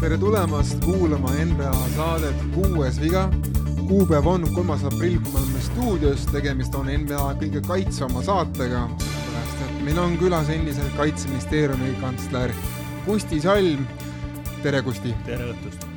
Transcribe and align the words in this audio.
tere 0.00 0.18
tulemast 0.18 0.84
kuulama 0.84 1.30
NBA 1.44 1.72
saadet 1.96 2.34
Kuues 2.54 3.00
viga. 3.00 3.30
kuupäev 3.88 4.26
on 4.26 4.46
kolmas 4.54 4.84
aprill, 4.84 5.18
kui 5.18 5.32
me 5.32 5.38
oleme 5.38 5.60
stuudios, 5.60 6.26
tegemist 6.26 6.74
on 6.74 6.86
NBA 6.86 7.24
kõige 7.40 7.62
kaitsvama 7.64 8.22
saatega, 8.24 8.84
sellepärast 8.98 9.64
et 9.64 9.80
meil 9.88 10.02
on 10.04 10.18
külas 10.20 10.52
endiselt 10.52 10.92
kaitseministeeriumi 11.00 11.96
kantsler 12.00 12.52
Kusti 13.06 13.40
Salm. 13.40 13.88
tere, 14.62 14.82
Kusti! 14.82 15.16
tere 15.24 15.52
õhtust! 15.52 15.93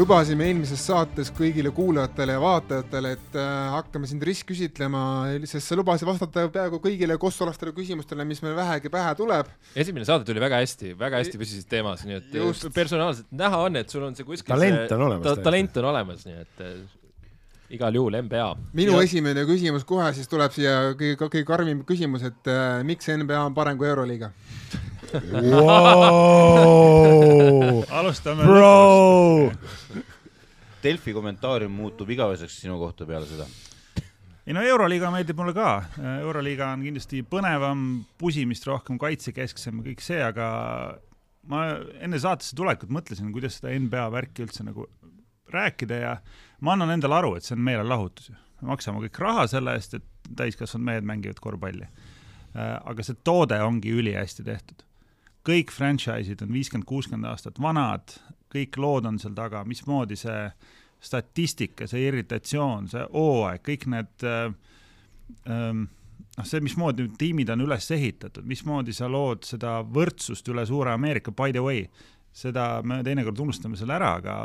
Lubasime 0.00 0.46
eelmises 0.48 0.82
saates 0.88 1.30
kõigile 1.36 1.72
kuulajatele 1.74 2.36
ja 2.36 2.42
vaatajatele, 2.42 3.12
et 3.16 3.38
äh, 3.38 3.48
hakkame 3.74 4.08
sind 4.10 4.24
ristküsitlema, 4.26 5.02
sest 5.50 5.66
sa 5.66 5.78
lubasid 5.78 6.08
vastata 6.08 6.46
peaaegu 6.52 6.80
kõigile 6.82 7.18
kossolastele 7.20 7.74
küsimustele, 7.76 8.24
mis 8.28 8.40
meil 8.44 8.56
vähegi 8.58 8.92
pähe 8.92 9.12
tuleb. 9.18 9.50
esimene 9.76 10.08
saade 10.08 10.26
tuli 10.28 10.42
väga 10.42 10.62
hästi, 10.62 10.94
väga 11.00 11.20
hästi 11.20 11.40
püsisid 11.40 11.68
teemas, 11.70 12.06
nii 12.08 12.20
et 12.20 12.38
Just. 12.40 12.70
personaalselt 12.74 13.28
näha 13.42 13.60
on, 13.66 13.76
et 13.82 13.92
sul 13.92 14.06
on 14.06 14.16
see 14.16 14.28
kuskil 14.28 14.54
talent 14.54 14.96
on 14.96 15.06
olemas 15.10 15.28
ta,. 15.28 15.36
talent 15.50 15.82
on 15.82 15.90
olemas, 15.92 16.24
nii 16.28 16.40
et 16.46 16.64
äh, 16.64 16.80
igal 17.70 17.94
juhul 17.94 18.16
NBA. 18.26 18.56
minu 18.76 18.92
ja... 18.98 19.02
esimene 19.06 19.44
küsimus 19.48 19.84
kohe 19.88 20.12
siis 20.16 20.28
tuleb 20.30 20.52
siia 20.54 20.92
kõige, 20.98 21.16
kõige 21.22 21.44
karmim 21.48 21.84
küsimus, 21.88 22.22
et 22.26 22.50
äh, 22.50 22.82
miks 22.86 23.06
NBA 23.10 23.40
on 23.46 23.54
parem 23.56 23.78
kui 23.80 23.88
Euroliiga 23.90 24.28
wow! 25.50 26.70
alustame. 28.00 28.42
Delfi 30.80 31.12
kommentaarium 31.12 31.72
muutub 31.74 32.08
igaveseks 32.10 32.60
sinu 32.62 32.78
kohta 32.80 33.04
peale 33.08 33.26
seda 33.28 33.46
ei 34.46 34.54
no 34.56 34.62
Euroliiga 34.66 35.10
meeldib 35.14 35.38
mulle 35.38 35.52
ka, 35.54 35.68
Euroliiga 36.24 36.72
on 36.74 36.80
kindlasti 36.82 37.20
põnevam, 37.28 38.02
pusimist 38.18 38.64
rohkem, 38.66 38.98
kaitsekesksem, 38.98 39.78
kõik 39.84 40.00
see, 40.02 40.18
aga 40.24 40.46
ma 41.50 41.60
enne 42.02 42.18
saatesse 42.18 42.56
tulekut 42.58 42.90
mõtlesin, 42.92 43.30
kuidas 43.34 43.60
seda 43.60 43.70
NBA 43.78 44.08
värki 44.10 44.42
üldse 44.42 44.66
nagu 44.66 44.88
rääkida 45.54 46.02
ja 46.02 46.16
ma 46.60 46.76
annan 46.76 46.94
endale 46.96 47.20
aru, 47.20 47.34
et 47.36 47.46
see 47.46 47.56
on 47.56 47.64
meelelahutus 47.66 48.30
ju. 48.30 48.36
me 48.60 48.72
maksame 48.74 49.02
kõik 49.06 49.18
raha 49.22 49.46
selle 49.50 49.74
eest, 49.74 49.94
et 49.94 50.34
täiskasvanud 50.36 50.84
mehed 50.84 51.06
mängivad 51.08 51.40
korvpalli. 51.40 51.86
aga 52.54 53.02
see 53.02 53.16
toode 53.24 53.60
ongi 53.62 53.92
ülihästi 53.94 54.44
tehtud 54.44 54.84
kõik 55.46 55.72
franchise'id 55.72 56.42
on 56.44 56.52
viiskümmend, 56.52 56.86
kuuskümmend 56.88 57.30
aastat 57.30 57.60
vanad, 57.62 58.12
kõik 58.52 58.76
lood 58.80 59.08
on 59.08 59.18
seal 59.20 59.34
taga, 59.36 59.62
mismoodi 59.68 60.18
see 60.18 60.50
statistika, 61.00 61.88
see 61.88 62.04
irritatsioon, 62.10 62.90
see 62.92 63.06
hooaeg, 63.14 63.62
kõik 63.64 63.86
need 63.94 64.26
äh, 64.28 64.52
ähm, 65.48 65.86
noh, 66.36 66.48
see, 66.48 66.60
mismoodi 66.64 67.08
tiimid 67.18 67.52
on 67.54 67.64
üles 67.64 67.88
ehitatud, 67.96 68.44
mismoodi 68.48 68.94
sa 68.96 69.08
lood 69.08 69.46
seda 69.48 69.78
võrdsust 69.86 70.50
üle 70.52 70.66
suure 70.68 70.92
Ameerika, 70.92 71.32
by 71.32 71.54
the 71.56 71.64
way, 71.64 71.86
seda 72.32 72.82
me 72.86 73.00
teinekord 73.06 73.38
unustame 73.42 73.78
selle 73.78 73.96
ära, 73.96 74.14
aga 74.20 74.36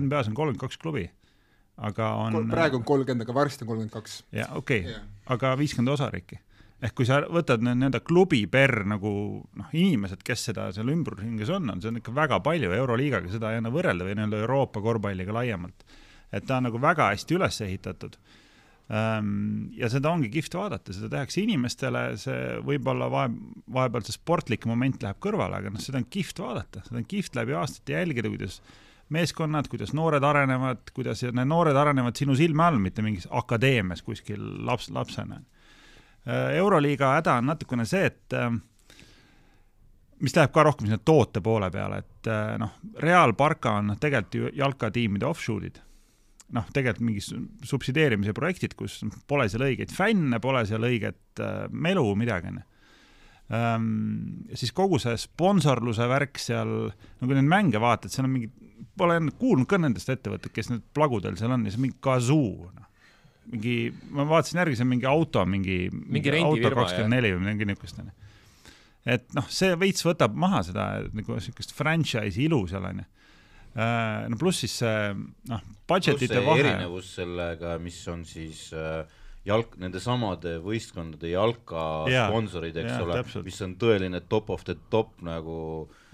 NBA-s 0.00 0.32
on 0.32 0.38
kolmkümmend 0.38 0.62
kaks 0.62 0.80
klubi. 0.82 1.06
aga 1.76 2.08
on 2.24 2.48
praegu 2.48 2.78
on 2.80 2.84
kolmkümmend, 2.88 3.26
aga 3.26 3.34
varsti 3.36 3.64
on 3.64 3.68
kolmkümmend 3.68 3.94
kaks. 3.94 4.24
jah, 4.32 4.56
okei 4.56 4.80
okay. 4.80 4.92
yeah., 4.92 5.06
aga 5.34 5.56
viiskümmend 5.58 5.92
osariiki 5.92 6.40
ehk 6.82 6.94
kui 6.96 7.06
sa 7.08 7.22
võtad 7.32 7.62
nii-öelda 7.64 8.02
klubi 8.04 8.42
per 8.52 8.82
nagu 8.88 9.10
noh, 9.56 9.68
inimesed, 9.72 10.20
kes 10.24 10.48
seda 10.50 10.68
seal 10.76 10.90
ümbrusringes 10.92 11.52
on, 11.54 11.70
on, 11.72 11.80
see 11.80 11.92
on 11.92 12.00
ikka 12.02 12.12
väga 12.16 12.40
palju, 12.44 12.72
Euroliigaga 12.76 13.32
seda 13.32 13.52
ei 13.52 13.62
anna 13.62 13.72
võrrelda 13.72 14.04
või 14.04 14.16
nii-öelda 14.18 14.42
Euroopa 14.44 14.82
korvpalliga 14.84 15.36
laiemalt. 15.38 15.86
et 16.32 16.44
ta 16.46 16.58
on 16.58 16.68
nagu 16.68 16.80
väga 16.82 17.12
hästi 17.14 17.38
üles 17.38 17.60
ehitatud 17.64 18.18
ja 18.86 19.88
seda 19.90 20.12
ongi 20.14 20.28
kihvt 20.30 20.54
vaadata, 20.54 20.94
seda 20.94 21.08
tehakse 21.10 21.40
inimestele, 21.42 22.02
see 22.22 22.60
võib-olla 22.62 23.08
vahe, 23.10 23.32
vahepeal 23.74 24.04
see 24.06 24.14
sportlik 24.14 24.68
moment 24.70 25.02
läheb 25.02 25.18
kõrvale, 25.26 25.58
aga 25.58 25.72
noh, 25.74 25.82
seda 25.82 25.98
on 25.98 26.06
kihvt 26.06 26.38
vaadata, 26.38 26.84
seda 26.86 27.00
on 27.00 27.08
kihvt 27.10 27.34
läbi 27.34 27.56
aastate 27.58 27.96
jälgida, 27.96 28.30
kuidas 28.30 28.60
meeskonnad, 29.10 29.66
kuidas 29.72 29.90
noored 29.94 30.22
arenevad, 30.22 30.86
kuidas 30.94 31.24
need 31.26 31.50
noored 31.50 31.78
arenevad 31.78 32.14
sinu 32.18 32.38
silme 32.38 32.62
all, 32.68 32.78
mitte 32.82 33.02
mingis 33.02 33.26
akadeemias 33.34 34.06
kuskil 34.06 34.46
laps, 34.66 34.86
lapsena 34.94 35.42
Äh, 36.28 36.56
euroliiga 36.56 37.12
häda 37.14 37.36
on 37.38 37.46
natukene 37.46 37.84
see, 37.86 38.06
et 38.08 38.34
äh, 38.34 38.50
mis 40.26 40.34
läheb 40.34 40.50
ka 40.50 40.64
rohkem 40.66 40.88
sinna 40.88 40.98
toote 40.98 41.38
poole 41.40 41.68
peale, 41.70 42.00
et 42.02 42.30
noh, 42.58 42.72
Real, 42.98 43.34
Barca 43.38 43.76
on 43.78 43.92
noh, 43.92 43.98
tegelikult 44.00 44.34
ju 44.34 44.50
jalkatiimide 44.58 45.28
offshoot'id. 45.28 45.78
Noh, 46.54 46.68
tegelikult 46.74 47.06
mingid 47.08 47.66
subsideerimise 47.66 48.34
projektid, 48.36 48.76
kus 48.78 49.00
pole 49.26 49.48
seal 49.50 49.66
õigeid 49.66 49.90
fänne, 49.94 50.38
pole 50.42 50.62
seal 50.68 50.86
õiget 50.86 51.42
melu, 51.74 52.06
midagi, 52.18 52.52
onju 52.52 52.64
ähm, 53.54 54.46
siis 54.54 54.72
kogu 54.74 55.00
see 55.02 55.16
sponsorluse 55.20 56.06
värk 56.10 56.38
seal, 56.42 56.72
no 56.90 57.28
kui 57.28 57.36
neid 57.36 57.50
mänge 57.50 57.82
vaatad, 57.82 58.12
seal 58.12 58.28
on 58.28 58.34
mingi, 58.36 58.50
pole 58.98 59.18
kuulnud 59.40 59.68
ka 59.70 59.78
nendest 59.80 60.10
ettevõtted, 60.12 60.54
kes 60.54 60.70
need 60.72 60.86
plagudel 60.96 61.38
seal 61.38 61.54
on 61.54 61.66
ja 61.66 61.74
see 61.74 61.80
on 61.80 61.86
mingi 61.88 62.00
kazoo, 62.04 62.70
noh 62.72 62.86
mingi, 63.52 63.76
ma 64.10 64.26
vaatasin 64.26 64.60
järgi, 64.62 64.78
see 64.78 64.86
on 64.86 64.90
mingi 64.90 65.06
auto, 65.06 65.44
mingi, 65.46 65.76
mingi 65.92 66.32
auto 66.40 66.70
kakskümmend 66.74 67.14
neli 67.14 67.32
või 67.34 67.44
midagi 67.44 67.68
niisugust, 67.70 68.00
onju. 68.02 68.14
et 69.16 69.28
noh, 69.36 69.46
see 69.52 69.76
veits 69.78 70.02
võtab 70.06 70.34
maha 70.38 70.64
seda 70.66 70.86
nagu 71.14 71.36
niisugust 71.36 71.74
franchise'i 71.76 72.48
ilu 72.48 72.64
seal, 72.70 72.88
onju. 72.90 73.06
Äh, 73.76 74.24
no 74.32 74.38
pluss 74.40 74.62
siis 74.64 74.78
see 74.80 75.12
noh, 75.50 75.64
budget'ite 75.88 76.40
vahe. 76.40 76.62
erinevus 76.62 77.10
sellega, 77.18 77.76
mis 77.82 77.98
on 78.08 78.22
siis 78.24 78.70
äh, 78.72 79.02
jalk, 79.46 79.76
nende 79.82 80.00
samade 80.02 80.56
võistkondade 80.64 81.28
jalka 81.30 81.82
ja, 82.08 82.26
sponsorid, 82.30 82.78
eks 82.80 82.94
ja, 82.94 83.02
ole, 83.04 83.20
mis 83.44 83.60
on 83.66 83.76
tõeline 83.80 84.22
top 84.30 84.48
of 84.54 84.64
the 84.66 84.78
top 84.92 85.12
nagu 85.26 85.58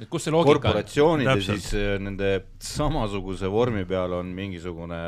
korporatsioonid 0.03 1.31
ja 1.31 1.37
siis 1.39 1.71
äh, 1.79 1.95
nende 2.03 2.35
samasuguse 2.59 3.51
vormi 3.53 3.87
peal 3.89 4.19
on 4.19 4.35
mingisugune 4.35 5.03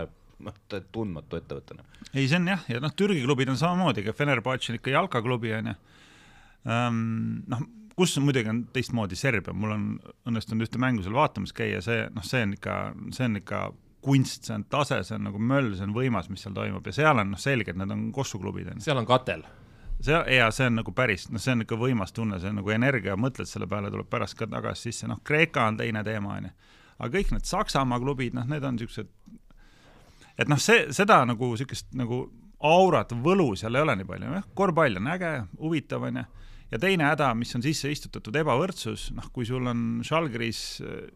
noh, 0.44 0.58
tundmatu 0.94 1.40
ettevõttena. 1.40 1.82
ei, 2.12 2.28
see 2.28 2.38
on 2.38 2.52
jah, 2.54 2.66
ja 2.70 2.82
noh, 2.82 2.94
Türgi 2.94 3.24
klubid 3.26 3.50
on 3.50 3.58
samamoodi, 3.60 4.04
ega 4.04 4.14
Fenerbahce 4.16 4.72
on 4.72 4.78
ikka 4.78 4.94
jalkaklubi, 4.94 5.56
on 5.58 5.72
ju. 5.72 5.80
Ehm, 6.64 7.00
noh, 7.50 7.66
kus 7.96 8.18
on 8.18 8.26
muidugi 8.26 8.50
on 8.50 8.60
teistmoodi 8.74 9.16
Serbia, 9.18 9.54
mul 9.54 9.74
on 9.74 9.88
õnnestunud 10.28 10.66
ühte 10.66 10.80
mängu 10.82 11.04
seal 11.04 11.16
vaatamas 11.16 11.54
käia, 11.56 11.80
see 11.84 12.04
noh, 12.14 12.26
see 12.26 12.44
on 12.46 12.54
ikka, 12.56 12.78
see 13.14 13.28
on 13.28 13.40
ikka 13.40 13.64
kunst, 14.04 14.48
see 14.48 14.56
on 14.58 14.64
tase, 14.68 15.00
see 15.06 15.16
on 15.16 15.28
nagu 15.30 15.40
möll, 15.40 15.72
see 15.78 15.86
on 15.86 15.94
võimas, 15.96 16.28
mis 16.32 16.44
seal 16.44 16.56
toimub 16.56 16.86
ja 16.86 16.96
seal 16.96 17.20
on 17.22 17.34
noh, 17.34 17.40
selge, 17.40 17.72
et 17.72 17.80
need 17.80 17.94
on 17.94 18.08
kossuklubid. 18.14 18.72
seal 18.84 19.00
on 19.00 19.08
katel 19.08 19.46
see 20.04 20.36
ja 20.36 20.50
see 20.52 20.66
on 20.68 20.78
nagu 20.80 20.92
päris, 20.92 21.28
noh, 21.32 21.40
see 21.40 21.54
on 21.54 21.64
ikka 21.64 21.78
võimas 21.80 22.12
tunne, 22.12 22.38
see 22.42 22.50
on 22.52 22.60
nagu 22.60 22.72
energia, 22.74 23.16
mõtled 23.16 23.48
selle 23.48 23.68
peale, 23.70 23.92
tuleb 23.92 24.08
pärast 24.10 24.36
ka 24.38 24.48
tagasi 24.50 24.90
sisse, 24.90 25.08
noh, 25.10 25.20
Kreeka 25.24 25.68
on 25.70 25.78
teine 25.80 26.04
teema, 26.04 26.38
on 26.38 26.48
ju. 26.48 26.54
aga 26.98 27.10
kõik 27.16 27.34
need 27.34 27.48
Saksamaa 27.48 28.00
klubid, 28.02 28.36
noh, 28.36 28.46
need 28.50 28.64
on 28.64 28.76
niisugused 28.78 29.10
et 30.38 30.50
noh, 30.50 30.60
see, 30.60 30.88
seda 30.94 31.22
nagu 31.28 31.52
niisugust 31.54 31.94
nagu 31.96 32.24
aurat, 32.64 33.12
võlu 33.24 33.52
seal 33.58 33.76
ei 33.76 33.84
ole 33.84 33.96
nii 34.00 34.08
palju, 34.08 34.32
jah, 34.38 34.48
korvpall 34.56 35.00
on 35.00 35.12
äge, 35.14 35.32
huvitav, 35.60 36.06
on 36.08 36.20
ju, 36.20 36.24
ja 36.74 36.80
teine 36.82 37.06
häda, 37.06 37.30
mis 37.38 37.54
on 37.54 37.62
sisse 37.64 37.90
istutatud, 37.92 38.34
ebavõrdsus, 38.42 39.08
noh, 39.14 39.30
kui 39.34 39.46
sul 39.48 39.70
on 39.70 40.02
Žalgiris 40.06 40.64
äh, 40.82 41.06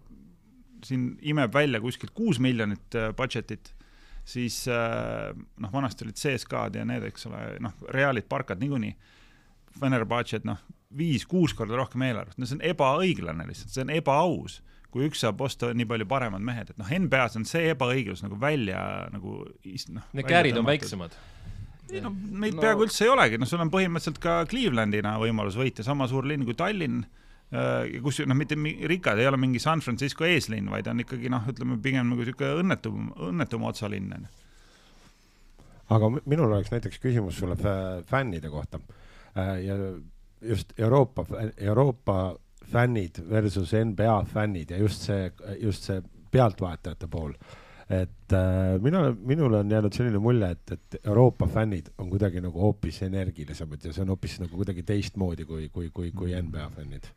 siin 0.86 1.10
imeb 1.26 1.52
välja 1.54 1.82
kuskilt 1.82 2.14
kuus 2.16 2.38
miljonit 2.42 2.94
äh, 2.98 3.10
budget'it, 3.18 3.72
siis 4.28 4.62
äh, 4.70 5.34
noh, 5.34 5.74
vanasti 5.74 6.06
olid 6.06 6.20
CSKA-d 6.20 6.82
ja 6.82 6.86
need, 6.88 7.08
eks 7.10 7.26
ole, 7.30 7.42
noh, 7.64 7.74
Realid, 7.94 8.28
Barkad 8.30 8.62
niikuinii, 8.62 8.94
Fenerbahce'd, 9.78 10.46
noh, 10.48 10.62
viis-kuus 10.98 11.52
korda 11.56 11.76
rohkem 11.76 12.06
eelarvet, 12.06 12.38
no 12.38 12.46
see 12.48 12.56
on 12.56 12.64
ebaõiglane 12.70 13.44
lihtsalt, 13.48 13.74
see 13.74 13.84
on 13.84 13.94
ebaaus 13.98 14.62
kui 14.88 15.04
üks 15.04 15.20
saab 15.20 15.42
osta 15.44 15.68
nii 15.76 15.84
palju 15.88 16.06
paremad 16.08 16.40
mehed, 16.44 16.70
et 16.72 16.78
noh, 16.80 16.88
NBA-s 16.88 17.36
on 17.36 17.44
see 17.48 17.74
ebaõiglus 17.74 18.22
nagu 18.24 18.38
välja 18.40 18.80
nagu 19.12 19.42
noh. 19.44 20.06
Need 20.16 20.28
käärid 20.30 20.56
on 20.56 20.64
väiksemad. 20.64 21.16
Ei 21.92 22.02
no 22.04 22.12
neid 22.12 22.56
no. 22.56 22.64
peaaegu 22.64 22.86
üldse 22.86 23.06
ei 23.06 23.12
olegi, 23.12 23.38
noh, 23.40 23.48
sul 23.48 23.62
on 23.64 23.72
põhimõtteliselt 23.72 24.20
ka 24.22 24.40
Clevelandina 24.50 25.16
võimalus 25.22 25.58
võita, 25.58 25.86
sama 25.86 26.08
suur 26.10 26.28
linn 26.28 26.46
kui 26.48 26.56
Tallinn 26.58 27.04
äh, 27.04 28.00
kus 28.04 28.20
noh, 28.24 28.38
mitte 28.38 28.58
rikkad 28.92 29.20
ei 29.20 29.30
ole 29.30 29.40
mingi 29.40 29.62
San 29.62 29.84
Francisco 29.84 30.26
eeslinn, 30.28 30.70
vaid 30.72 30.90
on 30.90 31.04
ikkagi 31.04 31.32
noh, 31.32 31.48
ütleme 31.52 31.80
pigem 31.84 32.12
nagu 32.12 32.24
niisugune 32.24 32.64
õnnetum, 32.64 33.08
õnnetum 33.30 33.66
otsalinn 33.70 34.12
on 34.18 34.28
ju. 34.28 34.34
aga 35.96 36.12
minul 36.20 36.52
oleks 36.52 36.74
näiteks 36.74 37.00
küsimus 37.02 37.40
sulle 37.40 37.56
fännide 38.08 38.52
kohta 38.52 38.80
äh, 39.36 39.56
ja 39.64 39.78
just 40.40 40.72
Euroopa, 40.78 41.24
Euroopa 41.56 42.36
fännid 42.72 43.22
versus 43.30 43.72
NBA 43.72 44.24
fännid 44.24 44.70
ja 44.70 44.78
just 44.78 45.02
see, 45.08 45.32
just 45.60 45.88
see 45.88 46.02
pealtvaatajate 46.30 47.08
pool. 47.08 47.32
Et 47.88 48.32
äh, 48.36 48.74
mina, 48.84 49.06
minule 49.16 49.62
on 49.62 49.70
jäänud 49.70 49.94
selline 49.96 50.20
mulje, 50.20 50.50
et, 50.56 50.72
et 50.76 50.98
Euroopa 51.06 51.46
fännid 51.48 51.88
on 51.98 52.10
kuidagi 52.12 52.42
nagu 52.44 52.60
hoopis 52.60 53.02
energilisemad 53.06 53.84
ja 53.84 53.94
see 53.94 54.04
on 54.04 54.12
hoopis 54.12 54.36
nagu 54.42 54.56
kuidagi 54.56 54.84
teistmoodi 54.84 55.48
kui, 55.48 55.70
kui, 55.72 55.88
kui, 55.94 56.12
kui 56.12 56.34
NBA 56.36 56.68
fännid 56.76 57.08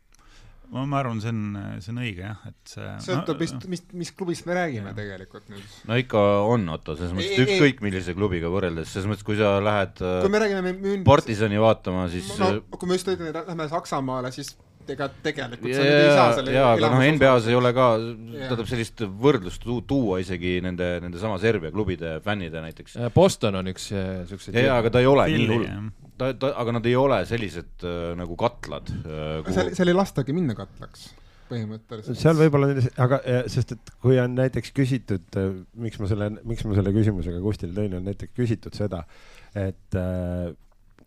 ma, 0.72 0.86
ma 0.88 1.00
arvan, 1.02 1.20
see 1.20 1.32
on, 1.32 1.42
see 1.84 1.92
on 1.92 2.00
õige 2.00 2.24
jah, 2.24 2.40
et 2.48 2.72
see 2.72 2.88
sõltub 3.04 3.36
no, 3.36 3.40
vist, 3.44 3.68
mis, 3.68 3.84
mis 4.00 4.12
klubist 4.16 4.48
me 4.48 4.56
räägime 4.56 4.90
jah. 4.90 4.96
tegelikult 4.96 5.52
nüüd. 5.52 5.76
no 5.90 6.00
ikka 6.00 6.24
on, 6.48 6.64
Otto, 6.72 6.96
selles 6.96 7.12
mõttes, 7.16 7.36
et 7.36 7.44
ükskõik 7.44 7.84
millise 7.84 8.16
klubiga 8.16 8.50
võrreldes, 8.52 8.88
selles 8.94 9.10
mõttes, 9.10 9.26
kui 9.28 9.36
sa 9.40 9.58
lähed 9.64 10.00
kui 10.00 10.32
me 10.32 10.40
räägime 10.42 10.74
müün... 10.78 11.04
Partisani 11.04 11.60
vaatama, 11.60 12.08
siis 12.12 12.32
no 12.40 12.54
kui 12.72 12.88
me 12.88 12.96
just 12.96 13.12
ütleme, 13.12 13.34
lähme 13.36 13.68
Saksamaale, 13.72 14.32
siis 14.32 14.54
ega 14.92 15.08
tegelikult 15.22 15.74
sa 15.76 15.86
nüüd 15.86 15.98
ei 16.00 16.12
saa 16.12 16.28
selle 16.36 16.56
jaa, 16.56 16.74
aga 16.74 16.92
noh, 16.92 17.06
NBA-s 17.16 17.48
ei 17.52 17.58
ole 17.58 17.72
ka, 17.76 17.88
tähendab 18.34 18.68
sellist 18.70 19.04
võrdlust 19.22 19.66
tuua 19.88 20.20
isegi 20.22 20.58
nende, 20.64 20.94
nende 21.04 21.22
sama 21.22 21.38
Serbia 21.42 21.72
klubide 21.74 22.18
fännide 22.24 22.64
näiteks. 22.64 22.98
Boston 23.14 23.60
on 23.62 23.72
üks 23.72 23.90
siukseid 23.92 24.58
jaa, 24.58 24.78
aga 24.82 24.92
ta 24.92 25.02
ei 25.02 25.10
ole 25.10 25.28
nii 25.32 25.50
hull 25.52 25.68
ta, 26.18 26.30
ta, 26.38 26.52
aga 26.60 26.76
nad 26.78 26.86
ei 26.88 26.94
ole 26.98 27.22
sellised 27.28 27.86
äh, 27.86 28.12
nagu 28.18 28.36
katlad 28.40 28.92
äh,. 28.92 29.42
Kuhu... 29.42 29.56
seal, 29.56 29.72
seal 29.76 29.92
ei 29.92 29.96
lastagi 29.96 30.36
minna 30.36 30.56
katlaks 30.58 31.10
põhimõtteliselt. 31.52 32.18
seal 32.20 32.38
võib-olla, 32.38 32.72
aga 33.04 33.20
sest, 33.52 33.74
et 33.76 33.94
kui 34.02 34.18
on 34.22 34.36
näiteks 34.38 34.72
küsitud, 34.76 35.28
äh, 35.40 35.54
miks 35.84 36.00
ma 36.02 36.10
selle, 36.10 36.30
miks 36.48 36.66
ma 36.68 36.76
selle 36.78 36.94
küsimusega 36.94 37.42
Kustile 37.44 37.76
tõin, 37.76 37.96
on 37.98 38.06
näiteks 38.08 38.34
küsitud 38.38 38.76
seda, 38.78 39.04
et 39.58 39.98
äh, 39.98 40.52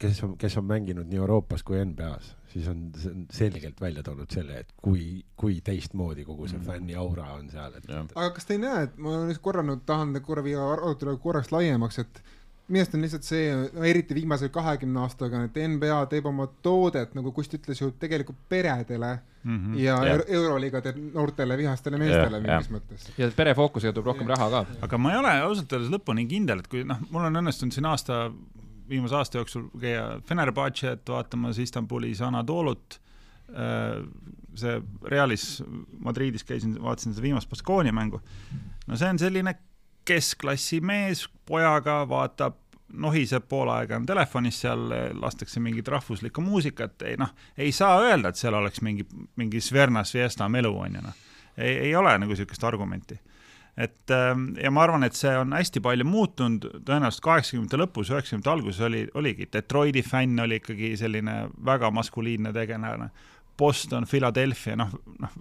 kes 0.01 0.24
on, 0.27 0.36
kes 0.39 0.57
on 0.62 0.68
mänginud 0.69 1.10
nii 1.10 1.22
Euroopas 1.24 1.63
kui 1.66 1.80
NBA-s, 1.81 2.36
siis 2.55 2.67
on, 2.71 2.85
on 3.11 3.25
selgelt 3.35 3.81
välja 3.81 4.03
toonud 4.03 4.31
selle, 4.31 4.61
et 4.63 4.71
kui, 4.81 5.19
kui 5.35 5.59
teistmoodi 5.65 6.23
kogu 6.27 6.47
see 6.47 6.59
mm. 6.61 6.69
fänni 6.69 6.95
aura 6.99 7.33
on 7.35 7.49
seal, 7.51 7.75
et. 7.75 7.91
aga 7.91 8.29
kas 8.37 8.47
te 8.47 8.55
ei 8.55 8.63
näe, 8.63 8.87
et 8.87 8.97
ma 8.97 9.17
olen 9.19 9.43
korra 9.43 9.65
nüüd 9.65 9.83
tahan 9.89 10.15
korra 10.23 10.43
viia 10.45 10.63
arutelu 10.77 11.17
korraks 11.23 11.51
laiemaks, 11.55 11.99
et 12.05 12.23
minu 12.65 12.81
arust 12.81 12.95
on 12.97 13.03
lihtsalt 13.05 13.27
see, 13.27 13.49
eriti 13.91 14.15
viimase 14.17 14.49
kahekümne 14.53 15.03
aastaga, 15.03 15.43
et 15.45 15.57
NBA 15.75 15.99
teeb 16.09 16.25
oma 16.31 16.47
toodet, 16.65 17.13
nagu 17.17 17.33
Kust 17.35 17.53
ütles 17.57 17.81
ju, 17.81 17.91
tegelikult 18.01 18.39
peredele 18.49 19.11
mm 19.43 19.57
-hmm. 19.59 19.77
ja 19.83 19.99
yeah. 20.03 20.23
Euroliiga 20.39 20.81
teeb 20.81 20.97
noortele 21.13 21.57
vihastele 21.57 21.99
meestele 22.01 22.39
yeah, 22.39 22.47
mingis 22.47 22.71
yeah. 22.71 22.79
mõttes. 22.79 23.07
ja 23.17 23.29
perefookusega 23.35 23.93
tuleb 23.93 24.13
rohkem 24.13 24.27
yeah. 24.27 24.39
raha 24.39 24.49
ka. 24.49 24.79
aga 24.87 24.97
ma 24.97 25.11
ei 25.11 25.19
ole 25.19 25.35
ausalt 25.41 25.73
öeldes 25.73 25.93
lõpuni 25.93 26.27
kindel, 26.27 26.59
et 26.59 26.67
kui 26.67 26.83
noh, 26.83 26.97
mul 27.11 27.29
on 27.29 27.41
õnnestunud 27.43 27.73
siin 27.73 27.85
aasta, 27.85 28.31
viimase 28.89 29.15
aasta 29.15 29.37
jooksul 29.37 29.67
käia 29.81 30.21
Fenerbahce't 30.27 31.09
vaatamas 31.09 31.59
Istanbulis 31.59 32.21
Anadolut, 32.21 32.99
äh, 33.49 34.01
see 34.55 34.81
Realis 35.03 35.63
Madridis 35.99 36.43
käisin, 36.43 36.77
vaatasin 36.81 37.13
seda 37.13 37.25
viimast 37.25 37.49
Baskonia 37.49 37.93
mängu, 37.93 38.21
no 38.87 38.97
see 38.97 39.09
on 39.09 39.19
selline 39.19 39.55
keskklassi 40.05 40.81
mees 40.85 41.25
pojaga, 41.45 42.03
vaatab, 42.09 42.61
nohiseb 42.93 43.47
pool 43.49 43.69
aega 43.73 43.97
on 43.97 44.05
telefonis 44.05 44.59
seal, 44.61 44.89
lastakse 45.19 45.59
mingit 45.59 45.88
rahvuslikku 45.88 46.41
muusikat, 46.41 47.01
ei 47.09 47.17
noh, 47.17 47.31
ei 47.57 47.71
saa 47.75 47.97
öelda, 48.03 48.29
et 48.29 48.39
seal 48.39 48.53
oleks 48.53 48.81
mingi, 48.85 49.07
mingi 49.35 49.61
Svernas 49.61 50.13
Fiesta 50.13 50.49
melu, 50.49 50.71
on 50.79 50.99
ju 50.99 51.01
noh. 51.03 51.23
ei, 51.57 51.77
ei 51.88 51.95
ole 51.95 52.13
nagu 52.19 52.31
niisugust 52.31 52.63
argumenti. 52.63 53.17
Et 53.77 54.12
ähm, 54.16 54.48
ja 54.62 54.72
ma 54.72 54.86
arvan, 54.86 55.04
et 55.04 55.18
see 55.19 55.33
on 55.38 55.54
hästi 55.56 55.81
palju 55.83 56.07
muutunud, 56.07 56.69
tõenäoliselt 56.88 57.24
kaheksakümnendate 57.25 57.81
lõpus, 57.81 58.12
üheksakümnendate 58.13 58.54
alguses 58.54 58.81
oli, 58.88 59.04
oligi, 59.19 59.50
Detroiti 59.51 60.04
fänn 60.06 60.39
oli 60.39 60.62
ikkagi 60.62 60.95
selline 61.00 61.42
väga 61.66 61.92
maskuliinne 61.92 62.54
tegelane, 62.56 63.10
Boston, 63.57 64.07
Philadelphia, 64.10 64.77
noh, 64.80 64.92
noh, 65.19 65.38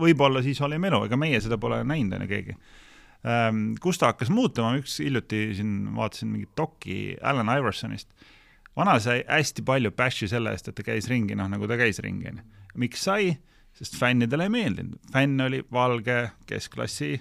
võib-olla 0.00 0.40
siis 0.44 0.60
oli 0.64 0.80
melu, 0.80 1.04
ega 1.04 1.16
meie 1.20 1.40
seda 1.44 1.60
pole 1.60 1.82
näinud, 1.84 2.16
on 2.16 2.24
ju, 2.24 2.32
keegi 2.32 2.58
Ehm, 3.26 3.72
kus 3.82 3.98
ta 3.98 4.12
hakkas 4.12 4.30
muutuma, 4.30 4.76
üks 4.78 5.00
hiljuti 5.02 5.48
siin 5.58 5.88
vaatasin 5.96 6.30
mingit 6.30 6.52
dokki 6.56 7.16
Allan 7.22 7.50
Iversonist. 7.50 8.08
vana 8.78 9.00
sai 9.02 9.24
hästi 9.26 9.64
palju 9.66 9.90
bash'i 9.90 10.28
selle 10.30 10.52
eest, 10.54 10.68
et 10.68 10.76
ta 10.78 10.84
käis 10.86 11.08
ringi, 11.10 11.34
noh 11.34 11.48
nagu 11.50 11.66
ta 11.66 11.74
käis 11.76 11.98
ringi, 11.98 12.28
onju. 12.30 12.44
miks 12.78 13.02
sai? 13.04 13.38
sest 13.78 13.94
fännidele 13.94 14.48
ei 14.48 14.50
meeldinud, 14.50 14.98
fänn 15.12 15.38
oli 15.40 15.60
valge 15.70 16.32
keskklassi 16.46 17.20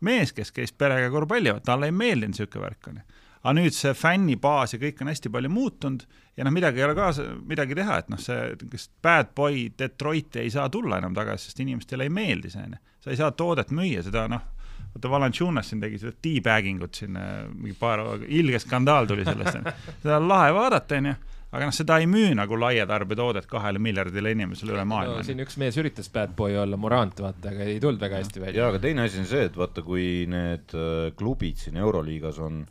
mees, 0.00 0.32
kes 0.36 0.52
käis 0.52 0.72
perega 0.72 1.10
korvpalli, 1.12 1.54
talle 1.64 1.90
ei 1.90 1.94
meeldinud 1.94 2.34
niisugune 2.34 2.64
värk, 2.64 2.90
onju. 2.90 3.04
aga 3.42 3.54
nüüd 3.60 3.76
see 3.76 3.92
fännibaas 3.94 4.74
ja 4.74 4.80
kõik 4.82 5.02
on 5.02 5.12
hästi 5.12 5.30
palju 5.32 5.52
muutunud 5.52 6.02
ja 6.36 6.44
noh, 6.44 6.54
midagi 6.54 6.82
ei 6.82 6.88
ole 6.88 6.96
ka 6.98 7.12
midagi 7.46 7.78
teha, 7.78 8.00
et 8.02 8.10
noh, 8.12 8.20
see, 8.20 8.56
kas 8.72 8.88
bad 9.02 9.32
boy 9.36 9.68
Detroiti 9.78 10.42
ei 10.42 10.50
saa 10.50 10.68
tulla 10.72 10.98
enam 10.98 11.14
tagasi, 11.16 11.50
sest 11.50 11.62
inimestele 11.64 12.08
ei 12.08 12.12
meeldi 12.12 12.50
see, 12.52 12.66
onju. 12.66 12.82
sa 13.04 13.14
ei 13.14 13.20
saa 13.22 13.30
toodet 13.32 13.72
müüa, 13.76 14.04
seda 14.06 14.26
noh 14.32 14.52
vaata 14.96 15.10
Valanciunas 15.12 15.68
siin 15.68 15.80
tegi 15.80 15.98
seda 16.00 16.14
teabag 16.24 16.66
ingut 16.70 16.96
siin, 16.96 17.16
äh, 17.20 17.44
mingi 17.52 17.76
paar, 17.78 18.00
ilge 18.32 18.60
skandaal 18.62 19.08
tuli 19.08 19.26
sellest, 19.28 19.58
seda 20.02 20.16
on 20.16 20.28
lahe 20.30 20.52
vaadata, 20.56 21.00
onju 21.00 21.16
aga 21.54 21.68
noh, 21.68 21.74
seda 21.74 21.98
ei 22.02 22.08
müü 22.10 22.32
nagu 22.36 22.58
laia 22.58 22.86
tarbetoodet 22.88 23.46
kahele 23.50 23.80
miljardile 23.82 24.32
inimesele 24.34 24.74
üle 24.74 24.86
maailma 24.88 25.20
no,. 25.20 25.26
siin 25.26 25.42
üks 25.44 25.58
mees 25.62 25.76
üritas 25.78 26.10
bad 26.12 26.34
boy 26.38 26.56
olla, 26.58 26.78
Morant, 26.80 27.20
vaata, 27.22 27.52
aga 27.52 27.68
ei 27.70 27.78
tulnud 27.82 28.02
väga 28.02 28.22
hästi 28.22 28.42
välja. 28.42 28.62
jaa, 28.62 28.72
aga 28.74 28.82
teine 28.82 29.06
asi 29.06 29.20
on 29.22 29.28
see, 29.30 29.44
et 29.50 29.58
vaata, 29.58 29.84
kui 29.86 30.08
need 30.30 30.74
äh, 30.74 31.12
klubid 31.18 31.62
siin 31.62 31.78
Euroliigas 31.82 32.40
on, 32.42 32.64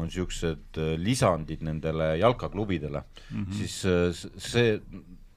on 0.00 0.08
siuksed 0.12 0.80
äh, 0.80 0.94
lisandid 1.00 1.64
nendele 1.66 2.14
jalkaklubidele 2.22 3.04
mm, 3.04 3.44
-hmm. 3.44 3.60
siis 3.60 4.48
see 4.48 4.80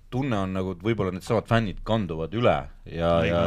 tunne 0.10 0.40
on 0.40 0.56
nagu, 0.56 0.74
et 0.74 0.86
võib-olla 0.86 1.14
needsamad 1.14 1.46
fännid 1.50 1.84
kanduvad 1.86 2.34
üle 2.34 2.56
ja, 2.90 3.12
ja, 3.28 3.44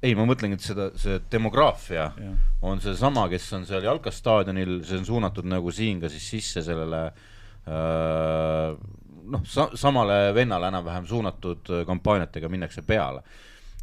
ei, 0.00 0.14
ma 0.16 0.24
mõtlengi, 0.24 0.56
et 0.56 0.64
seda, 0.64 0.86
see 0.96 1.18
demograafia 1.32 2.06
ja. 2.16 2.30
on 2.64 2.80
seesama, 2.80 3.26
kes 3.28 3.50
on 3.58 3.66
seal 3.68 3.84
jalkastaadionil, 3.84 4.78
see 4.86 5.02
on 5.02 5.04
suunatud 5.10 5.50
nagu 5.50 5.74
siin 5.74 6.00
ka 6.00 6.08
siis 6.08 6.30
sisse 6.38 6.62
sellele 6.64 7.02
äh, 7.10 7.28
noh, 7.66 9.44
sa-, 9.44 9.70
samale 9.78 10.32
vennale 10.34 10.70
enam-vähem 10.72 11.06
suunatud 11.06 11.72
kampaaniatega 11.86 12.48
minnakse 12.48 12.82
peale. 12.86 13.22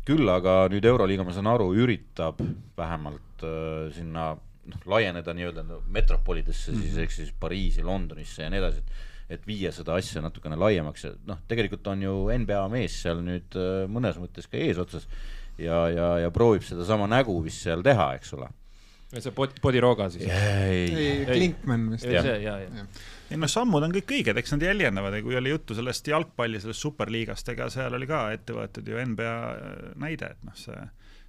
küll 0.08 0.30
aga 0.32 0.70
nüüd 0.72 0.86
Euroliiga, 0.88 1.26
ma 1.28 1.34
saan 1.36 1.50
aru, 1.52 1.74
üritab 1.76 2.40
vähemalt 2.78 3.44
äh, 3.44 3.90
sinna 3.92 4.30
noh, 4.38 4.86
laieneda 4.88 5.34
nii-öelda 5.36 5.66
metropolidesse 5.92 6.72
mm 6.72 6.78
-hmm. 6.78 6.82
siis, 6.82 6.98
ehk 6.98 7.12
siis 7.12 7.34
Pariisi, 7.40 7.84
Londonisse 7.84 8.44
ja 8.44 8.50
nii 8.50 8.60
edasi, 8.60 8.80
et 8.80 9.06
et 9.30 9.48
viia 9.48 9.74
seda 9.76 9.98
asja 10.00 10.22
natukene 10.24 10.56
laiemaks 10.56 11.04
ja 11.04 11.12
noh, 11.28 11.42
tegelikult 11.48 11.88
on 11.92 12.06
ju 12.06 12.14
NBA 12.44 12.62
mees 12.72 13.02
seal 13.04 13.20
nüüd 13.24 13.58
äh, 13.60 13.84
mõnes 13.92 14.16
mõttes 14.22 14.48
ka 14.48 14.58
eesotsas 14.58 15.08
ja, 15.60 15.82
ja, 15.92 16.08
ja 16.24 16.32
proovib 16.32 16.64
sedasama 16.64 17.10
nägu 17.12 17.36
vist 17.44 17.66
seal 17.66 17.84
teha, 17.84 18.14
eks 18.16 18.34
ole. 18.38 18.48
see 19.12 19.36
Bod-, 19.36 19.60
Bodiroga 19.62 20.10
siis? 20.14 20.24
ei, 20.24 20.88
ei, 20.96 21.26
Klinkmann 21.26 21.92
vist. 21.92 22.08
ei, 22.08 22.22
see, 22.22 22.40
jaa, 22.46 22.60
jaa 22.64 22.88
ei 23.32 23.40
noh, 23.40 23.52
sammud 23.52 23.84
on 23.84 23.94
kõik 23.96 24.14
õiged, 24.18 24.40
eks 24.40 24.56
nad 24.56 24.64
jäljendavad 24.68 25.18
ja 25.18 25.24
kui 25.26 25.36
oli 25.40 25.52
juttu 25.52 25.76
sellest 25.78 26.08
jalgpalli, 26.08 26.62
sellest 26.64 26.86
superliigast, 26.86 27.52
ega 27.54 27.70
seal 27.74 27.98
oli 27.98 28.08
ka 28.10 28.24
ette 28.36 28.56
võetud 28.56 28.88
ju 28.88 29.04
NBA 29.12 29.36
äh, 29.52 29.78
näide, 30.00 30.32
et 30.36 30.48
noh, 30.48 30.56
see, 30.58 30.80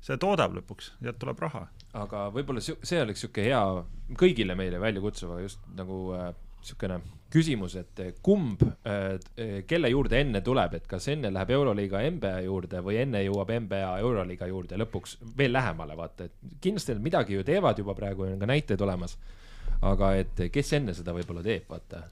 see 0.05 0.19
toodab 0.23 0.55
lõpuks, 0.59 0.93
sealt 1.03 1.21
tuleb 1.23 1.43
raha. 1.47 1.67
aga 1.99 2.29
võib-olla 2.35 2.63
see 2.63 3.03
oleks 3.03 3.25
niisugune 3.25 3.49
hea, 3.49 3.63
kõigile 4.21 4.59
meile 4.59 4.81
välja 4.83 5.03
kutsuva 5.03 5.41
just 5.43 5.65
nagu 5.79 6.03
niisugune 6.15 7.01
äh, 7.01 7.15
küsimus, 7.33 7.75
et 7.77 8.01
kumb, 8.25 8.63
äh, 8.89 9.19
kelle 9.69 9.91
juurde 9.93 10.21
enne 10.23 10.41
tuleb, 10.45 10.79
et 10.79 10.87
kas 10.89 11.11
enne 11.13 11.33
läheb 11.35 11.51
Euroliiga 11.59 12.01
NBA 12.15 12.37
juurde 12.47 12.81
või 12.85 13.03
enne 13.03 13.25
jõuab 13.27 13.53
NBA 13.67 13.99
Euroliiga 14.05 14.49
juurde 14.49 14.79
lõpuks 14.81 15.19
veel 15.37 15.53
lähemale, 15.53 15.97
vaata, 15.99 16.29
et 16.29 16.57
kindlasti 16.63 16.95
nad 16.95 17.05
midagi 17.05 17.37
ju 17.37 17.45
teevad 17.45 17.83
juba 17.83 17.97
praegu, 17.99 18.25
on 18.29 18.39
ka 18.41 18.49
näiteid 18.49 18.87
olemas. 18.87 19.19
Aga 19.83 20.15
et 20.21 20.47
kes 20.53 20.73
enne 20.79 20.95
seda 20.97 21.15
võib-olla 21.17 21.43
teeb, 21.45 21.69
vaata 21.71 22.07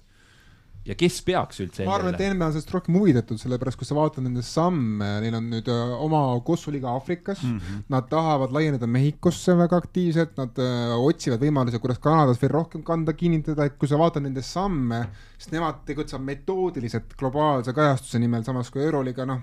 ja 0.87 0.95
kes 0.99 1.19
peaks 1.27 1.61
üldse 1.65 1.87
ma 1.87 1.97
arvan, 1.97 2.15
et 2.15 2.23
NBA 2.31 2.49
on 2.49 2.55
sellest 2.55 2.73
rohkem 2.75 2.97
huvitatud, 2.99 3.41
sellepärast 3.41 3.79
kui 3.81 3.89
sa 3.89 3.97
vaatad 3.99 4.25
nende 4.25 4.43
samme, 4.47 5.09
neil 5.25 5.35
on 5.39 5.49
nüüd 5.51 5.71
äh, 5.73 5.95
oma 6.03 6.21
kossuliga 6.47 6.93
Aafrikas 6.95 7.43
mm, 7.43 7.57
-hmm. 7.59 7.87
nad 7.93 8.09
tahavad 8.11 8.55
laieneda 8.55 8.87
Mehhikosse 8.87 9.57
väga 9.59 9.81
aktiivselt, 9.83 10.37
nad 10.39 10.59
öö, 10.59 10.67
äh, 10.67 11.07
otsivad 11.11 11.43
võimalusi, 11.43 11.81
kuidas 11.83 11.99
Kanadas 12.03 12.43
veel 12.43 12.55
rohkem 12.55 12.85
kanda 12.87 13.13
kinnitada, 13.13 13.67
et 13.67 13.79
kui 13.79 13.89
sa 13.91 13.99
vaatad 13.99 14.23
nende 14.23 14.43
samme, 14.43 15.07
siis 15.39 15.53
nemad 15.53 15.83
tegutsevad 15.87 16.25
metoodiliselt 16.25 17.17
globaalse 17.19 17.73
kajastuse 17.73 18.23
nimel, 18.23 18.45
samas 18.47 18.71
kui 18.71 18.85
Euroliiga 18.87 19.27
noh, 19.27 19.43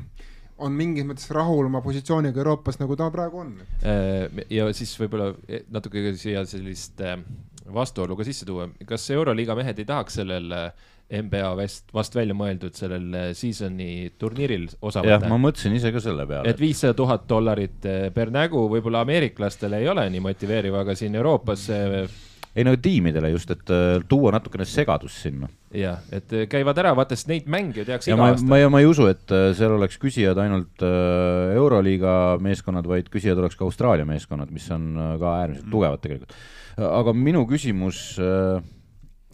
on 0.63 0.71
mingis 0.71 1.03
mõttes 1.03 1.27
rahul 1.33 1.65
oma 1.67 1.81
positsiooniga 1.81 2.39
Euroopas, 2.39 2.79
nagu 2.79 2.95
ta 2.95 3.09
praegu 3.11 3.43
on. 3.43 3.53
Äh, 3.83 4.45
ja 4.49 4.71
siis 4.73 4.95
võib-olla 5.01 5.33
natuke 5.73 6.13
siia 6.15 6.45
sellist 6.47 7.03
vastuolu 7.71 8.17
ka 8.19 8.25
sisse 8.27 8.47
tuua, 8.47 8.67
kas 8.87 9.05
Euroliiga 9.13 9.55
mehed 9.55 9.79
ei 9.79 9.87
tahaks 9.87 10.19
sellel 10.19 10.51
äh, 10.55 10.89
NBA 11.23 11.53
vast, 11.59 11.87
vast 11.95 12.15
välja 12.15 12.35
mõeldud 12.37 12.75
sellel 12.77 13.07
äh, 13.15 13.29
season'i 13.37 14.11
turniiril 14.19 14.67
osa 14.81 15.03
võtta. 15.03 15.15
jah, 15.15 15.29
ma 15.31 15.39
mõtlesin 15.41 15.77
ise 15.77 15.93
ka 15.93 16.01
selle 16.03 16.27
peale. 16.29 16.49
et 16.49 16.59
viissada 16.59 16.97
tuhat 16.97 17.25
dollarit 17.29 17.87
äh, 17.87 18.09
per 18.15 18.33
nägu 18.33 18.67
võib-olla 18.71 19.03
ameeriklastele 19.05 19.83
ei 19.83 19.89
ole 19.91 20.05
nii 20.11 20.23
motiveeriv, 20.23 20.77
aga 20.83 20.95
siin 20.99 21.15
Euroopas 21.19 21.67
ei 22.53 22.61
no 22.67 22.75
tiimidele 22.77 23.31
just, 23.33 23.49
et 23.49 23.71
tuua 24.09 24.29
natukene 24.35 24.65
segadust 24.69 25.23
sinna. 25.23 25.47
jah, 25.73 26.03
et 26.13 26.35
käivad 26.51 26.77
ära, 26.83 26.91
vaata, 26.97 27.17
sest 27.17 27.31
neid 27.31 27.47
mänge 27.49 27.85
tehakse 27.87 28.11
iga 28.11 28.19
ma, 28.19 28.27
aasta. 28.33 28.49
ma, 28.49 28.59
ma 28.75 28.81
ei 28.83 28.89
usu, 28.89 29.07
et 29.09 29.33
seal 29.57 29.73
oleks 29.77 29.97
küsijad 30.01 30.37
ainult 30.43 30.83
Euroliiga 30.83 32.17
meeskonnad, 32.43 32.89
vaid 32.89 33.09
küsijad 33.13 33.39
oleks 33.41 33.57
ka 33.57 33.65
Austraalia 33.65 34.05
meeskonnad, 34.05 34.51
mis 34.53 34.67
on 34.75 34.91
ka 35.21 35.39
äärmiselt 35.39 35.65
mm. 35.65 35.73
tugevad 35.73 36.03
tegelikult. 36.03 36.37
Aga 36.77 37.13
minu 37.13 37.45
küsimus 37.49 38.17
uh, 38.21 38.57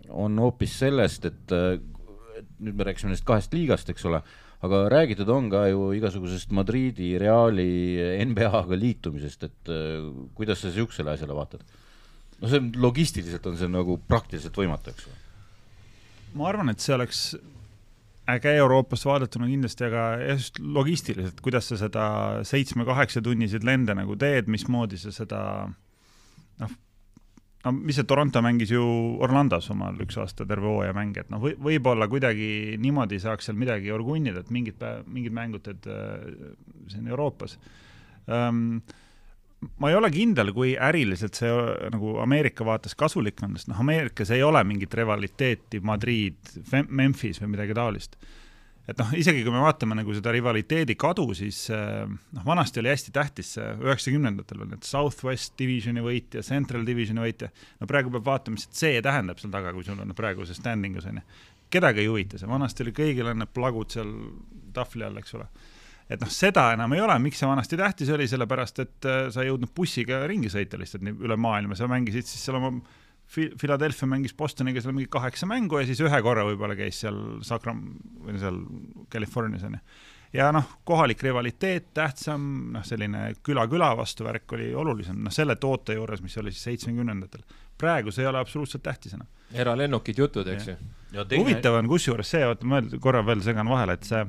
on 0.10 0.40
hoopis 0.42 0.80
sellest, 0.82 1.26
et 1.30 1.54
nüüd 2.60 2.76
me 2.76 2.88
rääkisime 2.88 3.12
nendest 3.12 3.28
kahest 3.28 3.54
liigast, 3.56 3.90
eks 3.92 4.06
ole, 4.10 4.22
aga 4.66 4.82
räägitud 4.92 5.30
on 5.32 5.48
ka 5.52 5.66
ju 5.72 5.92
igasugusest 5.96 6.52
Madridi, 6.56 7.14
Reali, 7.22 8.00
NBA-ga 8.28 8.80
liitumisest, 8.80 9.46
et 9.48 9.72
äh, 9.72 10.10
kuidas 10.36 10.64
sa 10.64 10.74
siuksele 10.76 11.16
asjale 11.16 11.38
vaatad? 11.38 11.64
no 12.40 12.48
see 12.48 12.60
on 12.62 12.70
logistiliselt 12.80 13.48
on 13.50 13.58
see 13.60 13.68
nagu 13.68 13.98
praktiliselt 14.08 14.56
võimatu, 14.56 14.94
eks 14.94 15.08
ju. 15.08 15.16
ma 16.40 16.48
arvan, 16.48 16.72
et 16.72 16.80
see 16.80 16.94
oleks 16.96 17.24
äge 18.30 18.54
Euroopast 18.62 19.08
vaadatuna 19.10 19.50
kindlasti, 19.50 19.88
aga 19.90 20.04
just 20.30 20.60
logistiliselt, 20.62 21.42
kuidas 21.44 21.68
sa 21.72 21.80
seda 21.82 22.06
seitsme-kaheksa 22.48 23.24
tunniseid 23.26 23.66
lende 23.68 23.96
nagu 23.98 24.16
teed, 24.20 24.48
mismoodi 24.52 25.00
sa 25.02 25.12
seda 25.16 25.42
noh, 26.62 26.78
no 27.66 27.74
mis 27.76 28.00
see 28.00 28.08
Toronto 28.08 28.42
mängis 28.44 28.72
ju 28.72 28.84
Orlandos 29.24 29.70
omal 29.74 30.00
üks 30.06 30.18
aasta 30.22 30.48
terve 30.48 30.70
hooaja 30.70 30.96
mänge, 30.96 31.26
et 31.26 31.34
noh, 31.34 31.42
või 31.44 31.56
võib-olla 31.70 32.08
kuidagi 32.12 32.78
niimoodi 32.82 33.20
saaks 33.22 33.50
seal 33.50 33.60
midagi 33.60 33.92
orgunnida, 33.96 34.44
et 34.44 34.54
mingid 34.54 34.80
päev, 34.80 35.06
mingid 35.12 35.36
mängud 35.36 35.66
teed 35.66 35.90
äh, 35.92 36.26
siin 36.92 37.08
Euroopas. 37.12 37.58
Um, 38.30 38.82
ma 39.82 39.92
ei 39.92 39.98
ole 39.98 40.12
kindel, 40.14 40.54
kui 40.56 40.76
äriliselt 40.80 41.40
see 41.40 41.52
nagu 41.92 42.16
Ameerika 42.24 42.68
vaates 42.68 42.96
kasulik 43.00 43.42
on, 43.44 43.58
sest 43.60 43.72
noh, 43.72 43.82
Ameerikas 43.84 44.32
ei 44.36 44.44
ole 44.46 44.64
mingit 44.68 44.94
rivaliteeti 44.96 45.84
Madrid, 45.84 46.40
Memphis 46.88 47.42
või 47.44 47.58
midagi 47.58 47.76
taolist 47.76 48.16
et 48.90 49.00
noh, 49.00 49.12
isegi 49.18 49.44
kui 49.46 49.54
me 49.54 49.62
vaatame 49.62 49.98
nagu 50.00 50.14
seda 50.16 50.32
rivaliteedi 50.34 50.96
kadu, 51.00 51.28
siis 51.38 51.62
eh, 51.76 52.04
noh, 52.08 52.46
vanasti 52.46 52.82
oli 52.82 52.92
hästi 52.92 53.14
tähtis 53.16 53.54
see 53.58 53.68
üheksakümnendatel 53.86 54.62
veel 54.62 54.72
need 54.74 54.86
Southwest 54.88 55.56
Divisioni 55.60 56.04
võitja, 56.04 56.44
Central 56.46 56.86
Divisioni 56.88 57.24
võitja, 57.24 57.52
no 57.80 57.90
praegu 57.90 58.14
peab 58.16 58.28
vaatama, 58.30 58.58
mis 58.58 58.68
see 58.70 58.80
C 59.00 59.04
tähendab 59.06 59.42
seal 59.42 59.54
taga, 59.54 59.74
kui 59.76 59.86
sul 59.88 60.00
on 60.02 60.16
praegu 60.18 60.48
see 60.48 60.58
standing 60.58 60.98
us 61.00 61.10
on 61.10 61.22
ju. 61.22 61.26
kedagi 61.70 62.06
ei 62.06 62.12
huvita 62.12 62.40
see, 62.42 62.50
vanasti 62.50 62.86
oli 62.86 62.96
kõigil 62.98 63.30
on 63.30 63.44
need 63.44 63.54
plagud 63.54 63.94
seal 63.94 64.14
tahvli 64.74 65.06
all, 65.06 65.20
eks 65.22 65.36
ole. 65.38 65.50
et 66.10 66.24
noh, 66.24 66.32
seda 66.34 66.72
enam 66.78 66.96
ei 66.98 67.04
ole, 67.06 67.20
miks 67.22 67.42
see 67.42 67.50
vanasti 67.50 67.78
tähtis 67.80 68.10
oli, 68.16 68.30
sellepärast 68.32 68.82
et 68.86 69.10
äh, 69.10 69.28
sa 69.34 69.44
ei 69.44 69.52
jõudnud 69.52 69.76
bussiga 69.76 70.24
ringi 70.30 70.50
sõita 70.50 70.80
lihtsalt 70.82 71.06
üle 71.14 71.38
maailma, 71.38 71.78
sa 71.78 71.90
mängisid 71.92 72.26
siis 72.26 72.48
seal 72.48 72.58
oma 72.62 72.74
Philadelphia 73.30 74.08
mängis 74.10 74.34
Bostoniga 74.34 74.82
seal 74.82 74.96
mingi 74.98 75.10
kaheksa 75.12 75.46
mängu 75.50 75.78
ja 75.78 75.86
siis 75.86 76.00
ühe 76.02 76.22
korra 76.26 76.46
võib-olla 76.48 76.74
käis 76.78 77.02
seal 77.04 77.18
Sacram- 77.46 78.00
või 78.26 78.40
seal 78.42 78.58
Californias 79.14 79.66
onju. 79.68 79.82
ja 80.34 80.48
noh, 80.54 80.66
kohalik 80.84 81.22
rivaliteet 81.24 81.92
tähtsam, 81.94 82.42
noh, 82.74 82.86
selline 82.86 83.36
küla 83.46 83.68
küla 83.70 83.92
vastu 83.98 84.26
värk 84.26 84.56
oli 84.58 84.72
olulisem, 84.74 85.20
noh, 85.26 85.34
selle 85.34 85.56
toote 85.62 85.94
juures, 85.98 86.24
mis 86.26 86.38
oli 86.42 86.52
siis 86.52 86.64
seitsmekümnendatel. 86.72 87.44
praegu 87.78 88.12
see 88.12 88.26
ei 88.26 88.32
ole 88.32 88.40
absoluutselt 88.40 88.84
tähtis 88.84 89.14
enam. 89.14 89.28
eralennukid 89.54 90.18
jutud, 90.18 90.48
eks 90.48 90.68
ju. 90.68 90.76
Teine... 91.14 91.44
huvitav 91.44 91.78
on 91.78 91.88
kusjuures 91.90 92.32
see, 92.32 92.42
oota 92.46 92.66
ma 92.66 92.82
korra 93.02 93.22
veel 93.26 93.46
segan 93.46 93.70
vahele, 93.70 93.94
et 93.94 94.10
see 94.10 94.26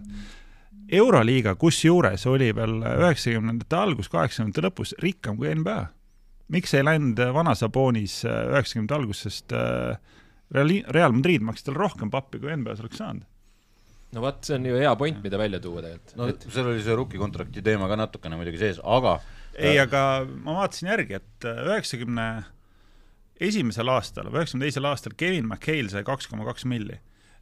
Euroliiga 1.01 1.55
kusjuures 1.55 2.27
oli 2.27 2.51
veel 2.55 2.83
üheksakümnendate 2.83 3.77
algus, 3.79 4.09
kaheksakümnendate 4.13 4.67
lõpus 4.67 4.95
rikkam 4.99 5.39
kui 5.39 5.55
NBA 5.55 5.87
miks 6.51 6.75
ei 6.75 6.87
läinud 6.87 7.21
vana 7.35 7.55
Sabonis 7.59 8.21
äh, 8.29 8.47
üheksakümnendate 8.53 8.99
alguses, 8.99 9.27
sest 9.29 9.55
äh, 9.57 9.99
Real, 10.51 10.73
Real 10.91 11.15
Madrid 11.15 11.45
maksis 11.47 11.67
talle 11.67 11.79
rohkem 11.79 12.11
pappi, 12.11 12.41
kui 12.43 12.53
NBA-s 12.55 12.83
oleks 12.85 13.01
saanud 13.01 13.27
no 14.15 14.25
vot, 14.25 14.41
see 14.47 14.57
on 14.59 14.67
ju 14.67 14.79
hea 14.81 14.93
point, 14.99 15.21
mida 15.25 15.39
välja 15.39 15.61
tuua 15.63 15.85
tegelikult. 15.85 16.17
no 16.19 16.31
et... 16.33 16.47
seal 16.51 16.71
oli 16.73 16.83
see 16.85 16.97
rookie 16.99 17.21
kontrakti 17.21 17.63
teema 17.65 17.89
ka 17.91 17.99
natukene 18.01 18.39
muidugi 18.41 18.63
sees, 18.63 18.81
aga 18.83 19.19
ei, 19.55 19.77
aga 19.83 20.25
ma 20.47 20.57
vaatasin 20.63 20.91
järgi, 20.91 21.21
et 21.21 21.47
äh, 21.49 21.63
üheksakümne 21.69 22.27
esimesel 23.41 23.91
aastal, 23.93 24.31
üheksakümne 24.33 24.69
teisel 24.69 24.89
aastal 24.91 25.15
Kevin 25.19 25.47
McHale 25.49 25.93
sai 25.93 26.05
kaks 26.07 26.31
koma 26.31 26.47
kaks 26.49 26.67
milli 26.71 26.99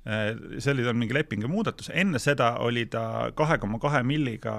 see 0.06 0.72
oli 0.72 0.84
tal 0.86 0.96
mingi 0.96 1.16
lepingu 1.16 1.50
muudatus, 1.50 1.90
enne 1.92 2.20
seda 2.22 2.54
oli 2.64 2.86
ta 2.88 3.30
kahe 3.36 3.58
koma 3.60 3.80
kahe 3.82 4.00
milliga 4.06 4.54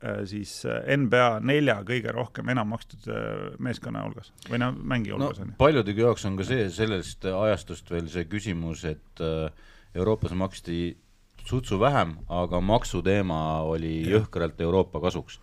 äh, 0.00 0.22
siis 0.28 0.62
äh, 0.68 0.86
NBA 0.96 1.40
nelja 1.44 1.80
kõige 1.86 2.14
rohkem 2.14 2.48
enam 2.54 2.70
makstud 2.72 3.08
meeskonna 3.62 4.04
hulgas. 4.06 4.32
Või 4.48 4.62
noh, 4.62 4.72
mängija 4.72 5.18
hulgas 5.18 5.42
no,. 5.42 5.56
paljude 5.60 5.96
jaoks 5.98 6.24
on 6.30 6.38
ka 6.40 6.46
see, 6.48 6.68
sellest 6.72 7.26
ajastust 7.28 7.90
veel 7.92 8.08
see 8.12 8.28
küsimus, 8.30 8.86
et 8.88 9.24
Euroopas 9.94 10.32
maksti 10.38 10.78
sutsu 11.44 11.76
vähem, 11.82 12.16
aga 12.32 12.60
maksuteema 12.64 13.38
oli 13.68 13.98
jõhkralt 14.08 14.60
Euroopa 14.64 15.02
kasuks. 15.04 15.36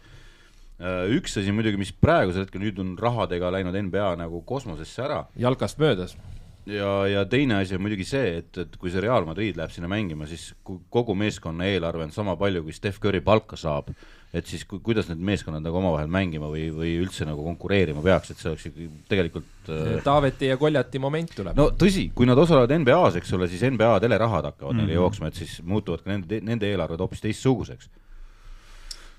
Üks 1.14 1.38
asi 1.38 1.54
muidugi, 1.54 1.78
mis 1.78 1.92
praegusel 1.94 2.48
hetkel 2.48 2.64
nüüd 2.64 2.80
on 2.82 2.96
rahadega 2.98 3.52
läinud 3.54 3.78
NBA 3.78 4.16
nagu 4.18 4.42
kosmosesse 4.50 5.04
ära. 5.06 5.28
jalkast 5.38 5.78
möödas 5.78 6.18
ja, 6.66 7.08
ja 7.08 7.26
teine 7.30 7.60
asi 7.62 7.76
on 7.76 7.84
muidugi 7.86 8.06
see, 8.08 8.38
et, 8.42 8.58
et 8.64 8.78
kui 8.80 8.92
see 8.94 9.02
Real 9.04 9.26
Madrid 9.28 9.58
läheb 9.58 9.74
sinna 9.74 9.90
mängima, 9.92 10.28
siis 10.30 10.52
kogu 10.64 11.16
meeskonna 11.18 11.68
eelarve 11.70 12.06
on 12.08 12.14
sama 12.16 12.36
palju, 12.40 12.64
kui 12.66 12.76
Steph 12.76 13.02
Curry 13.02 13.22
palka 13.26 13.60
saab. 13.60 13.94
et 14.32 14.48
siis 14.48 14.62
ku, 14.64 14.78
kuidas 14.80 15.10
need 15.10 15.20
meeskonnad 15.28 15.60
nagu 15.60 15.76
omavahel 15.76 16.08
mängima 16.08 16.48
või, 16.48 16.70
või 16.72 16.94
üldse 17.02 17.26
nagu 17.28 17.44
konkureerima 17.44 18.00
peaks, 18.06 18.32
et 18.32 18.40
see 18.40 18.48
oleks 18.48 18.70
ikkagi 18.70 18.86
tegelikult 19.12 19.68
äh... 19.68 19.98
Taaveti 20.06 20.48
ja 20.48 20.56
Koljati 20.58 21.02
moment 21.04 21.34
tuleb. 21.36 21.58
no 21.58 21.66
tõsi, 21.76 22.06
kui 22.16 22.30
nad 22.30 22.40
osalevad 22.40 22.72
NBA-s, 22.80 23.20
eks 23.20 23.36
ole, 23.36 23.50
siis 23.52 23.66
NBA 23.68 23.98
telerahad 24.00 24.48
hakkavad 24.48 24.72
mm 24.72 24.80
-hmm. 24.80 24.88
neile 24.88 24.96
mhm. 24.96 25.04
jooksma, 25.04 25.28
et 25.28 25.42
siis 25.42 25.58
muutuvad 25.64 26.06
ka 26.06 26.14
nende, 26.14 26.40
nende 26.48 26.72
eelarved 26.72 27.04
hoopis 27.04 27.28
teistsuguseks 27.28 27.92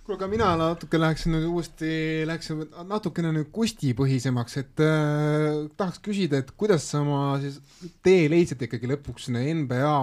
kuule, 0.03 0.19
aga 0.19 0.29
mina 0.31 0.51
natuke 0.59 0.99
läheksin 0.99 1.37
nüüd 1.37 1.47
uuesti, 1.51 1.93
läheksin 2.29 2.65
natukene 2.91 3.31
nüüd 3.37 3.53
kustipõhisemaks, 3.55 4.59
et 4.63 4.83
äh, 4.83 5.63
tahaks 5.79 6.03
küsida, 6.03 6.43
et 6.43 6.51
kuidas 6.59 6.91
sa 6.91 7.05
oma 7.05 7.39
siis 7.43 7.61
tee 8.05 8.27
leidsid 8.33 8.67
ikkagi 8.67 8.91
lõpuks 8.91 9.29
sinna 9.29 9.45
NBA 9.63 9.97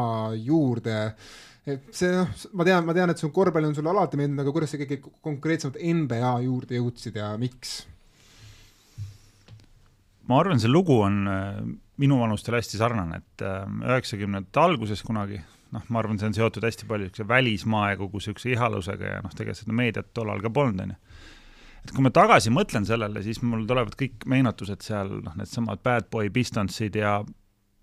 juurde 0.45 0.99
et 1.73 1.91
see 1.95 2.09
noh, 2.15 2.29
ma 2.57 2.65
tean, 2.67 2.87
ma 2.87 2.95
tean, 2.95 3.11
et 3.11 3.21
see 3.21 3.29
korvpall 3.33 3.67
on 3.67 3.75
sulle 3.77 3.91
alati 3.91 4.19
meeldinud, 4.19 4.43
aga 4.43 4.53
kuidas 4.55 4.73
sa 4.73 4.79
ikkagi 4.79 4.99
konkreetsemalt 5.25 5.79
NBA 5.79 6.33
juurde 6.47 6.79
jõudsid 6.79 7.19
ja 7.19 7.33
miks? 7.41 7.81
ma 10.29 10.37
arvan, 10.43 10.61
see 10.61 10.69
lugu 10.69 10.99
on 11.01 11.23
äh, 11.29 11.61
minu 12.01 12.19
vanustel 12.21 12.59
hästi 12.59 12.79
sarnane, 12.79 13.21
et 13.23 13.45
äh, 13.45 13.63
üheksakümnendate 13.89 14.61
alguses 14.61 15.01
kunagi 15.05 15.41
noh, 15.75 15.83
ma 15.89 16.01
arvan, 16.01 16.19
see 16.19 16.29
on 16.29 16.37
seotud 16.37 16.65
hästi 16.65 16.87
palju 16.89 17.07
niisuguse 17.07 17.27
välismaa 17.29 17.91
ja 17.91 17.99
kogu 17.99 18.21
niisuguse 18.21 18.53
ihalusega 18.53 19.11
ja 19.15 19.19
noh, 19.25 19.33
tegelikult 19.35 19.63
seda 19.63 19.75
meediat 19.79 20.13
tollal 20.17 20.41
ka 20.43 20.51
polnud, 20.53 20.81
on 20.85 20.93
ju. 20.93 21.27
et 21.83 21.93
kui 21.95 22.05
ma 22.05 22.13
tagasi 22.15 22.53
mõtlen 22.53 22.87
sellele, 22.89 23.23
siis 23.25 23.41
mul 23.45 23.67
tulevad 23.69 23.97
kõik 23.99 24.25
meenutused 24.29 24.85
seal, 24.85 25.19
noh, 25.25 25.35
needsamad 25.39 25.83
Bad 25.85 26.09
Boy 26.13 26.31
Pistonsid 26.33 26.97
ja 26.99 27.19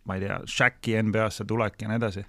ma 0.07 0.19
ei 0.19 0.27
tea, 0.27 0.41
Shaqi 0.57 0.99
NBA-sse 1.03 1.47
tulek 1.49 1.81
ja 1.83 1.91
nii 1.91 2.01
edasi. 2.01 2.27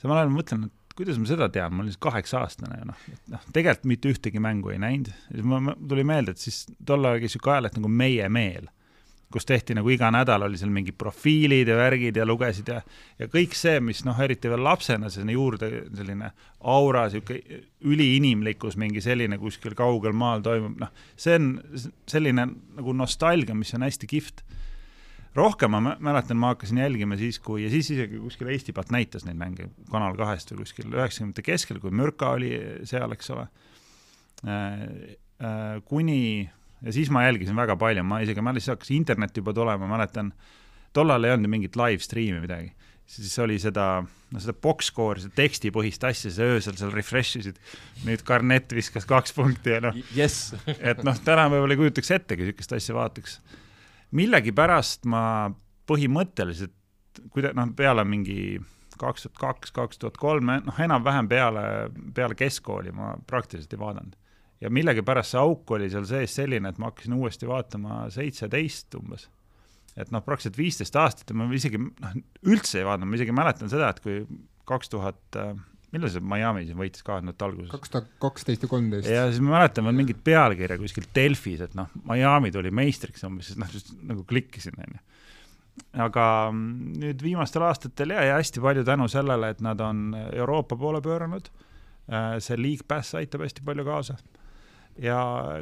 samal 0.00 0.20
ajal 0.20 0.32
ma 0.32 0.40
mõtlen, 0.40 0.66
et 0.68 0.96
kuidas 0.98 1.18
ma 1.20 1.30
seda 1.30 1.48
tean, 1.54 1.74
ma 1.74 1.84
olin 1.84 1.94
siis 1.94 2.02
kaheksa-aastane 2.02 2.80
ja 2.80 2.88
noh, 2.88 3.04
noh, 3.34 3.46
tegelikult 3.54 3.86
mitte 3.90 4.10
ühtegi 4.14 4.42
mängu 4.42 4.74
ei 4.74 4.80
näinud. 4.82 5.12
siis 5.30 5.46
ma, 5.46 5.76
tuli 5.78 6.06
meelde, 6.06 6.34
et 6.34 6.42
siis 6.42 6.64
tol 6.86 7.06
ajal 7.06 7.22
käis 7.22 7.36
niisugune 7.36 7.54
ajaleht 7.54 7.78
nagu 7.78 7.92
Meie 8.02 8.28
Meel 8.28 8.68
kus 9.32 9.44
tehti 9.48 9.76
nagu 9.76 9.90
iga 9.92 10.08
nädal 10.12 10.46
oli 10.46 10.56
seal 10.56 10.70
mingid 10.72 10.96
profiilid 11.00 11.68
ja 11.68 11.76
värgid 11.76 12.16
ja 12.16 12.24
lugesid 12.26 12.70
ja, 12.72 12.78
ja 13.20 13.28
kõik 13.28 13.56
see, 13.58 13.76
mis 13.84 14.00
noh, 14.06 14.16
eriti 14.24 14.48
veel 14.48 14.62
lapsena 14.64 15.10
sinna 15.12 15.34
juurde 15.34 15.68
selline 15.96 16.30
aura, 16.72 17.04
niisugune 17.08 17.60
üliinimlikkus, 17.88 18.78
mingi 18.80 19.02
selline 19.04 19.38
kuskil 19.40 19.76
kaugel 19.78 20.16
maal 20.16 20.44
toimub, 20.44 20.78
noh, 20.80 20.92
see 21.20 21.36
on 21.36 21.52
selline 22.08 22.48
nagu 22.48 22.96
nostalgia, 22.96 23.56
mis 23.56 23.74
on 23.76 23.84
hästi 23.84 24.08
kihvt. 24.08 24.44
rohkem 25.36 25.70
ma 25.70 25.96
mäletan, 26.00 26.40
ma 26.40 26.54
hakkasin 26.54 26.80
jälgima 26.80 27.16
siis, 27.20 27.38
kui, 27.38 27.62
ja 27.62 27.70
siis 27.70 27.90
isegi 27.92 28.18
kuskil 28.18 28.48
Eesti 28.48 28.72
pealt 28.72 28.90
näitas 28.90 29.28
neid 29.28 29.36
mänge 29.38 29.68
Kanal 29.92 30.16
kahest 30.16 30.50
või 30.54 30.64
kuskil 30.64 30.88
üheksakümnendate 30.88 31.44
keskel, 31.44 31.78
kui 31.84 31.92
Mürka 31.92 32.32
oli 32.38 32.56
seal, 32.88 33.12
eks 33.12 33.30
ole 33.36 33.44
äh,, 34.48 34.72
äh, 35.44 35.82
kuni 35.84 36.48
ja 36.82 36.92
siis 36.94 37.10
ma 37.10 37.24
jälgisin 37.26 37.56
väga 37.56 37.76
palju, 37.76 38.04
ma 38.06 38.20
isegi, 38.24 38.42
ma 38.44 38.54
lihtsalt 38.54 38.78
hakkas 38.78 38.92
internet 38.94 39.36
juba 39.36 39.54
tulema, 39.56 39.88
mäletan, 39.90 40.32
tollal 40.96 41.26
ei 41.26 41.34
olnud 41.34 41.50
mingit 41.50 41.78
live 41.78 42.04
stream'i 42.04 42.42
midagi. 42.42 42.72
siis 43.08 43.38
oli 43.40 43.56
seda, 43.56 44.02
no 44.04 44.40
seda 44.42 44.52
box-score'i, 44.52 45.22
seda 45.24 45.38
tekstipõhist 45.38 46.02
asja, 46.04 46.30
sa 46.32 46.44
öösel 46.44 46.76
seal 46.76 46.92
refresh 46.92 47.38
isid, 47.40 47.60
nüüd 48.04 48.20
Garnett 48.28 48.74
viskas 48.76 49.08
kaks 49.08 49.32
punkti 49.32 49.72
ja 49.72 49.80
noh 49.80 49.96
yes. 50.16 50.52
et 50.78 51.00
noh, 51.06 51.16
tänapäeval 51.24 51.72
ei 51.72 51.80
kujutaks 51.80 52.12
ettegi 52.18 52.44
niisugust 52.44 52.76
asja 52.76 52.96
vaataks. 52.98 53.38
millegipärast 54.12 55.08
ma 55.08 55.22
põhimõtteliselt, 55.88 56.76
kuida-, 57.32 57.54
noh, 57.56 57.72
peale 57.76 58.04
mingi 58.04 58.60
kaks 59.00 59.24
tuhat 59.24 59.40
kaks, 59.40 59.72
kaks 59.72 60.04
tuhat 60.04 60.20
kolm, 60.20 60.52
noh, 60.68 60.80
enam-vähem 60.84 61.28
peale, 61.30 61.64
peale 62.14 62.36
keskkooli 62.36 62.92
ma 62.92 63.14
praktiliselt 63.26 63.72
ei 63.72 63.80
vaadanud 63.80 64.16
ja 64.60 64.70
millegipärast 64.74 65.34
see 65.34 65.40
auk 65.40 65.70
oli 65.76 65.90
seal 65.92 66.06
sees 66.08 66.34
selline, 66.40 66.72
et 66.72 66.78
ma 66.82 66.90
hakkasin 66.90 67.16
uuesti 67.18 67.48
vaatama 67.48 68.04
seitseteist 68.14 68.94
umbes. 68.98 69.28
et 69.96 70.12
noh, 70.14 70.22
praktiliselt 70.22 70.58
viisteist 70.58 70.96
aastat 70.96 71.30
ja 71.30 71.38
ma 71.38 71.48
isegi 71.54 71.80
noh, 71.80 72.20
üldse 72.46 72.82
ei 72.82 72.86
vaadanud, 72.86 73.10
ma 73.10 73.18
isegi 73.18 73.34
mäletan 73.34 73.70
seda, 73.72 73.90
et 73.90 74.02
kui 74.04 74.22
kaks 74.68 74.92
tuhat 74.92 75.38
äh, 75.40 75.54
millal 75.94 76.10
see 76.12 76.24
Miami 76.24 76.64
siin 76.68 76.78
võitis 76.78 77.04
kahe 77.04 77.22
tuhat 77.24 77.44
alguses? 77.46 77.70
kaks 77.72 77.92
tuhat 77.92 78.08
kaksteist 78.22 78.64
ja 78.64 78.70
kolmteist. 78.70 79.08
ja 79.10 79.26
siis 79.30 79.40
ma 79.44 79.56
mäletan 79.56 79.88
veel 79.88 79.96
mingit 79.96 80.20
pealkirja 80.24 80.78
kuskil 80.80 81.06
Delfis, 81.16 81.62
et 81.64 81.76
noh, 81.78 81.92
Miami 82.08 82.52
tuli 82.54 82.72
meistriks 82.74 83.24
umbes, 83.28 83.50
siis 83.50 83.60
noh, 83.60 83.78
nagu 84.10 84.24
klikkisin, 84.28 84.76
onju. 84.84 85.00
aga 86.04 86.26
nüüd 86.52 87.24
viimastel 87.24 87.64
aastatel 87.68 88.16
ja, 88.16 88.26
ja 88.32 88.36
hästi 88.40 88.64
palju 88.64 88.84
tänu 88.88 89.08
sellele, 89.12 89.54
et 89.54 89.64
nad 89.64 89.80
on 89.84 90.10
Euroopa 90.26 90.76
poole 90.76 91.00
pööranud 91.04 91.48
äh, 91.48 92.36
see 92.44 92.60
League 92.60 92.88
Pass 92.88 93.16
aitab 93.18 93.46
hästi 93.46 93.64
palju 93.64 93.86
kaasa. 93.88 94.18
Ja 95.02 95.20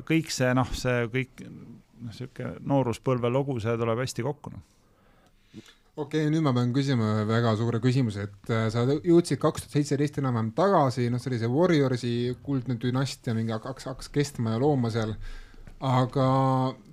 kõik 0.09 0.33
see, 0.33 0.53
noh, 0.57 0.71
see 0.77 1.05
kõik, 1.13 1.45
noh, 1.49 1.75
niisugune 2.07 2.57
nooruspõlve 2.69 3.31
lugu, 3.33 3.59
see 3.61 3.77
tuleb 3.81 4.03
hästi 4.05 4.25
kokku, 4.27 4.53
noh 4.55 4.65
okei 5.97 6.27
okay,, 6.27 6.33
nüüd 6.33 6.45
ma 6.45 6.53
pean 6.53 6.75
küsima 6.77 7.25
väga 7.29 7.55
suure 7.57 7.81
küsimuse, 7.81 8.27
et 8.29 8.51
äh, 8.53 8.67
sa 8.73 8.85
jõudsid 8.85 9.41
kaks 9.41 9.65
tuhat 9.65 9.79
seitseteist 9.79 10.21
enam-vähem 10.21 10.51
tagasi, 10.57 11.09
noh, 11.13 11.23
sellise 11.23 11.49
Warriorsi 11.49 12.13
kuldne 12.45 12.77
dünastia 12.81 13.33
mingi 13.37 13.55
hakkas, 13.57 13.89
hakkas 13.89 14.13
kestma 14.13 14.55
ja 14.55 14.61
looma 14.63 14.93
seal. 14.93 15.17
aga 15.77 16.27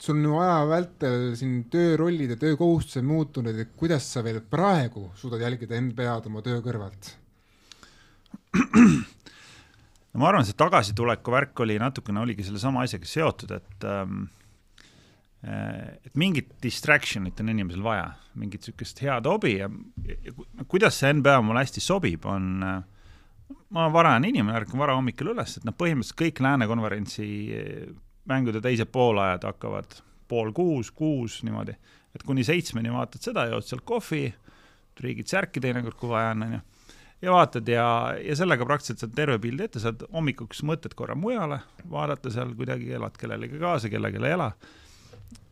sul 0.04 0.18
on 0.18 0.26
ju 0.28 0.40
aja 0.44 0.56
vältel 0.68 1.22
siin 1.40 1.62
töörollid 1.72 2.34
ja 2.34 2.38
töökohustused 2.40 3.06
muutunud, 3.08 3.56
et 3.60 3.76
kuidas 3.80 4.08
sa 4.12 4.24
veel 4.24 4.42
praegu 4.44 5.06
suudad 5.16 5.40
jälgida 5.40 5.80
NBA-d 5.80 6.28
oma 6.28 6.42
töö 6.44 6.60
kõrvalt? 6.64 7.14
no 10.14 10.22
ma 10.22 10.30
arvan, 10.30 10.46
see 10.46 10.58
tagasituleku 10.58 11.34
värk 11.34 11.66
oli 11.66 11.80
natukene, 11.82 12.22
oligi 12.22 12.46
sellesama 12.46 12.86
asjaga 12.86 13.10
seotud, 13.10 13.54
et 13.58 13.88
ähm, 13.90 14.26
Äh, 15.44 16.00
et 16.08 16.16
mingit 16.16 16.54
distraction'it 16.64 17.40
on 17.44 17.52
inimesel 17.52 17.84
vaja, 17.84 18.06
mingit 18.40 18.64
niisugust 18.64 19.02
head 19.04 19.26
hobi 19.28 19.58
ja, 19.58 19.68
ja 20.08 20.32
kuidas 20.72 21.02
see 21.02 21.10
NBA 21.18 21.34
mulle 21.44 21.66
hästi 21.66 21.84
sobib, 21.84 22.24
on, 22.32 22.46
äh, 22.64 23.58
ma 23.76 23.82
olen 23.84 23.96
varajane 23.98 24.30
inimene, 24.32 24.56
ärkan 24.62 24.80
vara 24.80 24.96
hommikul 24.96 25.34
üles, 25.34 25.58
et 25.60 25.68
noh, 25.68 25.76
põhimõtteliselt 25.76 26.20
kõik 26.22 26.40
Lääne 26.46 26.70
konverentsi 26.72 27.28
äh, 27.58 27.90
mängude 28.32 28.64
teised 28.64 28.88
poolajad 28.96 29.50
hakkavad 29.50 30.00
pool 30.32 30.54
kuus, 30.56 30.94
kuus 30.96 31.42
niimoodi, 31.44 31.76
et 32.16 32.24
kuni 32.24 32.48
seitsmeni 32.48 32.96
vaatad 32.96 33.28
seda, 33.28 33.44
jood 33.52 33.68
sealt 33.68 33.84
kohvi, 33.84 34.30
triigid 34.96 35.28
särki 35.28 35.60
teinekord, 35.60 36.00
kui 36.00 36.14
vaja 36.14 36.32
on, 36.38 36.48
on 36.48 36.56
ju 36.56 36.64
ja 37.24 37.32
vaatad 37.32 37.68
ja, 37.72 37.88
ja 38.20 38.36
sellega 38.36 38.68
praktiliselt 38.68 39.06
saad 39.06 39.16
terve 39.16 39.40
pildi 39.42 39.68
ette, 39.68 39.82
saad 39.82 40.04
hommikuks 40.14 40.64
mõtted 40.68 40.96
korra 41.00 41.16
mujale, 41.16 41.62
vaadata 41.90 42.32
seal 42.34 42.52
kuidagi, 42.58 42.92
elad 42.98 43.16
kellelegi 43.20 43.62
kaasa, 43.62 43.92
kellelegi 43.92 44.22
ei 44.24 44.36
ela 44.36 44.52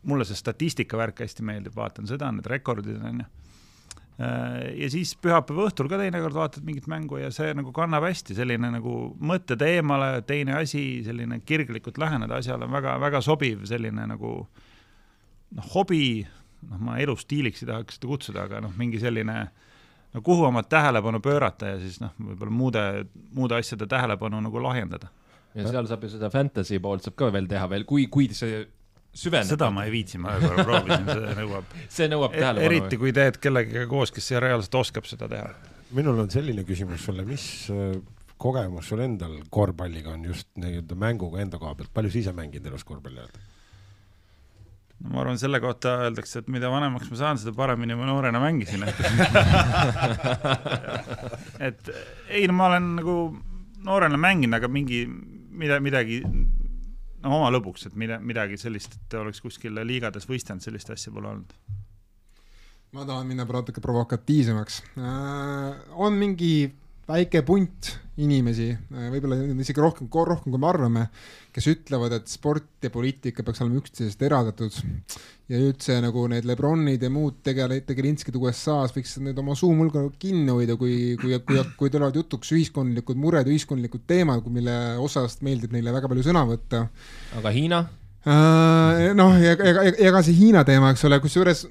mulle 0.08 0.26
see 0.26 0.38
statistika 0.38 0.98
värk 0.98 1.22
hästi 1.22 1.44
meeldib, 1.46 1.74
vaatan 1.76 2.08
seda, 2.10 2.30
need 2.34 2.48
rekordid 2.50 2.98
on 2.98 3.22
ju. 3.22 3.28
Äh, 4.22 4.74
ja 4.82 4.90
siis 4.92 5.14
pühapäeva 5.16 5.68
õhtul 5.68 5.88
ka 5.88 5.98
teinekord 6.00 6.36
vaatad 6.36 6.66
mingit 6.66 6.88
mängu 6.90 7.20
ja 7.22 7.30
see 7.34 7.54
nagu 7.56 7.72
kannab 7.74 8.04
hästi, 8.04 8.36
selline 8.36 8.72
nagu 8.74 8.96
mõtted 9.22 9.62
eemale, 9.66 10.10
teine 10.28 10.58
asi, 10.58 10.84
selline 11.06 11.40
kirglikult 11.46 12.00
läheneda 12.02 12.42
asjale 12.42 12.68
on 12.68 12.76
väga-väga 12.76 13.22
sobiv 13.24 13.64
selline 13.70 14.06
nagu 14.10 14.34
noh, 14.42 15.72
hobi, 15.72 16.26
noh, 16.68 16.82
ma 16.82 16.98
elustiiliks 17.02 17.64
ei 17.64 17.72
tahaks 17.72 17.98
seda 17.98 18.12
kutsuda, 18.12 18.46
aga 18.50 18.62
noh, 18.66 18.74
mingi 18.78 19.00
selline 19.02 19.38
no 20.12 20.22
kuhu 20.22 20.44
oma 20.48 20.62
tähelepanu 20.62 21.20
pöörata 21.24 21.74
ja 21.74 21.80
siis 21.80 21.98
noh, 22.02 22.12
võib-olla 22.20 22.54
muude, 22.54 22.84
muude 23.34 23.58
asjade 23.58 23.88
tähelepanu 23.90 24.40
nagu 24.44 24.62
lahjendada. 24.62 25.10
ja 25.54 25.68
seal 25.68 25.88
saab 25.88 26.06
ju 26.06 26.12
seda 26.14 26.30
fantasy 26.32 26.80
poolt 26.80 27.04
saab 27.06 27.18
ka 27.18 27.32
veel 27.32 27.48
teha 27.50 27.68
veel, 27.70 27.84
kui, 27.88 28.06
kui 28.12 28.28
see 28.36 28.62
süveneda. 29.12 29.54
seda 29.54 29.70
ma 29.74 29.84
ei 29.88 29.92
viitsi, 29.94 30.20
ma 30.20 30.36
ühe 30.38 30.48
korra 30.48 30.64
proovisin, 30.68 31.06
see 31.12 31.36
nõuab 31.42 31.76
see 31.98 32.08
nõuab 32.12 32.34
tähelepanu. 32.36 32.66
eriti 32.70 33.00
kui 33.00 33.12
teed 33.16 33.38
kellegagi 33.42 33.86
koos, 33.90 34.14
kes 34.14 34.32
reaalselt 34.40 34.80
oskab 34.80 35.08
seda 35.08 35.28
teha. 35.32 35.52
minul 35.96 36.20
on 36.24 36.32
selline 36.32 36.64
küsimus 36.68 37.06
sulle, 37.08 37.24
mis 37.28 37.46
äh, 37.72 37.96
kogemus 38.42 38.88
sul 38.90 39.04
endal 39.04 39.38
korvpalliga 39.50 40.12
on 40.16 40.24
just 40.32 40.48
nii-öelda 40.60 40.98
mänguga 40.98 41.42
enda 41.44 41.60
koha 41.62 41.76
pealt, 41.78 41.92
palju 41.94 42.12
sa 42.12 42.22
ise 42.24 42.36
mänginud 42.36 42.72
elus 42.72 42.84
korvpalli 42.88 43.22
oled? 43.22 43.42
No 45.02 45.10
ma 45.10 45.20
arvan, 45.22 45.38
selle 45.40 45.58
kohta 45.62 45.88
öeldakse, 46.06 46.42
et 46.42 46.48
mida 46.52 46.70
vanemaks 46.70 47.10
ma 47.10 47.16
saan, 47.18 47.38
seda 47.40 47.52
paremini 47.56 47.94
ma 47.98 48.06
noorena 48.08 48.40
mängisin, 48.42 48.82
et 48.86 48.98
et 51.68 51.82
ei 52.30 52.46
no 52.50 52.54
ma 52.58 52.64
olen 52.70 52.86
nagu 53.00 53.16
noorena 53.82 54.18
mänginud, 54.20 54.54
aga 54.58 54.68
mingi, 54.70 55.00
mida, 55.58 55.80
midagi 55.82 56.16
no 56.22 57.28
oma 57.38 57.50
lõbuks, 57.54 57.82
et 57.90 57.96
mida, 57.98 58.16
midagi 58.22 58.56
sellist, 58.60 58.90
et 58.98 59.10
oleks 59.18 59.40
kuskil 59.42 59.74
liigades 59.86 60.28
võistelnud, 60.30 60.64
sellist 60.64 60.88
asja 60.94 61.10
pole 61.14 61.26
olnud. 61.32 61.50
ma 62.92 63.00
tahan 63.08 63.26
minna 63.26 63.44
natuke 63.48 63.80
provokatiivsemaks 63.80 64.82
äh,. 65.00 65.70
on 65.96 66.12
mingi 66.20 66.72
väike 67.08 67.42
punt 67.42 68.01
inimesi, 68.20 68.68
äh, 68.92 69.06
võib-olla 69.12 69.38
isegi 69.62 69.80
rohkem, 69.80 70.08
rohkem 70.12 70.52
kui 70.52 70.60
me 70.60 70.68
arvame, 70.68 71.04
kes 71.54 71.68
ütlevad, 71.72 72.12
et 72.18 72.28
sport 72.28 72.84
ja 72.84 72.90
poliitika 72.92 73.44
peaks 73.46 73.62
olema 73.64 73.80
üksteisest 73.80 74.24
eraldatud 74.26 74.76
ja 75.52 75.60
üldse 75.60 75.96
nagu 76.04 76.26
need 76.28 76.44
Lebronid 76.48 77.02
ja 77.02 77.10
muud 77.12 77.40
tegele-, 77.46 77.80
tegelinskid 77.88 78.36
USA-s 78.36 78.92
võiks 78.96 79.16
nüüd 79.24 79.40
oma 79.40 79.56
suu 79.58 79.72
mulga 79.76 80.04
kinni 80.20 80.52
hoida, 80.52 80.76
kui, 80.80 81.16
kui, 81.20 81.38
kui, 81.48 81.64
kui 81.80 81.92
tulevad 81.92 82.20
jutuks 82.20 82.52
ühiskondlikud 82.56 83.20
mured, 83.20 83.48
ühiskondlikud 83.48 84.04
teemad, 84.08 84.44
mille 84.52 84.76
osast 85.00 85.44
meeldib 85.46 85.72
neile 85.72 85.96
väga 85.96 86.12
palju 86.12 86.28
sõna 86.28 86.44
võtta. 86.48 86.86
aga 87.40 87.56
Hiina? 87.56 87.84
Äh, 88.22 89.08
noh, 89.18 89.32
ega, 89.34 89.64
ega, 89.66 89.82
ega 89.98 90.20
see 90.22 90.36
Hiina 90.36 90.60
teema, 90.62 90.92
eks 90.94 91.02
ole, 91.08 91.16
kusjuures 91.24 91.64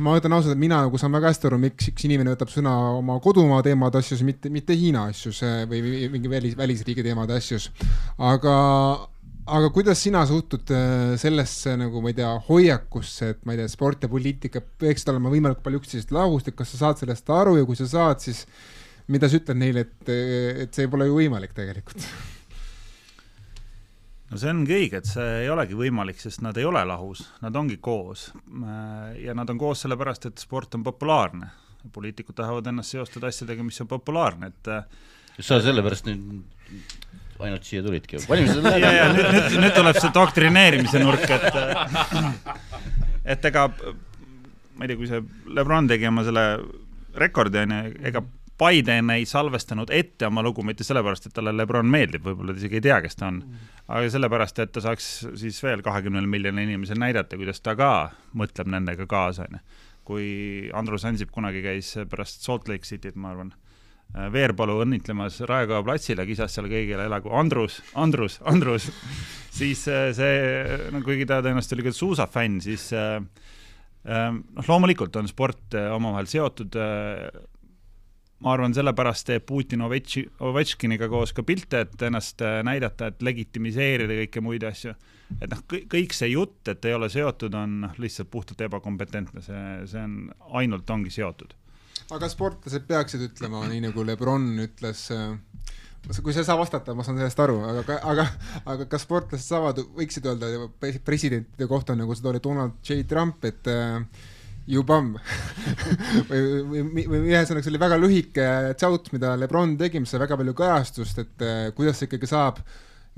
ma 0.00 0.14
ütlen 0.16 0.32
ausalt, 0.32 0.54
et 0.54 0.62
mina 0.62 0.78
nagu 0.86 0.96
saan 1.00 1.12
väga 1.12 1.28
hästi 1.28 1.50
aru, 1.50 1.58
miks 1.60 1.90
üks 1.92 2.06
inimene 2.08 2.32
võtab 2.32 2.48
sõna 2.52 2.72
oma 2.96 3.18
kodumaa 3.20 3.60
teemade 3.66 4.00
asjus, 4.00 4.22
mitte, 4.24 4.48
mitte 4.52 4.76
Hiina 4.80 5.10
asjus 5.10 5.42
või, 5.68 5.82
või 5.84 6.08
mingi 6.14 6.32
välis, 6.32 6.56
välisriigi 6.56 7.04
teemade 7.04 7.36
asjus. 7.36 7.68
aga, 8.16 8.56
aga 9.44 9.70
kuidas 9.76 10.00
sina 10.00 10.24
suhtud 10.28 10.72
äh, 10.72 11.20
sellesse 11.20 11.76
nagu 11.84 12.00
ma 12.00 12.14
ei 12.14 12.20
tea, 12.22 12.32
hoiakusse, 12.48 13.32
et 13.34 13.44
ma 13.44 13.52
ei 13.52 13.60
tea, 13.60 13.68
sport 13.76 14.08
ja 14.08 14.12
poliitika 14.12 14.64
peaksid 14.64 15.12
olema 15.12 15.36
võimalikult 15.36 15.66
palju 15.68 15.84
üksteisest 15.84 16.16
lahus, 16.16 16.48
et 16.48 16.56
kas 16.56 16.72
sa 16.72 16.86
saad 16.86 17.04
sellest 17.04 17.28
aru 17.36 17.58
ja 17.60 17.68
kui 17.68 17.76
sa 17.76 17.92
saad, 17.92 18.24
siis 18.24 18.46
mida 19.12 19.28
sa 19.28 19.36
ütled 19.36 19.60
neile, 19.60 19.84
et, 19.84 20.16
et 20.64 20.72
see 20.72 20.88
pole 20.88 21.12
ju 21.12 21.20
võimalik 21.20 21.52
tegelikult 21.52 22.08
no 24.30 24.38
see 24.38 24.52
ongi 24.52 24.76
õige, 24.76 25.00
et 25.00 25.08
see 25.10 25.26
ei 25.44 25.50
olegi 25.50 25.78
võimalik, 25.78 26.20
sest 26.22 26.44
nad 26.44 26.58
ei 26.60 26.66
ole 26.68 26.82
lahus, 26.86 27.24
nad 27.42 27.56
ongi 27.56 27.80
koos. 27.82 28.30
ja 29.18 29.34
nad 29.36 29.50
on 29.50 29.58
koos 29.58 29.84
sellepärast, 29.86 30.30
et 30.30 30.42
sport 30.42 30.74
on 30.78 30.86
populaarne. 30.86 31.50
poliitikud 31.92 32.36
tahavad 32.36 32.66
ennast 32.66 32.92
seostada 32.92 33.30
asjadega, 33.32 33.64
mis 33.64 33.80
on 33.80 33.88
populaarne, 33.88 34.52
et 34.52 34.72
kas 35.36 35.46
sa 35.46 35.60
sellepärast 35.64 36.10
nüüd 36.10 36.42
ainult 37.40 37.64
siia 37.64 37.82
tulidki? 37.82 38.20
valimised 38.30 38.64
on 38.64 38.78
ja 38.80 39.08
nüüd, 39.14 39.32
nüüd, 39.32 39.58
nüüd 39.64 39.74
tuleb 39.74 39.98
see 39.98 40.12
doktrineerimise 40.14 41.02
nurk, 41.02 41.26
et 41.30 41.50
et 43.34 43.50
ega 43.50 43.66
ma 44.80 44.86
ei 44.86 44.92
tea, 44.92 44.96
kui 44.96 45.08
see 45.10 45.20
Lebron 45.56 45.88
tegi 45.90 46.08
oma 46.08 46.24
selle 46.24 46.44
rekordi, 47.20 47.64
on 47.64 47.74
ju, 47.74 47.94
ega 48.08 48.22
Biden 48.60 49.10
ei 49.14 49.24
salvestanud 49.28 49.90
ette 49.94 50.28
oma 50.28 50.42
lugu 50.44 50.64
mitte 50.66 50.84
sellepärast, 50.84 51.28
et 51.28 51.36
talle 51.36 51.54
Lebron 51.56 51.88
meeldib, 51.88 52.26
võib-olla 52.26 52.52
ta 52.52 52.60
isegi 52.60 52.80
ei 52.80 52.84
tea, 52.84 52.98
kes 53.04 53.16
ta 53.16 53.30
on, 53.30 53.40
aga 53.88 54.10
sellepärast, 54.12 54.60
et 54.60 54.74
ta 54.74 54.82
saaks 54.84 55.08
siis 55.40 55.62
veel 55.64 55.84
kahekümnel 55.86 56.28
miljonil 56.28 56.68
inimesel 56.68 57.00
näidata, 57.00 57.38
kuidas 57.40 57.62
ta 57.64 57.76
ka 57.78 57.92
mõtleb 58.36 58.68
nendega 58.74 59.08
kaasa, 59.10 59.48
onju. 59.48 59.62
kui 60.10 60.28
Andrus 60.74 61.04
Ansip 61.06 61.30
kunagi 61.32 61.62
käis 61.62 61.94
pärast 62.10 62.44
Salt 62.44 62.68
Lake 62.68 62.88
Cityt, 62.88 63.16
ma 63.16 63.32
arvan, 63.32 63.52
Veerpalu 64.10 64.80
õnnitlemas 64.82 65.36
Raekoja 65.46 65.84
platsile, 65.86 66.24
kisas 66.26 66.56
seal 66.56 66.66
kõigile 66.66 67.04
elagu 67.06 67.30
Andrus, 67.30 67.76
Andrus, 67.94 68.40
Andrus, 68.42 68.88
siis 69.58 69.84
äh, 69.88 70.10
see, 70.16 70.80
no 70.90 71.02
kuigi 71.06 71.28
ta 71.30 71.38
tõenäoliselt 71.44 71.76
oli 71.76 71.86
ka 71.86 71.92
suusafänn, 71.94 72.58
siis 72.64 72.88
äh, 72.96 73.20
äh, 74.02 74.26
noh, 74.34 74.66
loomulikult 74.66 75.14
on 75.20 75.30
sport 75.30 75.78
omavahel 75.94 76.26
seotud 76.30 76.74
ma 78.40 78.54
arvan, 78.54 78.74
sellepärast 78.76 79.28
teeb 79.28 79.44
Putin 79.48 79.84
Ovetši, 79.84 80.24
Ovetškiniga 80.48 81.08
koos 81.12 81.34
ka 81.36 81.44
pilte, 81.46 81.84
et 81.84 82.04
ennast 82.08 82.42
äh, 82.44 82.60
näidata, 82.66 83.10
et 83.10 83.24
legitimiseerida 83.24 84.16
kõiki 84.22 84.44
muid 84.44 84.64
asju. 84.68 84.94
et 85.38 85.50
noh, 85.52 85.60
kõik 85.68 86.14
see 86.16 86.32
jutt, 86.32 86.62
et 86.68 86.84
ei 86.88 86.96
ole 86.96 87.10
seotud, 87.12 87.54
on 87.54 87.80
noh, 87.86 87.98
lihtsalt 88.02 88.30
puhtalt 88.30 88.60
ebakompetentne, 88.66 89.44
see, 89.44 89.66
see 89.92 90.02
on, 90.02 90.16
ainult 90.62 90.90
ongi 90.90 91.12
seotud. 91.14 91.54
aga 92.10 92.28
sportlased 92.32 92.88
peaksid 92.88 93.28
ütlema, 93.28 93.66
nii 93.70 93.84
nagu 93.88 94.04
Lebron 94.06 94.50
ütles 94.64 95.06
äh, 95.14 95.36
kui 96.08 96.32
sa 96.32 96.40
ei 96.40 96.48
saa 96.48 96.58
vastata, 96.58 96.94
ma 96.96 97.04
saan 97.04 97.20
sellest 97.20 97.40
aru, 97.44 97.60
aga, 97.68 98.00
aga, 98.08 98.26
aga 98.72 98.88
kas 98.90 99.04
sportlased 99.04 99.46
saavad, 99.46 99.82
võiksid 99.96 100.26
öelda 100.26 100.68
presidentide 101.04 101.68
kohta, 101.68 101.94
nagu 101.98 102.16
seda 102.16 102.32
oli 102.32 102.40
Donald 102.42 102.80
J 102.86 103.04
Trump, 103.08 103.44
et 103.44 103.68
äh, 103.68 104.00
you 104.70 104.84
bum 104.86 105.14
või, 106.30 106.84
või, 106.86 107.04
või 107.04 107.22
ühesõnaga, 107.30 107.64
see 107.64 107.72
oli 107.72 107.82
väga 107.82 107.98
lühike 108.00 108.46
tšaut, 108.78 109.10
mida 109.14 109.34
Lebron 109.38 109.76
tegi, 109.80 110.02
mis 110.02 110.12
sai 110.12 110.22
väga 110.22 110.38
palju 110.40 110.54
kajastust, 110.58 111.20
et 111.24 111.44
äh, 111.46 111.64
kuidas 111.76 112.02
ikkagi 112.06 112.30
saab 112.30 112.62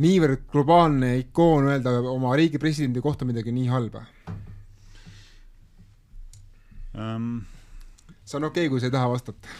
niivõrd 0.02 0.46
globaalne 0.52 1.14
ikoon 1.20 1.68
öelda 1.72 1.98
oma 2.12 2.32
riigi 2.38 2.60
presidendi 2.62 3.02
kohta 3.04 3.28
midagi 3.28 3.54
nii 3.54 3.68
halba 3.72 4.06
um,? 6.96 7.42
see 8.22 8.38
on 8.38 8.48
okei 8.48 8.66
okay,, 8.66 8.72
kui 8.72 8.80
sa 8.80 8.88
ei 8.88 8.94
taha 8.94 9.12
vastata 9.12 9.52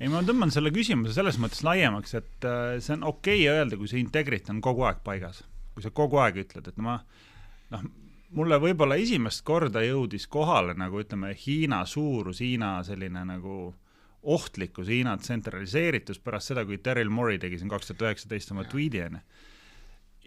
ei, 0.00 0.08
ma 0.10 0.24
tõmban 0.26 0.52
selle 0.52 0.72
küsimuse 0.74 1.14
selles 1.14 1.38
mõttes 1.40 1.62
laiemaks, 1.66 2.16
et 2.18 2.48
äh, 2.48 2.76
see 2.82 2.96
on 2.96 3.06
okei 3.12 3.44
okay 3.44 3.56
öelda, 3.60 3.78
kui 3.78 3.90
see 3.90 4.02
integrit 4.02 4.50
on 4.52 4.62
kogu 4.64 4.86
aeg 4.88 5.02
paigas. 5.06 5.44
kui 5.74 5.84
sa 5.84 5.92
kogu 5.94 6.18
aeg 6.18 6.40
ütled, 6.42 6.66
et 6.66 6.80
ma 6.82 6.98
noh, 7.70 7.84
mulle 8.36 8.58
võib-olla 8.62 8.96
esimest 9.00 9.42
korda 9.46 9.82
jõudis 9.84 10.26
kohale 10.30 10.74
nagu 10.78 11.00
ütleme, 11.02 11.32
Hiina 11.46 11.84
suurus, 11.86 12.40
Hiina 12.44 12.78
selline 12.86 13.24
nagu 13.26 13.74
ohtlikkus, 14.22 14.88
Hiina 14.88 15.16
tsentraliseeritus 15.18 16.20
pärast 16.22 16.52
seda, 16.52 16.64
kui 16.68 16.78
Daryl 16.84 17.10
Morey 17.10 17.40
tegi 17.40 17.58
siin 17.58 17.72
kaks 17.72 17.90
tuhat 17.90 18.06
üheksateist 18.08 18.52
oma 18.54 18.66
tweet'i 18.68 19.02
onju. 19.06 19.20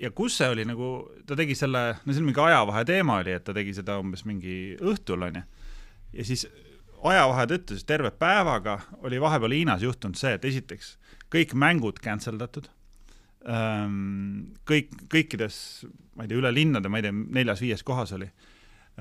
ja 0.02 0.12
kus 0.12 0.38
see 0.38 0.50
oli 0.50 0.66
nagu, 0.66 0.90
ta 1.26 1.38
tegi 1.38 1.56
selle, 1.56 1.84
no 2.04 2.14
see 2.14 2.20
oli 2.20 2.32
mingi 2.32 2.42
ajavahe 2.42 2.86
teema 2.90 3.20
oli, 3.22 3.36
et 3.38 3.44
ta 3.46 3.54
tegi 3.54 3.76
seda 3.78 4.00
umbes 4.02 4.26
mingi 4.26 4.76
õhtul 4.82 5.30
onju. 5.30 5.44
ja 6.14 6.26
siis 6.26 6.48
ajavahe 7.04 7.46
tõttu 7.54 7.78
siis 7.78 7.86
terve 7.86 8.12
päevaga 8.12 8.80
oli 9.04 9.22
vahepeal 9.22 9.56
Hiinas 9.60 9.84
juhtunud 9.86 10.18
see, 10.18 10.34
et 10.34 10.46
esiteks 10.46 10.98
kõik 11.34 11.54
mängud 11.54 12.02
cancel 12.02 12.40
datud. 12.40 12.70
Kõik, 13.44 14.94
kõikides, 15.12 15.56
ma 16.16 16.24
ei 16.24 16.30
tea, 16.32 16.40
üle 16.40 16.52
linnade, 16.56 16.92
ma 16.92 17.02
ei 17.02 17.08
tea, 17.08 17.16
neljas-viies 17.40 17.84
kohas 17.84 18.14
oli 18.16 18.30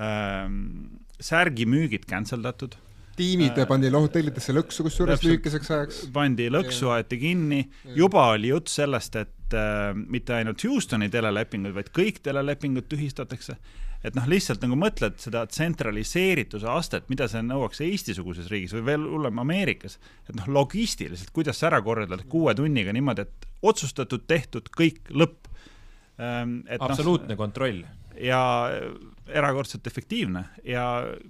ähm,. 0.01 0.99
särgimüügid 1.23 2.09
cancel 2.11 2.43
datud 2.43 2.75
tiimid 3.19 3.59
äh, 3.61 3.69
pandi 3.69 3.91
hotellidesse 3.93 4.55
lõksu 4.57 4.87
kusjuures 4.87 5.23
lühikeseks 5.27 5.71
ajaks. 5.77 6.01
pandi 6.15 6.49
lõksu, 6.53 6.91
aeti 6.95 7.19
kinni, 7.21 7.63
juba 7.97 8.29
oli 8.33 8.53
jutt 8.53 8.73
sellest, 8.73 9.19
et 9.21 9.57
äh, 9.57 9.93
mitte 9.95 10.37
ainult 10.39 10.65
Houstoni 10.65 11.11
telelepingud, 11.13 11.75
vaid 11.77 11.93
kõik 11.95 12.23
telelepingud 12.25 12.89
tühistatakse. 12.91 13.59
Et 14.03 14.17
noh, 14.19 14.27
lihtsalt 14.29 14.63
nagu 14.65 14.77
mõtled 14.79 15.19
seda 15.23 15.45
tsentraliseerituse 15.51 16.69
astet, 16.71 17.09
mida 17.13 17.29
see 17.31 17.43
nõuaks 17.47 17.83
Eesti-suguses 17.87 18.51
riigis 18.53 18.75
või 18.77 18.85
veel 18.91 19.07
hullem 19.15 19.43
Ameerikas, 19.43 19.99
et 20.29 20.35
noh, 20.39 20.49
logistiliselt, 20.59 21.31
kuidas 21.35 21.61
sa 21.63 21.71
ära 21.71 21.83
korraldad 21.85 22.27
kuue 22.31 22.55
tunniga 22.59 22.95
niimoodi, 22.95 23.27
et 23.27 23.49
otsustatud, 23.63 24.27
tehtud, 24.31 24.71
kõik, 24.77 25.05
lõpp 25.11 25.51
ähm,. 26.19 26.63
No, 26.67 26.79
absoluutne 26.89 27.39
kontroll. 27.39 27.85
ja 28.21 28.43
erakordselt 29.33 29.87
efektiivne 29.87 30.43
ja 30.69 30.83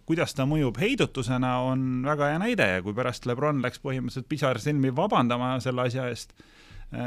kuidas 0.08 0.34
ta 0.34 0.46
mõjub 0.48 0.80
heidutusena, 0.80 1.58
on 1.68 2.02
väga 2.08 2.32
hea 2.32 2.40
näide 2.42 2.66
ja 2.72 2.82
kui 2.82 2.96
pärast 2.96 3.28
Lebron 3.28 3.60
läks 3.62 3.78
põhimõtteliselt 3.84 4.26
pisarsilmi 4.28 4.90
vabandama 4.96 5.54
selle 5.62 5.84
asja 5.86 6.08
eest, 6.10 6.32
äh, 6.34 6.61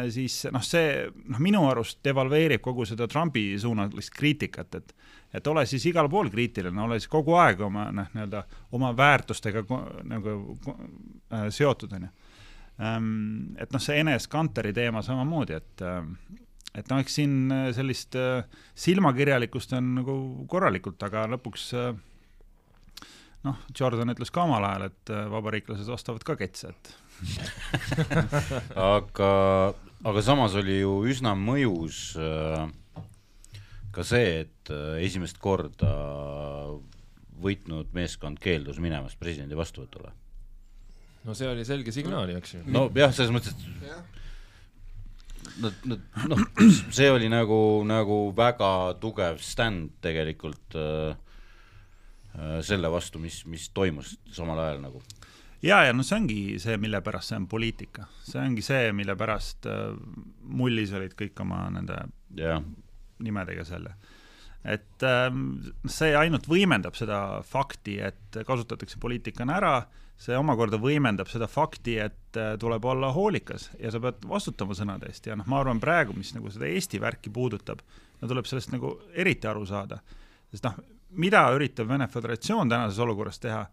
siis 0.09 0.39
noh, 0.53 0.63
see 0.65 1.05
noh, 1.29 1.41
minu 1.43 1.65
arust 1.69 1.99
devalveerib 2.05 2.63
kogu 2.65 2.87
seda 2.89 3.07
Trumpi 3.11 3.51
suunalist 3.61 4.13
kriitikat, 4.15 4.79
et 4.81 4.95
et 5.35 5.47
ole 5.51 5.65
siis 5.67 5.83
igal 5.89 6.07
pool 6.09 6.29
kriitiline, 6.31 6.79
ole 6.81 6.95
siis 6.99 7.11
kogu 7.11 7.35
aeg 7.35 7.59
oma 7.65 7.89
noh, 7.91 8.07
nii-öelda 8.13 8.45
oma 8.77 8.93
väärtustega 8.95 9.65
nagu 10.07 10.35
äh, 10.71 11.49
seotud, 11.51 11.91
onju. 11.97 12.09
Ähm, 12.79 13.55
et 13.59 13.71
noh, 13.71 13.83
see 13.83 13.99
Enes 13.99 14.29
Kanteri 14.31 14.71
teema 14.75 15.03
samamoodi, 15.03 15.59
et 15.59 15.83
äh, 15.83 16.07
et 16.75 16.91
noh, 16.91 16.99
eks 17.03 17.19
siin 17.19 17.35
äh, 17.53 17.69
sellist 17.75 18.15
äh, 18.19 18.43
silmakirjalikkust 18.79 19.75
on 19.77 19.93
nagu 19.99 20.17
korralikult, 20.51 21.01
aga 21.07 21.25
lõpuks 21.35 21.69
äh, 21.79 21.93
noh, 23.45 23.59
Jordan 23.77 24.13
ütles 24.13 24.31
ka 24.33 24.45
omal 24.45 24.65
ajal, 24.67 24.89
et 24.89 25.13
vabariiklased 25.31 25.89
ostavad 25.93 26.25
ka 26.25 26.37
ketse, 26.39 26.73
et 26.73 26.93
aga, 28.95 29.29
aga 30.03 30.23
samas 30.25 30.57
oli 30.59 30.81
ju 30.81 30.97
üsna 31.07 31.35
mõjus 31.39 32.01
ka 33.95 34.03
see, 34.03 34.41
et 34.43 34.73
esimest 34.99 35.39
korda 35.39 35.93
võitnud 37.41 37.93
meeskond 37.95 38.39
keeldus 38.41 38.81
minemast 38.83 39.19
presidendi 39.19 39.55
vastuvõtule. 39.55 40.11
no 41.25 41.33
see 41.37 41.47
oli 41.49 41.65
selge 41.67 41.93
signaal 41.95 42.29
ju, 42.31 42.41
eks 42.41 42.57
ju. 42.57 42.65
nojah, 42.67 43.15
selles 43.15 43.33
mõttes, 43.35 43.55
et 43.55 44.15
nad, 45.61 45.73
nad 45.85 45.99
noh, 46.31 46.41
see 46.93 47.09
oli 47.11 47.29
nagu, 47.31 47.59
nagu 47.87 48.19
väga 48.35 48.71
tugev 49.01 49.39
stand 49.43 49.95
tegelikult 50.03 50.77
äh, 50.79 51.13
äh, 51.13 51.24
selle 52.65 52.91
vastu, 52.91 53.19
mis, 53.21 53.43
mis 53.47 53.69
toimus 53.75 54.15
samal 54.35 54.59
ajal 54.59 54.81
nagu. 54.83 55.01
ja, 55.63 55.83
ja 55.87 55.93
no 55.93 56.03
see 56.03 56.17
ongi 56.19 56.39
see, 56.61 56.77
mille 56.81 57.01
pärast 57.05 57.31
see 57.31 57.39
on 57.39 57.47
poliitika, 57.51 58.09
see 58.23 58.41
ongi 58.41 58.65
see, 58.65 58.91
mille 58.97 59.15
pärast 59.19 59.69
äh, 59.71 59.95
mullis 60.43 60.93
olid 60.97 61.15
kõik 61.19 61.39
oma 61.45 61.65
nende 61.73 62.01
ja. 62.39 62.59
nimedega 63.23 63.63
selle 63.67 63.95
et 64.65 65.05
äh, 65.05 65.29
see 65.87 66.15
ainult 66.17 66.49
võimendab 66.51 66.97
seda 66.97 67.41
fakti, 67.45 67.99
et 68.01 68.43
kasutatakse 68.47 68.99
poliitikana 68.99 69.59
ära 69.61 69.77
äh, 69.83 70.03
see 70.21 70.35
omakorda 70.39 70.79
võimendab 70.79 71.29
seda 71.31 71.47
fakti, 71.51 71.97
et 71.99 72.39
äh, 72.39 72.53
tuleb 72.59 72.85
olla 72.87 73.11
hoolikas 73.15 73.69
ja 73.81 73.91
sa 73.91 73.99
pead 74.03 74.23
vastutama 74.29 74.75
sõnade 74.77 75.09
eest 75.11 75.27
ja 75.27 75.35
noh, 75.35 75.47
ma 75.51 75.59
arvan 75.59 75.81
praegu, 75.83 76.15
mis 76.15 76.31
nagu 76.35 76.51
seda 76.53 76.69
Eesti 76.69 77.01
värki 77.03 77.33
puudutab, 77.35 77.83
no 78.21 78.29
tuleb 78.31 78.47
sellest 78.47 78.71
nagu 78.71 78.95
eriti 79.13 79.49
aru 79.51 79.65
saada. 79.67 79.99
sest 80.53 80.67
noh, 80.67 80.77
mida 81.15 81.47
üritab 81.55 81.89
Vene 81.89 82.07
Föderatsioon 82.11 82.69
tänases 82.69 82.99
olukorras 82.99 83.39
teha, 83.43 83.65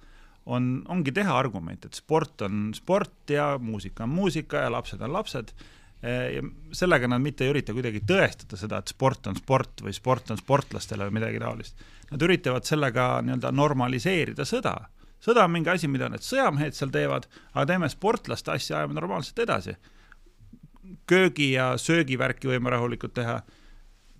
on, 0.46 0.72
ongi 0.90 1.14
teha 1.14 1.36
argument, 1.38 1.84
et 1.86 1.94
sport 1.94 2.42
on 2.46 2.72
sport 2.74 3.30
ja 3.30 3.54
muusika 3.62 4.04
on 4.04 4.14
muusika 4.16 4.64
ja 4.64 4.72
lapsed 4.72 5.02
on 5.02 5.12
lapsed 5.12 5.52
äh, 5.54 6.32
ja 6.36 6.42
sellega 6.74 7.10
nad 7.10 7.22
mitte 7.22 7.46
ei 7.46 7.52
ürita 7.54 7.74
kuidagi 7.76 8.02
tõestada 8.06 8.58
seda, 8.58 8.80
et 8.82 8.94
sport 8.94 9.30
on 9.30 9.38
sport 9.38 9.84
või 9.86 9.94
sport 9.94 10.34
on 10.34 10.40
sportlastele 10.40 11.06
või 11.08 11.20
midagi 11.20 11.42
taolist. 11.42 11.86
Nad 12.10 12.26
üritavad 12.26 12.66
sellega 12.68 13.14
nii-öelda 13.22 13.54
normaliseerida 13.54 14.44
sõda 14.48 14.76
sõda 15.22 15.46
on 15.46 15.54
mingi 15.54 15.70
asi, 15.70 15.88
mida 15.90 16.08
need 16.10 16.24
sõjamehed 16.26 16.76
seal 16.76 16.92
teevad, 16.94 17.28
aga 17.54 17.66
teeme 17.70 17.90
sportlaste 17.92 18.54
asja, 18.56 18.80
ajame 18.80 18.98
normaalselt 18.98 19.38
edasi. 19.44 19.76
köögi 21.06 21.52
ja 21.52 21.76
söögivärki 21.78 22.48
võime 22.48 22.70
rahulikult 22.70 23.14
teha, 23.14 23.42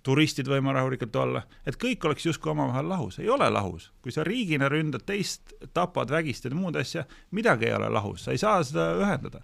turistid 0.03 0.47
võime 0.51 0.73
rahulikult 0.75 1.15
olla, 1.15 1.41
et 1.65 1.77
kõik 1.79 2.05
oleks 2.05 2.25
justkui 2.27 2.51
omavahel 2.51 2.89
lahus, 2.89 3.19
ei 3.19 3.29
ole 3.29 3.49
lahus. 3.49 3.91
kui 4.01 4.11
sa 4.11 4.23
riigina 4.23 4.69
ründad 4.69 5.05
teist, 5.05 5.53
tapad, 5.73 6.11
vägistad 6.11 6.53
muud 6.53 6.75
asja, 6.75 7.05
midagi 7.31 7.69
ei 7.69 7.77
ole 7.77 7.89
lahus, 7.89 8.23
sa 8.23 8.31
ei 8.31 8.37
saa 8.37 8.63
seda 8.63 8.89
ühendada. 8.99 9.43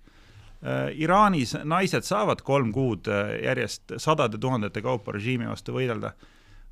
Äh, 0.59 0.91
Iraanis 0.99 1.55
naised 1.63 2.03
saavad 2.03 2.41
kolm 2.43 2.73
kuud 2.75 3.07
äh, 3.07 3.37
järjest 3.45 3.95
sadade 3.97 4.37
tuhandete 4.37 4.81
kaupa 4.83 5.15
režiimi 5.15 5.47
vastu 5.47 5.77
võidelda 5.77 6.11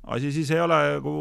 asi 0.08 0.30
siis 0.32 0.50
ei 0.54 0.60
ole 0.60 0.76
nagu 0.96 1.12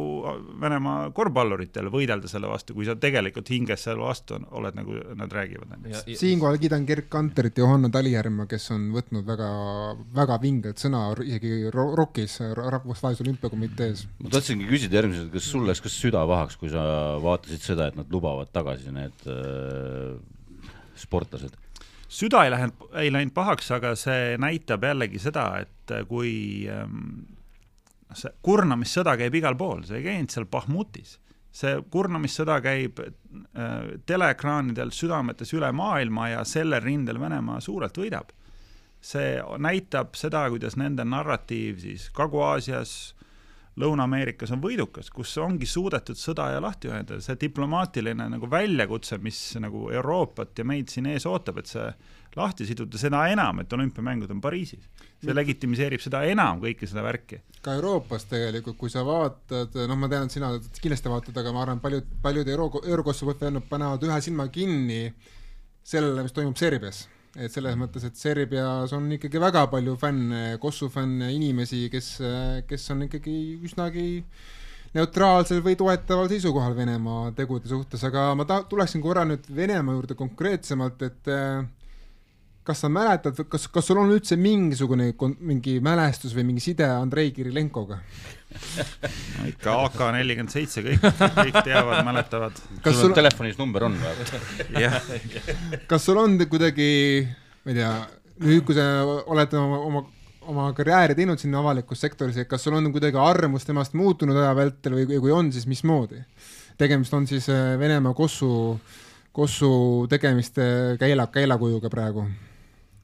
Venemaa 0.61 1.09
korvpalluritel 1.15 1.89
võidelda 1.91 2.29
selle 2.31 2.49
vastu, 2.49 2.75
kui 2.77 2.87
sa 2.87 2.95
tegelikult 2.99 3.49
hinges 3.51 3.83
selle 3.87 4.03
vastu 4.03 4.37
on, 4.37 4.47
oled, 4.59 4.77
nagu 4.77 4.95
nad 5.19 5.33
räägivad. 5.33 5.75
siinkohal 6.07 6.59
kiidan 6.61 6.87
Gerd 6.87 7.09
Kanterit 7.11 7.57
ja 7.57 7.65
Johanna 7.65 7.91
Talijärve, 7.93 8.47
kes 8.49 8.69
on 8.75 8.89
võtnud 8.95 9.27
väga, 9.27 9.51
väga 10.15 10.39
vinget 10.43 10.81
sõna 10.83 11.03
isegi 11.23 11.69
ROK-is, 11.73 12.39
Rahvusvahelises 12.57 13.25
Olümpiakomitees. 13.25 14.07
ma 14.23 14.33
tahtsingi 14.33 14.69
küsida 14.69 15.01
järgmiselt, 15.01 15.31
kas 15.35 15.51
sul 15.51 15.67
läks 15.67 15.83
ka 15.83 15.91
süda 15.91 16.25
pahaks, 16.29 16.57
kui 16.57 16.71
sa 16.73 16.83
vaatasid 17.23 17.63
seda, 17.63 17.91
et 17.91 17.99
nad 17.99 18.11
lubavad 18.11 18.51
tagasi 18.55 18.93
need 18.95 19.31
äh, 19.31 20.17
sportlased? 20.95 21.55
süda 22.07 22.45
ei 22.47 22.51
läinud, 22.53 22.85
ei 23.01 23.11
läinud 23.11 23.33
pahaks, 23.35 23.71
aga 23.75 23.91
see 23.99 24.37
näitab 24.39 24.85
jällegi 24.87 25.19
seda, 25.19 25.49
et 25.65 25.97
kui 26.07 26.31
ähm, 26.71 27.25
see 28.15 28.31
kurnamissõda 28.45 29.17
käib 29.19 29.35
igal 29.35 29.57
pool, 29.59 29.83
see 29.87 30.01
ei 30.01 30.05
käinud 30.05 30.33
seal 30.33 30.47
Bahmutis. 30.51 31.17
see 31.57 31.79
kurnamissõda 31.91 32.59
käib 32.61 32.99
äh, 33.01 33.11
teleekraanidel 34.05 34.91
südametes 34.93 35.53
üle 35.57 35.71
maailma 35.73 36.29
ja 36.29 36.43
sellel 36.45 36.83
rindel 36.83 37.19
Venemaa 37.19 37.59
suurelt 37.59 37.97
võidab. 37.97 38.31
see 39.01 39.41
näitab 39.57 40.15
seda, 40.15 40.47
kuidas 40.49 40.77
nende 40.77 41.03
narratiiv 41.05 41.79
siis 41.79 42.09
Kagu-Aasias, 42.09 43.15
Lõuna-Ameerikas 43.77 44.49
on 44.55 44.61
võidukas, 44.61 45.11
kus 45.13 45.35
ongi 45.37 45.67
suudetud 45.69 46.17
sõda 46.17 46.47
ja 46.55 46.61
lahti 46.63 46.89
ühendada, 46.89 47.21
see 47.21 47.37
diplomaatiline 47.43 48.25
nagu 48.33 48.49
väljakutse, 48.49 49.19
mis 49.21 49.37
nagu 49.61 49.91
Euroopat 49.93 50.57
ja 50.57 50.65
meid 50.65 50.89
siin 50.89 51.05
ees 51.11 51.27
ootab, 51.29 51.59
et 51.61 51.69
see 51.69 51.85
lahti 52.37 52.65
siduda, 52.65 52.97
seda 53.01 53.21
enam, 53.29 53.61
et 53.61 53.73
olümpiamängud 53.73 54.31
on 54.33 54.41
Pariisis. 54.41 54.87
see 55.21 55.33
legitimiseerib 55.33 56.01
seda 56.01 56.23
enam, 56.29 56.61
kõike 56.61 56.89
seda 56.89 57.03
värki. 57.05 57.41
ka 57.61 57.75
Euroopas 57.77 58.25
tegelikult, 58.29 58.77
kui 58.77 58.89
sa 58.89 59.03
vaatad, 59.05 59.77
noh, 59.89 59.97
ma 59.97 60.09
tean, 60.09 60.25
et 60.25 60.33
sina 60.33 60.51
kindlasti 60.81 61.13
vaatad, 61.13 61.37
aga 61.37 61.53
ma 61.53 61.61
arvan, 61.65 61.81
paljud, 61.83 62.09
paljud 62.21 62.49
euro, 62.49 62.71
Eurokosovo 62.83 63.37
fännid 63.37 63.69
panevad 63.69 64.03
ühe 64.09 64.21
silma 64.21 64.47
kinni 64.53 65.13
sellele, 65.83 66.25
mis 66.25 66.33
toimub 66.33 66.57
Serbias. 66.57 67.05
Et 67.35 67.51
selles 67.53 67.75
mõttes, 67.79 68.05
et 68.07 68.15
Serbias 68.17 68.93
on 68.95 69.09
ikkagi 69.17 69.41
väga 69.41 69.65
palju 69.71 69.97
fänne, 69.99 70.43
Kosovo 70.61 70.93
fänne, 70.93 71.31
inimesi, 71.35 71.87
kes, 71.93 72.13
kes 72.69 72.87
on 72.93 73.05
ikkagi 73.07 73.35
üsnagi 73.67 74.07
neutraalsel 74.95 75.61
või 75.65 75.75
toetaval 75.77 76.29
seisukohal 76.31 76.75
Venemaa 76.77 77.31
tegude 77.37 77.69
suhtes, 77.69 78.03
aga 78.07 78.29
ma 78.37 78.45
ta-, 78.47 78.63
tuleksin 78.69 79.03
korra 79.03 79.25
nüüd 79.27 79.45
Venemaa 79.53 79.97
juurde 79.97 80.17
konkreetsemalt, 80.17 81.03
et 81.09 81.31
äh, 81.33 81.65
kas 82.67 82.83
sa 82.83 82.89
mäletad, 82.91 83.37
kas, 83.47 83.67
kas 83.71 83.87
sul 83.87 83.99
on 84.01 84.11
üldse 84.11 84.35
mingisugune 84.39 85.13
mingi 85.39 85.77
mälestus 85.83 86.35
või 86.35 86.49
mingi 86.49 86.63
side 86.63 86.87
Andrei 86.89 87.31
Kirilenkoga 87.35 88.01
no 88.47 89.47
ikka 89.47 89.75
AK 89.85 90.01
nelikümmend 90.15 90.53
seitse, 90.53 90.83
kõik, 90.85 91.03
kõik 91.37 91.57
teavad, 91.67 92.03
mäletavad. 92.07 92.59
kas 92.83 92.99
sul 92.99 93.15
telefonis 93.15 93.59
number 93.59 93.87
on 93.87 93.97
või? 94.01 94.83
kas 95.91 96.07
sul 96.07 96.19
on 96.21 96.37
kuidagi, 96.43 96.91
ma 97.63 97.73
ei 97.73 97.79
tea, 97.79 97.91
nüüd, 98.45 98.63
kui 98.67 98.77
sa 98.77 98.87
oled 99.05 99.57
oma, 99.59 99.81
oma, 99.89 100.03
oma 100.47 100.69
karjääri 100.77 101.17
teinud 101.17 101.41
sinna 101.41 101.61
avalikus 101.63 102.03
sektoris, 102.03 102.39
et 102.39 102.49
kas 102.49 102.63
sul 102.67 102.77
on 102.79 102.91
kuidagi 102.95 103.19
arvamus 103.21 103.67
temast 103.67 103.97
muutunud 103.99 104.37
aja 104.39 104.55
vältel 104.57 104.99
või 105.01 105.19
kui 105.19 105.35
on, 105.35 105.51
siis 105.55 105.67
mismoodi? 105.69 106.23
tegemist 106.77 107.13
on 107.17 107.25
siis 107.27 107.47
äh, 107.49 107.75
Venemaa 107.79 108.13
Kossu 108.13 108.77
Kossu 109.37 110.07
tegemiste 110.09 110.97
käila, 110.97 111.27
käilakujuga 111.29 111.91
praegu 111.93 112.23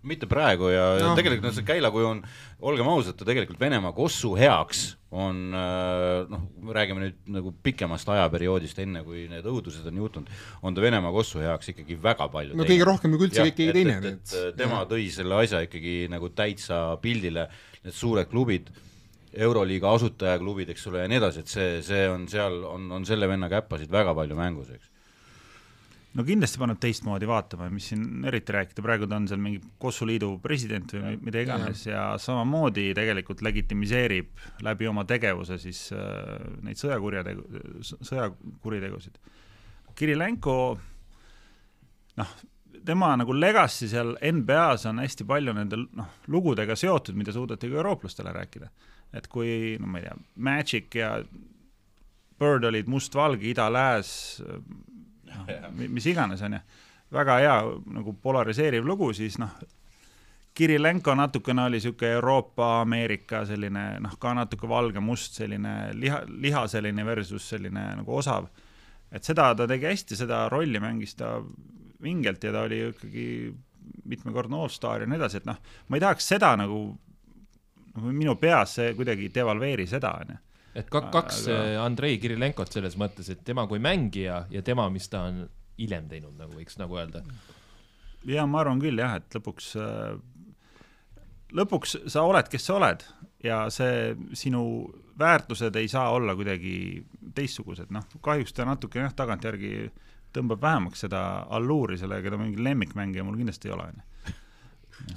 mitte 0.07 0.27
praegu 0.29 0.69
ja 0.71 0.83
no. 1.01 1.13
tegelikult 1.17 1.47
noh, 1.47 1.55
see 1.55 1.65
käilakuju 1.67 2.09
on, 2.09 2.19
olgem 2.67 2.89
ausad, 2.91 3.15
ta 3.19 3.27
tegelikult 3.27 3.61
Venemaa 3.61 3.93
kossu 3.95 4.33
heaks 4.37 4.83
on 5.13 5.53
äh, 5.55 6.23
noh, 6.31 6.45
räägime 6.75 7.05
nüüd 7.05 7.33
nagu 7.35 7.53
pikemast 7.63 8.09
ajaperioodist, 8.11 8.79
enne 8.83 9.03
kui 9.05 9.27
need 9.31 9.47
õudused 9.49 9.85
on 9.89 9.99
juhtunud, 10.03 10.31
on 10.65 10.75
ta 10.75 10.83
Venemaa 10.83 11.13
kossu 11.15 11.43
heaks 11.43 11.73
ikkagi 11.73 11.97
väga 12.03 12.27
palju 12.33 12.57
no 12.59 12.67
kõige 12.67 12.87
rohkem 12.89 13.15
kui 13.15 13.29
üldse 13.29 13.45
keegi 13.49 13.75
teine. 13.77 13.99
et, 14.13 14.37
tema 14.59 14.81
ja. 14.83 14.89
tõi 14.89 15.09
selle 15.13 15.37
asja 15.43 15.63
ikkagi 15.67 15.97
nagu 16.11 16.31
täitsa 16.35 16.85
pildile, 17.03 17.47
need 17.85 17.97
suured 17.97 18.31
klubid, 18.31 18.73
Euroliiga 19.33 19.89
asutajaklubid, 19.97 20.69
eks 20.75 20.83
ole, 20.91 20.99
ja 21.01 21.09
nii 21.09 21.17
edasi, 21.17 21.41
et 21.41 21.49
see, 21.49 21.69
see 21.85 22.03
on 22.05 22.27
seal, 22.29 22.59
on, 22.69 22.91
on 22.99 23.05
selle 23.07 23.25
venna 23.31 23.47
käppasid 23.49 23.89
väga 23.93 24.13
palju 24.13 24.37
mängus, 24.37 24.69
eks 24.75 24.92
no 26.13 26.25
kindlasti 26.27 26.61
paneb 26.61 26.79
teistmoodi 26.81 27.27
vaatama, 27.29 27.69
mis 27.73 27.89
siin 27.91 28.25
eriti 28.29 28.53
rääkida, 28.55 28.83
praegu 28.85 29.07
ta 29.09 29.17
on 29.17 29.27
seal 29.29 29.41
mingi 29.41 29.61
Kossu 29.81 30.07
liidu 30.07 30.35
president 30.43 30.93
või 30.95 31.17
mida 31.25 31.41
iganes 31.43 31.85
ja. 31.87 31.93
ja 31.95 32.21
samamoodi 32.21 32.91
tegelikult 32.97 33.41
legitimiseerib 33.45 34.45
läbi 34.65 34.89
oma 34.89 35.05
tegevuse 35.09 35.57
siis 35.61 35.87
äh, 35.95 36.43
neid 36.65 36.79
sõjakurjategu, 36.81 37.45
sõjakuritegusid. 37.95 39.17
Kirilenko, 39.97 40.57
noh, 42.19 42.35
tema 42.85 43.13
nagu 43.19 43.35
legacy 43.37 43.89
seal 43.91 44.15
NBA-s 44.17 44.87
on 44.89 45.01
hästi 45.03 45.25
palju 45.29 45.55
nende 45.55 45.81
noh, 45.85 46.19
lugudega 46.33 46.77
seotud, 46.77 47.17
mida 47.17 47.33
suudeti 47.35 47.69
ka 47.71 47.81
eurooplastele 47.81 48.33
rääkida. 48.35 48.69
et 49.13 49.27
kui, 49.29 49.77
no 49.79 49.87
ma 49.87 49.99
ei 49.99 50.07
tea, 50.07 50.15
Magic 50.35 50.95
ja 50.97 51.17
Bird 52.41 52.65
olid 52.65 52.87
mustvalge, 52.89 53.45
ida-lääs, 53.51 54.41
noh, 55.37 55.53
mis 55.95 56.07
iganes, 56.09 56.41
on 56.45 56.57
ju, 56.57 56.59
väga 57.13 57.37
hea 57.43 57.55
nagu 57.97 58.15
polariseeriv 58.21 58.85
lugu, 58.87 59.11
siis 59.13 59.39
noh, 59.41 59.55
Kirilenko 60.53 61.15
natukene 61.17 61.63
oli 61.65 61.79
niisugune 61.79 62.11
Euroopa-Ameerika 62.13 63.39
selline 63.49 63.85
noh, 64.05 64.11
ka 64.21 64.35
natuke 64.37 64.67
valge-must 64.69 65.39
selline 65.39 65.71
liha, 65.97 66.19
liha 66.29 66.67
selline 66.69 67.05
versus 67.05 67.47
selline 67.49 67.87
nagu 67.97 68.17
osav. 68.19 68.45
et 69.11 69.23
seda 69.23 69.55
ta 69.55 69.65
tegi 69.69 69.85
hästi, 69.85 70.15
seda 70.17 70.47
rolli 70.49 70.79
mängis 70.81 71.15
ta 71.17 71.39
vingelt 72.01 72.43
ja 72.43 72.51
ta 72.51 72.61
oli 72.67 72.79
ikkagi 72.91 73.25
mitmekordne 74.09 74.57
allstar 74.57 75.01
ja 75.01 75.09
nii 75.09 75.17
edasi, 75.17 75.41
et 75.41 75.49
noh, 75.49 75.57
ma 75.87 75.97
ei 75.97 76.01
tahaks 76.01 76.27
seda 76.35 76.55
nagu, 76.57 76.79
nagu 77.95 78.13
minu 78.13 78.35
peas 78.41 78.77
see 78.77 78.93
kuidagi 78.97 79.29
devalveeri 79.33 79.87
seda, 79.89 80.13
onju 80.21 80.37
et 80.75 80.89
ka, 80.91 81.03
kaks 81.13 81.45
aga... 81.47 81.57
Äh, 81.63 81.79
Andrei 81.83 82.19
Kirilenkot 82.21 82.73
selles 82.73 82.97
mõttes, 82.99 83.29
et 83.33 83.43
tema 83.45 83.65
kui 83.69 83.81
mängija 83.83 84.43
ja 84.51 84.63
tema, 84.65 84.87
mis 84.93 85.09
ta 85.11 85.25
on 85.29 85.43
hiljem 85.79 86.09
teinud, 86.11 86.35
nagu 86.37 86.55
võiks 86.57 86.77
nagu 86.81 86.99
öelda. 86.99 87.23
ja 88.29 88.45
ma 88.49 88.61
arvan 88.61 88.81
küll 88.81 89.01
jah, 89.01 89.17
et 89.19 89.37
lõpuks, 89.37 89.73
äh, 89.81 91.25
lõpuks 91.53 91.97
sa 92.13 92.25
oled, 92.29 92.49
kes 92.51 92.69
sa 92.69 92.77
oled 92.79 93.05
ja 93.43 93.65
see 93.73 94.13
sinu 94.37 94.63
väärtused 95.19 95.75
ei 95.77 95.89
saa 95.91 96.09
olla 96.13 96.35
kuidagi 96.35 97.03
teistsugused, 97.35 97.91
noh, 97.93 98.07
kahjuks 98.23 98.55
ta 98.55 98.65
natuke 98.65 99.01
jah, 99.01 99.13
tagantjärgi 99.13 99.91
tõmbab 100.33 100.61
vähemaks 100.63 101.05
seda 101.05 101.43
alluuri 101.53 101.99
sellega, 102.01 102.33
ta 102.33 102.39
mingi 102.41 102.63
lemmikmängija 102.63 103.25
mul 103.25 103.37
kindlasti 103.37 103.69
ei 103.69 103.75
ole, 103.75 103.91
onju 103.91 104.09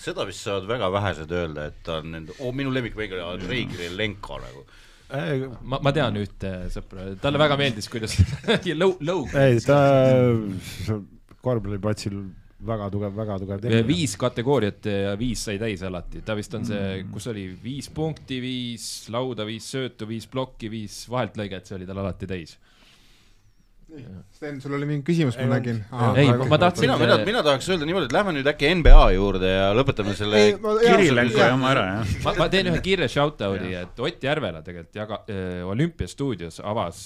seda 0.02 0.24
vist 0.26 0.44
saavad 0.44 0.66
väga 0.68 0.88
vähesed 0.92 1.32
öelda, 1.32 1.68
et 1.70 1.78
ta 1.84 2.00
on 2.00 2.10
nende 2.14 2.34
oh,, 2.40 2.52
minu 2.56 2.72
lemmikmängija 2.74 3.28
Andrei 3.28 3.66
Kirilenko 3.70 4.38
nagu 4.42 4.64
ma, 5.10 5.78
ma 5.82 5.92
tean 5.94 6.18
ühte 6.20 6.52
sõpra, 6.72 7.12
talle 7.22 7.40
väga 7.40 7.58
meeldis, 7.60 7.90
kuidas 7.92 8.16
lõu-, 8.82 8.98
lõug. 9.06 9.30
ei, 9.38 9.60
ta 9.64 9.78
korvpalliplatsil 11.46 12.18
väga 12.66 12.88
tugev, 12.90 13.12
väga 13.14 13.36
tugev 13.42 13.60
tegelane. 13.62 13.86
viis 13.86 14.16
kategooriat 14.18 14.88
ja 14.90 15.12
viis 15.18 15.42
sai 15.46 15.58
täis 15.60 15.84
alati, 15.86 16.22
ta 16.26 16.34
vist 16.38 16.54
on 16.58 16.64
see, 16.66 16.84
mm. 17.02 17.12
kus 17.14 17.28
oli 17.32 17.46
viis 17.62 17.90
punkti, 17.94 18.40
viis 18.42 18.86
lauda, 19.12 19.46
viis 19.48 19.68
söötu, 19.74 20.08
viis 20.10 20.26
plokki, 20.30 20.70
viis 20.72 21.04
vaheltlõiget, 21.12 21.68
see 21.68 21.78
oli 21.78 21.88
tal 21.88 22.02
alati 22.02 22.30
täis 22.30 22.56
Sten, 24.36 24.58
sul 24.60 24.74
oli 24.76 24.86
mingi 24.88 25.04
küsimus, 25.06 25.36
ma 25.40 25.46
nägin. 25.56 25.78
ei, 26.20 26.28
ma 26.28 26.58
tahtsin. 26.60 26.84
mina, 26.84 26.96
mina, 27.00 27.16
mina 27.24 27.42
tahaks 27.46 27.68
öelda 27.72 27.88
niimoodi, 27.88 28.08
et 28.10 28.14
lähme 28.16 28.34
nüüd 28.36 28.50
äkki 28.50 28.70
NBA 28.82 29.04
juurde 29.16 29.52
ja 29.52 29.70
lõpetame 29.76 30.12
selle. 30.18 30.42
Kirilenko 30.82 31.40
jama 31.40 31.70
ära, 31.72 31.84
jah. 31.94 32.14
ma, 32.26 32.34
ma 32.42 32.48
teen 32.52 32.70
ühe 32.72 32.82
kiire 32.84 33.08
shout-out'i, 33.12 33.72
et 33.80 34.04
Ott 34.06 34.28
Järvela 34.28 34.60
tegelikult 34.66 35.00
jaga- 35.00 35.22
äh,, 35.32 35.62
olümpiastuudios 35.66 36.60
avas 36.60 37.00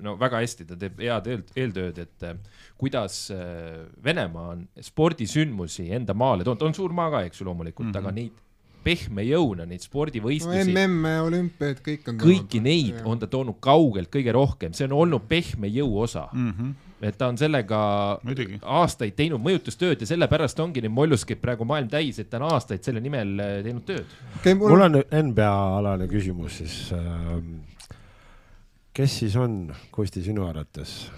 no 0.00 0.16
väga 0.20 0.40
hästi, 0.40 0.68
ta 0.70 0.78
teeb 0.80 1.02
head 1.04 1.28
eel, 1.30 1.44
eeltööd, 1.56 2.00
et 2.06 2.28
äh, 2.28 2.38
kuidas 2.80 3.26
äh, 3.34 3.82
Venemaa 4.04 4.54
on 4.54 4.68
spordisündmusi 4.80 5.90
enda 5.96 6.16
maale 6.16 6.48
toonud, 6.48 6.70
on 6.70 6.76
suur 6.76 6.96
maa 6.96 7.10
ka, 7.12 7.26
eks 7.28 7.42
ju, 7.42 7.50
loomulikult 7.50 7.90
mm, 7.90 7.92
-hmm. 7.92 8.06
aga 8.08 8.16
neid 8.16 8.46
pehme 8.84 9.24
jõuna 9.26 9.66
neid 9.68 9.84
spordivõistlusi 9.84 10.72
no,. 10.72 10.84
MM-e, 10.86 11.16
olümpiaid, 11.26 11.80
kõik 11.84 12.10
on. 12.10 12.20
kõiki 12.20 12.60
neid 12.64 13.00
ja. 13.00 13.04
on 13.08 13.20
ta 13.20 13.28
toonud 13.30 13.60
kaugelt 13.62 14.10
kõige 14.12 14.34
rohkem, 14.36 14.74
see 14.76 14.88
on 14.88 14.96
olnud 15.02 15.26
pehme 15.30 15.70
jõu 15.72 16.00
osa 16.04 16.26
mm. 16.32 16.50
-hmm. 16.50 16.90
et 17.10 17.18
ta 17.20 17.30
on 17.32 17.38
sellega 17.40 17.80
Muidugi. 18.26 18.60
aastaid 18.62 19.16
teinud 19.18 19.42
mõjutustööd 19.44 20.04
ja 20.04 20.10
sellepärast 20.10 20.60
ongi 20.60 20.84
neid 20.84 20.94
molluskeid 20.96 21.40
praegu 21.42 21.68
maailm 21.68 21.88
täis, 21.92 22.18
et 22.18 22.30
ta 22.30 22.40
on 22.40 22.48
aastaid 22.50 22.84
selle 22.84 23.00
nimel 23.00 23.36
äh, 23.40 23.56
teinud 23.66 23.86
tööd 23.86 24.06
okay,. 24.40 24.54
Mul... 24.54 24.70
mul 24.74 24.86
on 24.88 25.02
NBA 25.30 25.56
alane 25.78 26.08
küsimus 26.10 26.60
siis 26.62 26.92
äh,. 26.96 27.40
kes 28.92 29.18
siis 29.24 29.36
on, 29.36 29.74
Kusti, 29.90 30.22
sinu 30.22 30.46
arvates 30.48 31.10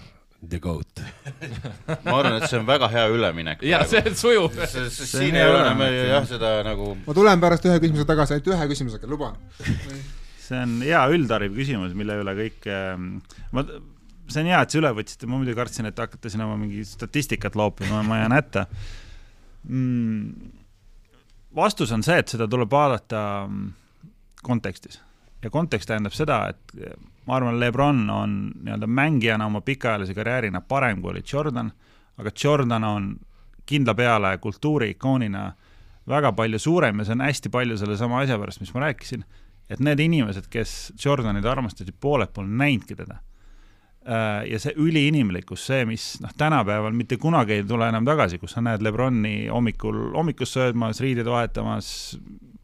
The 0.49 0.59
Goat 0.63 1.03
ma 2.05 2.17
arvan, 2.17 2.39
et 2.39 2.49
see 2.49 2.59
on 2.59 2.67
väga 2.67 2.89
hea 2.91 3.05
üleminek. 3.13 3.63
ja 3.67 3.83
see 3.89 4.03
on 4.03 4.17
sujuv. 4.19 4.59
siin 4.67 5.37
ei 5.39 5.45
ole 5.47 5.61
enam 5.61 5.85
jah, 5.87 6.27
seda 6.29 6.57
nagu. 6.67 6.93
ma 7.05 7.15
tulen 7.15 7.43
pärast 7.43 7.69
ühe 7.69 7.79
küsimuse 7.83 8.07
tagasi, 8.09 8.37
ainult 8.37 8.51
ühe 8.55 8.67
küsimusega, 8.73 9.09
luban 9.09 9.39
see 10.43 10.59
on 10.59 10.77
hea 10.83 11.03
üldhariv 11.15 11.55
küsimus, 11.57 11.95
mille 11.97 12.17
üle 12.21 12.35
kõik 12.37 12.67
äh,, 12.71 12.95
ma, 13.55 13.65
see 14.31 14.43
on 14.43 14.51
hea, 14.51 14.59
et 14.63 14.73
sa 14.73 14.81
üle 14.81 14.91
võtsite, 14.97 15.29
ma 15.29 15.39
muidu 15.39 15.55
kartsin, 15.57 15.87
et 15.89 16.03
hakkate 16.03 16.31
siin 16.31 16.43
oma 16.45 16.57
mingi 16.59 16.83
statistikat 16.87 17.57
loopima, 17.59 18.03
ma 18.07 18.19
jään 18.23 18.35
hätta 18.35 18.65
mm,. 19.69 20.51
vastus 21.55 21.93
on 21.95 22.05
see, 22.05 22.19
et 22.23 22.35
seda 22.35 22.49
tuleb 22.51 22.71
vaadata 22.71 23.23
mm, 23.47 23.73
kontekstis 24.43 25.01
ja 25.43 25.51
kontekst 25.53 25.89
tähendab 25.89 26.15
seda, 26.15 26.45
et 26.53 26.77
ma 27.25 27.35
arvan, 27.35 27.59
Lebron 27.59 28.09
on 28.09 28.51
nii-öelda 28.63 28.87
mängijana 28.87 29.45
oma 29.45 29.61
pikaajalise 29.61 30.13
karjäärina 30.13 30.61
parem 30.61 31.01
kui 31.01 31.11
oli 31.11 31.23
Jordan, 31.33 31.71
aga 32.17 32.31
Jordan 32.43 32.83
on 32.83 33.15
kindla 33.65 33.93
peale 33.95 34.37
kultuuriikoonina 34.37 35.51
väga 36.07 36.31
palju 36.35 36.59
suurem 36.59 36.99
ja 36.99 37.05
see 37.07 37.15
on 37.15 37.23
hästi 37.23 37.49
palju 37.49 37.77
sellesama 37.79 38.19
asja 38.23 38.37
pärast, 38.39 38.59
mis 38.59 38.73
ma 38.75 38.83
rääkisin, 38.87 39.23
et 39.71 39.79
need 39.79 39.99
inimesed, 40.03 40.49
kes 40.51 40.93
Jordanit 41.05 41.45
armastasid, 41.45 41.95
pooled 41.99 42.33
pole 42.35 42.47
näinudki 42.47 42.97
teda. 42.99 43.21
Äh, 44.03 44.43
ja 44.51 44.59
see 44.59 44.73
üliinimlikkus, 44.83 45.63
see, 45.69 45.85
mis 45.87 46.17
noh, 46.19 46.33
tänapäeval 46.37 46.91
mitte 46.91 47.15
kunagi 47.17 47.55
ei 47.55 47.63
tule 47.67 47.87
enam 47.87 48.03
tagasi, 48.03 48.35
kus 48.41 48.57
sa 48.57 48.63
näed 48.65 48.83
Lebroni 48.83 49.47
hommikul, 49.47 50.09
hommikus 50.17 50.51
söödmas, 50.57 50.99
riideid 50.99 51.29
vahetamas, 51.31 51.87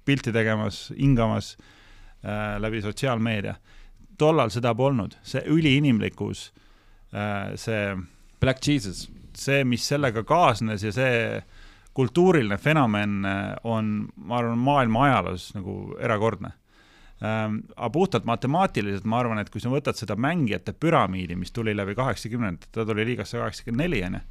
pilti 0.06 0.34
tegemas, 0.36 0.90
hingamas 0.98 1.54
äh, 1.56 2.58
läbi 2.60 2.84
sotsiaalmeedia 2.84 3.56
tollal 4.20 4.52
seda 4.54 4.74
polnud, 4.78 5.16
see 5.26 5.42
üliinimlikkus, 5.48 6.50
äh, 7.14 7.56
see 7.60 7.96
Black 8.40 8.64
Jesus, 8.66 9.08
see, 9.36 9.64
mis 9.68 9.88
sellega 9.88 10.24
kaasnes 10.28 10.86
ja 10.86 10.94
see 10.96 11.42
kultuuriline 11.98 12.58
fenomen 12.62 13.26
äh, 13.26 13.56
on, 13.68 14.10
ma 14.16 14.40
arvan, 14.40 14.60
maailma 14.64 15.06
ajaloos 15.08 15.50
nagu 15.58 15.76
erakordne 16.00 16.54
ähm,. 17.24 17.64
aga 17.76 17.90
puhtalt 17.96 18.28
matemaatiliselt 18.30 19.08
ma 19.10 19.20
arvan, 19.24 19.42
et 19.42 19.50
kui 19.52 19.62
sa 19.64 19.72
võtad 19.74 19.98
seda 20.00 20.16
mängijate 20.16 20.74
püramiidi, 20.74 21.36
mis 21.36 21.52
tuli 21.52 21.76
läbi 21.76 21.98
kaheksakümnendate, 21.98 22.72
ta 22.72 22.86
tuli 22.88 23.08
liigasse 23.12 23.42
kaheksakümmend 23.42 23.84
neli, 23.84 24.04
onju, 24.08 24.22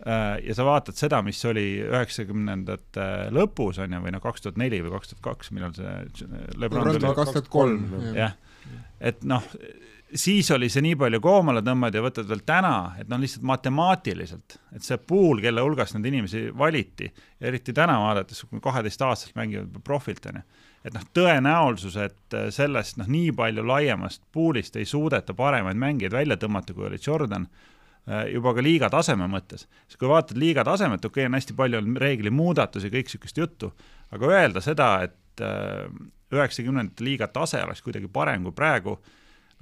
ja 0.00 0.54
sa 0.56 0.64
vaatad 0.64 0.96
seda, 0.96 1.18
mis 1.22 1.40
oli 1.44 1.82
üheksakümnendate 1.84 3.08
lõpus, 3.36 3.82
on 3.84 3.92
ju, 3.92 4.00
või 4.00 4.14
noh, 4.14 4.22
kaks 4.24 4.46
tuhat 4.46 4.60
neli 4.60 4.78
või 4.80 4.94
kaks 4.94 5.12
tuhat 5.12 5.24
kaks, 5.26 5.50
millal 5.52 5.74
see 5.76 6.30
Lebron 6.56 6.88
tuli? 6.88 7.12
kaks 7.18 7.34
tuhat 7.36 7.50
kolm. 7.52 7.84
jah 8.16 8.38
et 9.00 9.24
noh, 9.24 9.44
siis 10.14 10.50
oli 10.54 10.68
see 10.72 10.82
nii 10.84 10.96
palju 11.00 11.20
koomale 11.24 11.62
tõmmata 11.64 12.00
ja 12.00 12.04
võtad 12.04 12.28
veel 12.28 12.42
täna, 12.46 12.74
et 13.00 13.08
noh, 13.10 13.20
lihtsalt 13.22 13.46
matemaatiliselt, 13.48 14.58
et 14.76 14.86
see 14.86 14.98
pool, 15.00 15.40
kelle 15.42 15.64
hulgast 15.64 15.96
neid 15.96 16.10
inimesi 16.10 16.48
valiti, 16.56 17.10
eriti 17.40 17.74
täna 17.76 17.98
vaadates, 18.02 18.44
kui 18.50 18.62
kaheteistaastaselt 18.62 19.38
mängivad 19.38 19.80
profilt, 19.86 20.26
on 20.30 20.40
ju, 20.40 20.46
et 20.84 20.96
noh, 20.96 21.08
tõenäosus, 21.16 21.96
et 22.00 22.38
sellest 22.54 23.00
noh, 23.00 23.10
nii 23.10 23.32
palju 23.36 23.64
laiemast 23.66 24.24
pool'ist 24.34 24.78
ei 24.80 24.88
suudeta 24.88 25.36
paremaid 25.36 25.80
mängijaid 25.80 26.16
välja 26.16 26.38
tõmmata, 26.40 26.76
kui 26.76 26.88
oli 26.88 27.00
Jordan, 27.00 27.46
äh, 27.46 27.79
juba 28.32 28.54
ka 28.56 28.62
liiga 28.64 28.90
taseme 28.90 29.28
mõttes. 29.30 29.66
sest 29.86 29.98
kui 30.00 30.08
vaatad 30.08 30.38
liiga 30.40 30.64
tasemet, 30.64 31.04
okei 31.04 31.22
okay,, 31.22 31.28
on 31.30 31.38
hästi 31.38 31.56
palju 31.56 31.78
on 31.78 31.96
reeglimuudatusi, 32.00 32.90
kõik 32.90 33.10
niisugust 33.10 33.38
juttu, 33.38 33.72
aga 34.10 34.32
öelda 34.34 34.62
seda, 34.64 34.88
et 35.06 35.44
äh, 35.44 35.86
üheksakümnendate 36.34 37.04
liiga 37.04 37.28
tase 37.28 37.62
oleks 37.64 37.82
kuidagi 37.82 38.08
parem 38.12 38.46
kui 38.46 38.54
praegu, 38.56 38.96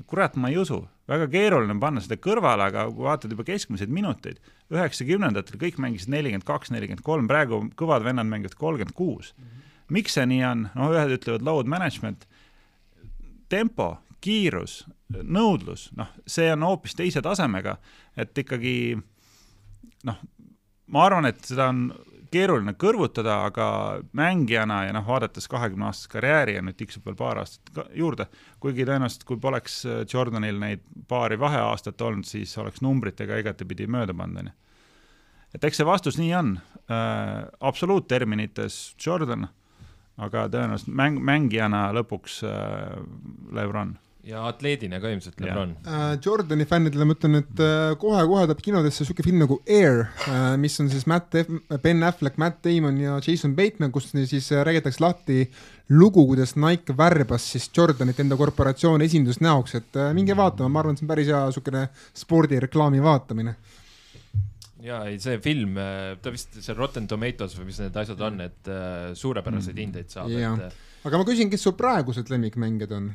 kurat, 0.07 0.37
ma 0.38 0.53
ei 0.53 0.59
usu, 0.61 0.83
väga 1.11 1.27
keeruline 1.33 1.74
on 1.74 1.81
panna 1.83 2.03
seda 2.05 2.18
kõrvale, 2.22 2.68
aga 2.70 2.87
kui 2.92 3.07
vaatad 3.09 3.33
juba 3.35 3.46
keskmiseid 3.48 3.92
minuteid, 3.92 4.40
üheksakümnendatel 4.72 5.59
kõik 5.61 5.81
mängisid 5.83 6.12
nelikümmend 6.14 6.46
kaks, 6.46 6.72
nelikümmend 6.74 7.05
kolm, 7.07 7.31
praegu 7.31 7.64
kõvad 7.79 8.07
vennad 8.07 8.29
mängivad 8.29 8.59
kolmkümmend 8.61 8.96
kuus. 8.96 9.35
miks 9.88 10.18
see 10.18 10.27
nii 10.29 10.42
on, 10.44 10.66
no 10.77 10.90
ühed 10.92 11.14
ütlevad 11.16 11.42
load 11.42 11.66
management, 11.66 12.27
tempo, 13.48 13.96
kiirus, 14.24 14.83
nõudlus, 15.22 15.88
noh, 15.96 16.11
see 16.26 16.50
on 16.52 16.66
hoopis 16.66 16.96
teise 16.98 17.22
tasemega, 17.24 17.76
et 18.18 18.37
ikkagi 18.38 18.76
noh, 20.09 20.20
ma 20.92 21.04
arvan, 21.07 21.28
et 21.31 21.42
seda 21.46 21.68
on 21.72 21.88
keeruline 22.33 22.74
kõrvutada, 22.78 23.38
aga 23.48 23.66
mängijana 24.16 24.83
ja 24.87 24.94
noh, 24.96 25.07
vaadates 25.07 25.48
kahekümne 25.50 25.88
aastast 25.88 26.11
karjääri 26.12 26.59
ja 26.59 26.62
nüüd 26.64 26.76
tiksub 26.78 27.07
veel 27.09 27.16
paar 27.18 27.40
aastat 27.42 27.92
juurde, 27.96 28.28
kuigi 28.61 28.87
tõenäoliselt, 28.88 29.24
kui 29.28 29.40
poleks 29.40 29.81
äh, 29.88 30.00
Jordanil 30.12 30.59
neid 30.61 30.85
paari 31.09 31.38
vaheaastat 31.40 32.00
olnud, 32.04 32.28
siis 32.28 32.52
oleks 32.61 32.83
numbritega 32.85 33.40
igatepidi 33.40 33.88
mööda 33.90 34.16
pannud, 34.16 34.42
on 34.42 34.50
ju. 34.50 34.57
et 35.57 35.64
eks 35.64 35.81
see 35.81 35.88
vastus 35.88 36.18
nii 36.20 36.35
on 36.37 36.57
äh,, 36.59 37.46
absoluutterminites 37.70 38.81
Jordan, 39.04 39.48
aga 40.18 40.48
tõenäoliselt 40.52 40.92
mäng, 41.00 41.22
mängijana 41.24 41.88
lõpuks 41.96 42.42
äh, 42.44 42.98
Lebron 43.57 43.96
ja 44.29 44.43
atleedina 44.49 45.01
ka 45.01 45.11
ilmselt 45.12 45.41
Lebron 45.41 45.73
uh,. 45.79 46.11
Jordani 46.25 46.67
fännidele 46.69 47.07
ma 47.09 47.17
ütlen, 47.17 47.38
et 47.41 47.62
kohe-kohe 48.01 48.45
uh, 48.45 48.49
tuleb 48.51 48.61
kinodesse 48.64 49.07
siuke 49.09 49.25
film 49.25 49.41
nagu 49.43 49.61
Air 49.64 50.05
uh,, 50.05 50.53
mis 50.61 50.77
on 50.83 50.91
siis 50.93 51.07
Matt, 51.09 51.37
Ben 51.85 52.05
Affleck, 52.05 52.37
Matt 52.41 52.61
Damon 52.67 53.01
ja 53.01 53.17
Jason 53.25 53.57
Bateman, 53.57 53.93
kus 53.95 54.11
siis 54.12 54.51
räägitakse 54.53 55.03
lahti 55.05 55.47
lugu, 55.88 56.27
kuidas 56.29 56.55
Nike 56.61 56.97
värbas 56.97 57.47
siis 57.55 57.71
Jordanit 57.73 58.21
enda 58.21 58.37
korporatsiooni 58.37 59.09
esindusnäoks, 59.09 59.79
et 59.81 60.01
minge 60.17 60.37
vaatama, 60.37 60.69
ma 60.75 60.83
arvan, 60.83 60.97
et 60.97 61.01
see 61.01 61.09
on 61.09 61.12
päris 61.14 61.31
hea 61.33 61.43
siukene 61.57 61.87
spordireklaami 62.25 63.01
vaatamine 63.05 63.57
ja 64.85 65.01
ei, 65.09 65.17
see 65.23 65.41
film, 65.43 65.79
ta 66.23 66.31
vist 66.35 66.61
see 66.61 66.77
Rotten 66.77 67.09
Tomatoes 67.11 67.57
või 67.59 67.71
mis 67.71 67.81
need 67.83 67.97
asjad 67.99 68.21
on, 68.29 68.43
et 68.45 68.69
suurepäraseid 69.19 69.81
hindeid 69.81 70.12
saab. 70.12 70.31
Et... 70.37 70.77
aga 71.09 71.19
ma 71.19 71.27
küsin, 71.27 71.51
kes 71.51 71.64
sul 71.67 71.75
praegused 71.79 72.31
lemmikmängijad 72.31 72.95
on? 72.99 73.09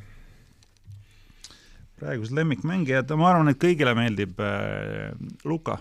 Praegused 2.00 2.34
lemmikmängijad, 2.36 3.12
ma 3.18 3.30
arvan, 3.30 3.52
et 3.52 3.60
kõigile 3.62 3.94
meeldib 3.96 4.40
äh, 4.42 5.12
Luka. 5.44 5.78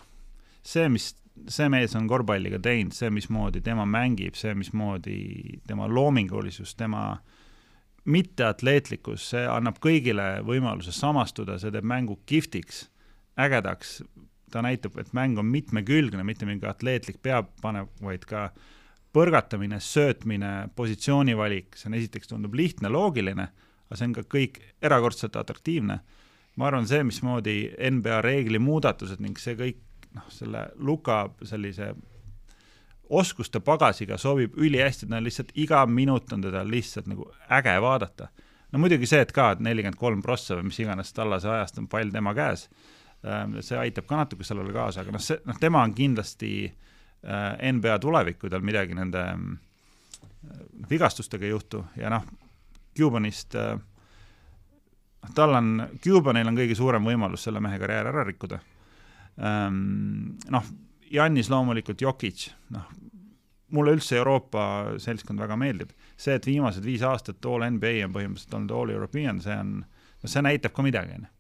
see, 0.63 0.87
mis, 0.89 1.11
see 1.51 1.69
mees 1.71 1.95
on 1.99 2.07
korvpalliga 2.07 2.59
teinud, 2.63 2.95
see, 2.95 3.09
mismoodi 3.11 3.61
tema 3.65 3.85
mängib, 3.89 4.37
see, 4.39 4.53
mismoodi 4.55 5.17
tema 5.67 5.89
loomingulisus, 5.91 6.75
tema 6.79 7.17
mitteatleetlikkus, 8.03 9.29
see 9.33 9.43
annab 9.47 9.79
kõigile 9.83 10.43
võimaluse 10.45 10.93
samastuda, 10.95 11.57
see 11.59 11.71
teeb 11.71 11.87
mängu 11.87 12.19
kihvtiks, 12.29 12.85
ägedaks, 13.39 14.01
ta 14.53 14.61
näitab, 14.61 14.97
et 15.01 15.11
mäng 15.17 15.39
on 15.39 15.49
mitmekülgne, 15.49 16.23
mitte 16.27 16.47
mingi 16.47 16.67
atleetlik 16.69 17.21
peapanev, 17.23 17.89
vaid 18.03 18.27
ka 18.29 18.49
põrgatamine, 19.13 19.79
söötmine, 19.81 20.53
positsioonivalik, 20.75 21.77
see 21.77 21.89
on 21.89 21.97
esiteks 21.97 22.31
tundub 22.31 22.55
lihtne, 22.57 22.91
loogiline 22.93 23.49
aga 23.93 23.99
see 23.99 24.09
on 24.09 24.13
ka 24.17 24.23
kõik 24.25 24.55
erakordselt 24.81 25.35
atraktiivne. 25.37 25.99
ma 26.55 26.67
arvan, 26.67 26.85
see, 26.85 27.01
mismoodi 27.05 27.73
NBA 27.89 28.21
reegli 28.21 28.59
muudatused 28.61 29.21
ning 29.21 29.37
see 29.41 29.55
kõik, 29.57 29.79
noh, 30.13 30.25
selle 30.29 30.67
Luka 30.77 31.27
sellise 31.45 31.93
oskuste 33.09 33.59
pagasiga 33.59 34.17
sobib 34.17 34.57
ülihästi, 34.57 35.07
ta 35.09 35.17
on 35.17 35.25
lihtsalt 35.25 35.53
iga 35.57 35.85
minut 35.85 36.33
on 36.33 36.41
teda 36.45 36.61
lihtsalt 36.65 37.09
nagu 37.09 37.29
äge 37.49 37.73
vaadata. 37.81 38.27
no 38.71 38.79
muidugi 38.79 39.05
see, 39.09 39.21
et 39.21 39.31
ka, 39.31 39.51
et 39.53 39.59
nelikümmend 39.61 39.97
kolm 39.97 40.21
prossa 40.21 40.57
või 40.57 40.69
mis 40.71 40.79
iganes 40.81 41.13
tallase 41.13 41.49
ajast 41.49 41.77
on 41.77 41.87
pall 41.87 42.09
tema 42.13 42.33
käes, 42.33 42.69
ähm, 43.25 43.59
see 43.61 43.77
aitab 43.77 44.09
ka 44.09 44.23
natuke 44.23 44.43
sellele 44.43 44.73
kaasa, 44.73 45.01
aga 45.01 45.13
noh, 45.13 45.21
see, 45.21 45.37
noh, 45.45 45.59
tema 45.61 45.83
on 45.85 45.93
kindlasti 45.93 46.53
äh, 46.65 47.73
NBA 47.73 47.99
tulevik, 47.99 48.39
kui 48.41 48.49
tal 48.49 48.65
midagi 48.65 48.97
nende 48.97 49.25
äh, 49.29 50.63
vigastustega 50.89 51.45
ei 51.45 51.53
juhtu 51.53 51.85
ja 51.97 52.09
noh, 52.13 52.25
Cubanist, 52.97 53.55
äh, 53.55 53.77
tal 55.35 55.55
on, 55.57 55.75
Cubanil 56.03 56.47
on 56.47 56.57
kõige 56.57 56.77
suurem 56.77 57.05
võimalus 57.07 57.45
selle 57.47 57.61
mehe 57.63 57.79
karjäär 57.81 58.11
ära 58.11 58.25
rikkuda. 58.27 58.59
Ähm, 59.41 60.37
noh, 60.53 60.67
Jannis 61.13 61.49
loomulikult 61.49 62.01
Jokic, 62.01 62.47
noh, 62.73 62.89
mulle 63.73 63.95
üldse 63.97 64.17
Euroopa 64.19 64.65
seltskond 65.01 65.41
väga 65.41 65.57
meeldib. 65.57 65.93
see, 66.17 66.35
et 66.35 66.45
viimased 66.45 66.85
viis 66.85 67.01
aastat 67.01 67.45
All 67.45 67.65
NBA 67.69 68.03
on 68.05 68.13
põhimõtteliselt 68.13 68.53
olnud 68.53 68.75
All 68.77 68.93
European, 68.93 69.41
see 69.41 69.55
on, 69.57 69.79
no 70.21 70.29
see 70.29 70.43
näitab 70.45 70.73
ka 70.73 70.85
midagi, 70.85 71.17
on 71.17 71.25
ju. 71.25 71.31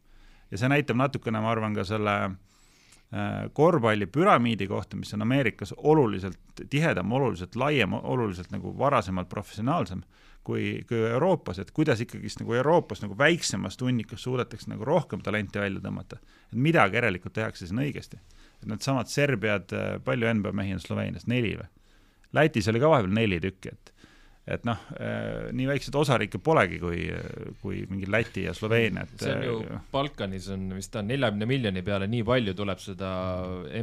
ja 0.51 0.61
see 0.61 0.71
näitab 0.73 0.97
natukene, 0.97 1.41
ma 1.41 1.51
arvan, 1.53 1.75
ka 1.77 1.85
selle 1.87 2.15
äh, 2.25 3.45
korvpallipüramiidi 3.53 4.67
kohta, 4.67 4.97
mis 4.97 5.13
on 5.13 5.25
Ameerikas 5.25 5.73
oluliselt 5.77 6.65
tihedam, 6.69 7.11
oluliselt 7.11 7.55
laiem, 7.55 7.93
oluliselt 7.93 8.51
nagu 8.51 8.73
varasemalt 8.77 9.29
professionaalsem 9.29 10.03
kui, 10.43 10.83
kui 10.87 10.99
Euroopas, 11.07 11.59
et 11.63 11.71
kuidas 11.75 12.01
ikkagist 12.03 12.41
nagu 12.41 12.55
Euroopas 12.57 13.03
nagu 13.03 13.17
väiksemast 13.17 13.81
hunnikust 13.81 14.27
suudetakse 14.27 14.71
nagu 14.71 14.85
rohkem 14.87 15.23
talenti 15.23 15.61
välja 15.61 15.83
tõmmata. 15.83 16.19
et 16.51 16.59
midagi 16.59 16.99
järelikult 16.99 17.33
tehakse 17.33 17.67
siin 17.67 17.79
õigesti. 17.79 18.19
et 18.61 18.67
needsamad 18.67 19.07
Serbiad, 19.07 19.71
palju 20.03 20.33
NBA 20.33 20.51
mehi 20.51 20.73
on 20.73 20.83
Sloveenias, 20.83 21.27
neli 21.27 21.55
või? 21.55 21.69
Lätis 22.33 22.67
oli 22.67 22.79
ka 22.81 22.89
vahepeal 22.89 23.13
neli 23.13 23.39
tükki, 23.39 23.69
et 23.69 23.93
et 24.43 24.65
noh 24.67 24.79
äh,, 24.99 25.53
nii 25.55 25.69
väikseid 25.69 25.95
osariike 25.95 26.41
polegi 26.43 26.75
kui, 26.81 27.05
kui 27.61 27.85
mingi 27.87 28.09
Läti 28.11 28.43
ja 28.43 28.51
Sloveenia, 28.53 29.05
et 29.07 29.23
see 29.23 29.31
on 29.37 29.43
ju 29.47 29.53
äh,, 29.63 29.85
Balkanis 29.91 30.49
on 30.51 30.65
vist 30.75 30.95
on 30.99 31.07
neljakümne 31.07 31.47
miljoni 31.47 31.83
peale 31.87 32.09
nii 32.11 32.25
palju 32.27 32.53
tuleb 32.59 32.81
seda 32.83 33.13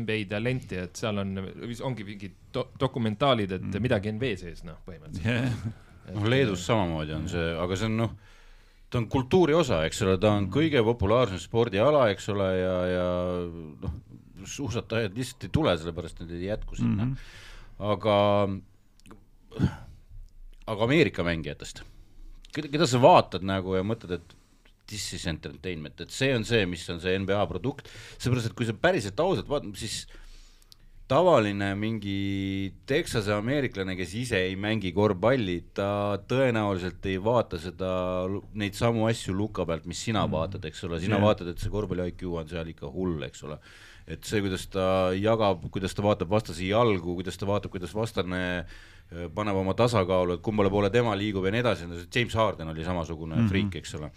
NBA 0.03 0.27
talenti, 0.29 0.83
et 0.85 1.01
seal 1.01 1.25
on, 1.25 1.33
ongi 1.89 2.05
mingid 2.05 2.37
do 2.53 2.69
dokumentaalid, 2.81 3.57
et 3.57 3.71
mm. 3.71 3.87
midagi 3.87 4.13
on 4.13 4.21
vee 4.21 4.37
sees, 4.37 4.61
noh, 4.69 4.83
põhimõtteliselt 4.85 5.33
yeah 5.33 5.79
noh, 6.15 6.27
Leedus 6.31 6.65
samamoodi 6.67 7.15
on 7.17 7.29
see, 7.31 7.49
aga 7.65 7.79
see 7.79 7.89
on 7.91 7.97
noh, 8.03 8.15
ta 8.91 8.99
on 9.01 9.07
kultuuri 9.11 9.55
osa, 9.57 9.85
eks 9.87 10.03
ole, 10.07 10.17
ta 10.23 10.33
on 10.39 10.49
kõige 10.53 10.83
populaarsem 10.87 11.41
spordiala, 11.43 12.09
eks 12.15 12.29
ole, 12.33 12.49
ja, 12.59 12.75
ja 12.91 13.07
noh, 13.85 13.95
suusatajad 14.51 15.15
lihtsalt 15.17 15.47
ei 15.47 15.55
tule, 15.55 15.77
sellepärast 15.79 16.23
nad 16.23 16.35
ei 16.35 16.49
jätku 16.49 16.79
sinna 16.79 17.05
mm. 17.05 17.15
-hmm. 17.15 17.89
aga, 17.93 18.17
aga 20.75 20.85
Ameerika 20.89 21.27
mängijatest, 21.27 21.83
keda 22.55 22.87
sa 22.89 23.03
vaatad 23.03 23.45
nagu 23.47 23.77
ja 23.77 23.85
mõtled, 23.87 24.17
et 24.17 24.37
this 24.91 25.13
is 25.15 25.27
entertainment, 25.31 26.01
et 26.03 26.11
see 26.11 26.33
on 26.35 26.45
see, 26.45 26.65
mis 26.67 26.89
on 26.91 26.99
see 27.03 27.19
NBA 27.19 27.45
produkt, 27.47 27.89
seepärast 28.19 28.51
et 28.51 28.57
kui 28.59 28.67
sa 28.67 28.75
päriselt 28.75 29.21
ausalt 29.23 29.49
vaatad, 29.51 29.77
siis 29.79 30.07
tavaline 31.11 31.73
mingi 31.79 32.71
Texase 32.87 33.33
ameeriklane, 33.35 33.97
kes 33.99 34.13
ise 34.21 34.41
ei 34.47 34.57
mängi 34.59 34.93
korvpalli, 34.95 35.57
ta 35.75 35.91
tõenäoliselt 36.31 37.07
ei 37.11 37.19
vaata 37.23 37.59
seda, 37.61 37.91
neid 38.61 38.79
samu 38.79 39.09
asju 39.09 39.35
luka 39.35 39.67
pealt, 39.67 39.89
mis 39.91 40.03
sina 40.07 40.23
mm. 40.27 40.37
vaatad, 40.37 40.69
eks 40.71 40.85
ole, 40.87 41.01
sina 41.03 41.19
yeah. 41.19 41.27
vaatad, 41.27 41.51
et 41.51 41.63
see 41.63 41.73
korvpalli 41.73 42.07
IQ 42.13 42.27
on 42.31 42.51
seal 42.51 42.71
ikka 42.71 42.91
hull, 42.95 43.19
eks 43.27 43.43
ole. 43.49 43.59
et 44.11 44.27
see, 44.27 44.43
kuidas 44.43 44.65
ta 44.71 44.85
jagab, 45.15 45.67
kuidas 45.71 45.95
ta 45.95 46.03
vaatab 46.07 46.31
vastase 46.31 46.67
jalgu, 46.67 47.15
kuidas 47.19 47.39
ta 47.39 47.47
vaatab, 47.47 47.75
kuidas 47.75 47.95
vastane 47.95 48.43
äh, 48.61 49.27
paneb 49.35 49.59
oma 49.59 49.75
tasakaalu, 49.79 50.39
et 50.39 50.45
kummale 50.47 50.71
poole 50.71 50.91
tema 50.95 51.15
liigub 51.19 51.47
ja 51.47 51.55
nii 51.55 51.65
edasi, 51.65 51.89
James 52.07 52.35
Harden 52.39 52.71
oli 52.71 52.87
samasugune 52.87 53.35
mm 53.35 53.43
-hmm. 53.43 53.51
friik, 53.51 53.81
eks 53.83 53.95
ole. 53.99 54.11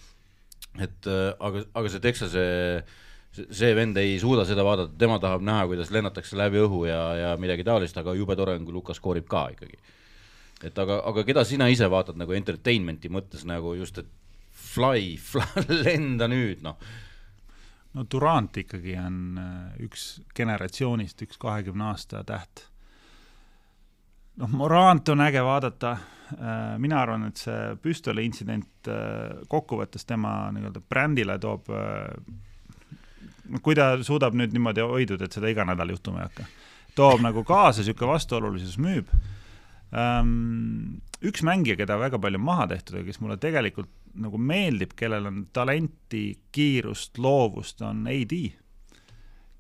et 0.82 1.08
äh, 1.08 1.34
aga, 1.40 1.66
aga 1.74 1.90
see 1.90 2.00
Texase 2.02 2.46
äh, 2.78 3.02
see 3.34 3.74
vend 3.76 3.98
ei 3.98 4.18
suuda 4.22 4.46
seda 4.46 4.66
vaadata, 4.66 4.94
tema 5.00 5.18
tahab 5.22 5.44
näha, 5.46 5.66
kuidas 5.70 5.92
lennatakse 5.94 6.38
läbi 6.38 6.62
õhu 6.62 6.84
ja, 6.86 7.02
ja 7.18 7.32
midagi 7.42 7.66
taolist, 7.66 7.98
aga 7.98 8.14
jube 8.18 8.36
tore 8.38 8.58
on, 8.60 8.66
kui 8.68 8.76
Lukas 8.76 9.00
skoorib 9.02 9.26
ka 9.30 9.48
ikkagi. 9.56 9.80
et 10.64 10.78
aga, 10.80 11.02
aga 11.10 11.24
keda 11.28 11.44
sina 11.44 11.68
ise 11.68 11.90
vaatad 11.90 12.20
nagu 12.20 12.36
entertainment'i 12.38 13.10
mõttes 13.12 13.44
nagu 13.50 13.74
just, 13.76 13.98
et 13.98 14.12
fly, 14.54 15.16
fly, 15.32 15.66
lenda 15.84 16.30
nüüd, 16.30 16.62
noh. 16.66 16.78
no 17.98 18.06
Durant 18.10 18.62
ikkagi 18.62 18.96
on 19.02 19.42
äh, 19.42 19.82
üks 19.88 20.22
generatsioonist, 20.38 21.26
üks 21.26 21.42
kahekümne 21.42 21.90
aasta 21.90 22.24
täht. 22.28 22.68
noh, 24.38 24.58
Morant 24.62 25.10
on 25.10 25.26
äge 25.26 25.42
vaadata, 25.46 25.98
äh, 26.38 26.64
mina 26.78 27.02
arvan, 27.02 27.28
et 27.34 27.42
see 27.42 27.76
püstoli 27.82 28.30
intsident 28.30 28.94
äh, 28.94 29.42
kokkuvõttes 29.50 30.06
tema 30.06 30.52
nii-öelda 30.54 30.86
brändile 30.86 31.42
toob 31.42 31.74
kui 33.64 33.76
ta 33.78 33.96
suudab 34.06 34.36
nüüd 34.38 34.54
niimoodi 34.56 34.86
hoiduda, 34.88 35.28
et 35.28 35.36
seda 35.36 35.52
iga 35.52 35.66
nädal 35.68 35.94
juhtuma 35.94 36.22
ei 36.22 36.30
hakka, 36.30 36.48
toob 36.98 37.24
nagu 37.26 37.44
kaasa 37.48 37.82
niisugune 37.82 38.14
vastuolulisus 38.14 38.78
müüb 38.82 39.10
um,. 39.94 41.02
üks 41.24 41.44
mängija, 41.46 41.78
keda 41.80 41.98
väga 42.02 42.20
palju 42.20 42.40
maha 42.44 42.68
tehtud 42.74 43.00
ja 43.00 43.06
kes 43.08 43.22
mulle 43.24 43.38
tegelikult 43.42 43.92
nagu 44.20 44.38
meeldib, 44.38 44.92
kellel 44.98 45.30
on 45.30 45.46
talenti, 45.56 46.26
kiirust, 46.54 47.18
loovust, 47.22 47.82
on 47.86 48.04
AD, 48.12 48.36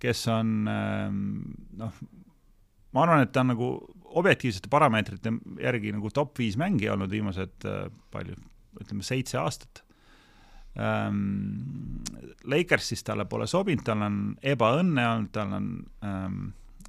kes 0.03 0.25
on 0.29 0.51
um, 0.69 1.21
noh, 1.79 2.01
ma 2.93 3.05
arvan, 3.05 3.23
et 3.25 3.31
ta 3.33 3.41
on 3.41 3.53
nagu 3.53 3.69
objektiivsete 4.13 4.69
parameetrite 4.69 5.31
järgi 5.63 5.95
nagu 5.95 6.11
top 6.13 6.37
viis 6.37 6.59
mängija 6.59 6.93
olnud 6.93 7.09
viimased 7.13 7.65
uh, 7.65 7.87
palju, 8.13 8.37
ütleme 8.83 9.05
seitse 9.07 9.39
aastat 9.41 9.81
ähm,. 10.79 12.01
Lakersis 12.43 13.03
talle 13.07 13.23
pole 13.25 13.45
sobinud, 13.47 13.85
tal 13.87 14.01
on 14.03 14.15
ebaõnne 14.43 15.03
olnud, 15.07 15.29
tal 15.31 15.53
on 15.55 15.67
ähm, 16.03 16.39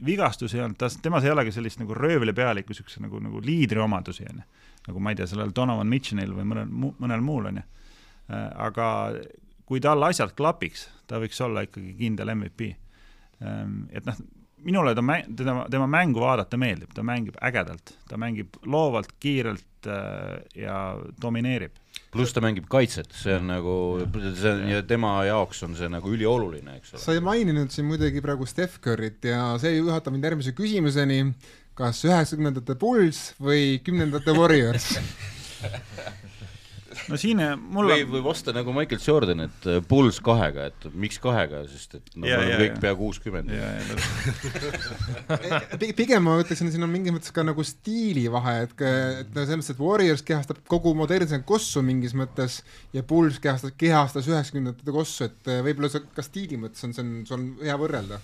vigastusi 0.04 0.58
olnud, 0.60 0.78
tas, 0.78 0.96
temas 1.02 1.24
ei 1.24 1.30
ole 1.30 1.44
ka 1.46 1.52
sellist 1.54 1.78
nagu 1.78 1.94
röövlipealiku 1.94 2.72
niisuguse 2.72 3.02
nagu, 3.04 3.20
nagu 3.22 3.42
liidri 3.44 3.78
omadusi, 3.78 4.26
on 4.30 4.42
ju. 4.42 4.64
nagu 4.88 5.00
ma 5.00 5.12
ei 5.12 5.20
tea, 5.20 5.28
sellel 5.30 5.54
Donovan 5.54 5.90
Mitchellil 5.90 6.34
või 6.34 6.46
mõnel, 6.50 6.72
mõnel 6.98 7.22
muul, 7.22 7.46
on 7.52 7.60
ju. 7.60 7.66
Äh, 8.34 8.48
aga 8.66 8.88
kui 9.68 9.82
tal 9.84 10.02
asjad 10.08 10.34
klapiks, 10.36 10.88
ta 11.06 11.20
võiks 11.22 11.40
olla 11.44 11.62
ikkagi 11.68 11.94
kindel 12.00 12.34
MVP. 12.34 12.72
Ähm, 13.44 13.84
et 13.94 14.06
noh, 14.08 14.18
minule 14.64 14.96
ta 14.96 15.06
teda, 15.36 15.56
tema 15.70 15.86
mängu 15.90 16.24
vaadata 16.24 16.58
meeldib, 16.60 16.90
ta 16.96 17.06
mängib 17.06 17.38
ägedalt, 17.44 17.94
ta 18.10 18.18
mängib 18.20 18.58
loovalt, 18.66 19.14
kiirelt 19.22 19.86
äh, 19.86 20.42
ja 20.58 20.82
domineerib 21.22 21.78
pluss 22.14 22.34
ta 22.34 22.42
mängib 22.44 22.68
kaitset, 22.70 23.10
see 23.18 23.34
on 23.36 23.48
nagu, 23.50 23.76
see 24.38 24.52
on 24.52 24.64
ja 24.70 24.82
tema 24.86 25.16
jaoks 25.26 25.64
on 25.66 25.74
see 25.78 25.90
nagu 25.92 26.12
ülioluline, 26.14 26.78
eks 26.78 26.94
ole. 26.94 27.02
sa 27.02 27.16
ei 27.16 27.22
maininud 27.24 27.74
siin 27.74 27.88
muidugi 27.90 28.22
praegu 28.24 28.46
Steph 28.48 28.80
Curry't 28.84 29.26
ja 29.28 29.54
see 29.62 29.76
juhatab 29.80 30.14
mind 30.14 30.28
järgmise 30.30 30.54
küsimuseni, 30.56 31.24
kas 31.78 32.04
üheksakümnendate 32.06 32.78
Bulls 32.78 33.32
või 33.42 33.80
kümnendate 33.84 34.36
Warriors 34.36 34.94
no 37.10 37.18
siin 37.20 37.40
eh, 37.42 37.54
mul 37.56 37.88
või, 37.90 38.04
või 38.08 38.22
vasta 38.24 38.52
nagu 38.54 38.72
Michael 38.74 39.00
Jordan, 39.02 39.44
et 39.46 39.66
eh, 39.70 39.80
Bulls 39.88 40.20
kahega, 40.24 40.68
et 40.70 40.86
miks 41.00 41.18
kahega, 41.22 41.62
sest 41.70 41.98
et 41.98 42.12
no, 42.14 42.24
me 42.24 42.36
oleme 42.36 42.58
kõik 42.60 42.78
pea 42.82 42.94
kuuskümmend. 42.98 43.52
pigem 46.00 46.24
ma 46.26 46.38
ütleksin, 46.42 46.70
siin 46.72 46.86
on 46.86 46.92
mingis 46.92 47.14
mõttes 47.14 47.34
ka 47.34 47.44
nagu 47.46 47.66
stiilivahe, 47.66 48.56
et, 48.68 48.76
et 49.24 49.34
no 49.34 49.44
selles 49.44 49.60
mõttes, 49.60 49.72
et 49.74 49.82
Warriors 49.82 50.24
kehastab 50.26 50.62
kogu 50.70 50.94
modernse 50.98 51.40
kossu 51.48 51.84
mingis 51.84 52.16
mõttes 52.18 52.62
ja 52.94 53.04
Bulls 53.06 53.40
kehastas, 53.42 53.74
kehastas 53.80 54.30
üheksakümnendate 54.30 54.96
kossu, 54.96 55.28
et 55.28 55.52
eh, 55.52 55.60
võib-olla 55.66 55.92
see 55.92 56.08
ka 56.14 56.24
stiili 56.24 56.60
mõttes 56.60 56.86
on, 56.86 56.96
see 56.96 57.04
on, 57.04 57.14
see 57.28 57.38
on 57.38 57.46
hea 57.64 57.76
võrrelda. 57.80 58.22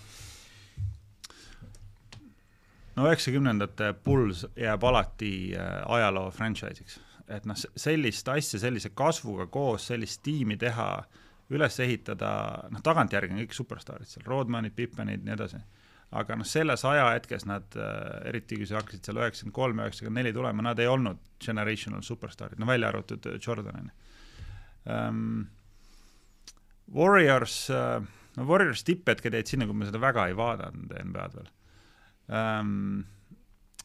No 2.96 3.06
üheksakümnendate 3.06 3.94
Bulls 4.04 4.42
jääb 4.58 4.82
alati 4.84 5.30
ajaloo 5.56 6.32
franchise'iks 6.34 6.98
et 7.30 7.46
noh, 7.48 7.58
sellist 7.58 8.28
asja 8.32 8.60
sellise 8.62 8.92
kasvuga 8.96 9.46
koos, 9.52 9.88
sellist 9.90 10.22
tiimi 10.26 10.56
teha, 10.60 10.90
üles 11.50 11.78
ehitada, 11.82 12.30
noh, 12.70 12.82
tagantjärgi 12.84 13.34
on 13.34 13.42
kõik 13.42 13.54
superstaarid 13.56 14.10
seal, 14.10 14.26
Rodmanid, 14.28 14.74
Pippenid, 14.76 15.24
nii 15.26 15.34
edasi. 15.34 15.60
aga 16.10 16.34
noh, 16.34 16.46
selles 16.46 16.82
ajahetkes 16.84 17.44
nad, 17.46 17.66
äh, 17.78 18.28
eriti 18.30 18.56
kui 18.58 18.66
sa 18.66 18.80
hakkasid 18.80 19.06
seal 19.06 19.20
üheksakümmend 19.20 19.54
kolm, 19.54 19.82
üheksakümmend 19.84 20.18
neli 20.18 20.32
tulema, 20.34 20.64
nad 20.66 20.78
ei 20.82 20.88
olnud 20.90 21.20
generational 21.38 22.02
superstaarid, 22.02 22.58
no 22.58 22.66
välja 22.66 22.90
arvatud 22.90 23.26
äh, 23.30 23.38
Jordan, 23.38 23.78
on 23.78 23.90
ju. 23.90 24.08
Ähm, 24.90 25.44
Warriors, 26.94 27.68
äh, 27.70 28.02
no 28.36 28.46
Warriors 28.48 28.82
tipphetked 28.86 29.38
jäid 29.38 29.52
sinna, 29.52 29.70
kui 29.70 29.78
ma 29.78 29.86
seda 29.86 30.02
väga 30.02 30.26
ei 30.30 30.34
vaadanud 30.38 30.96
NBA-d 31.04 31.38
veel 31.38 31.50
um,. 32.30 33.04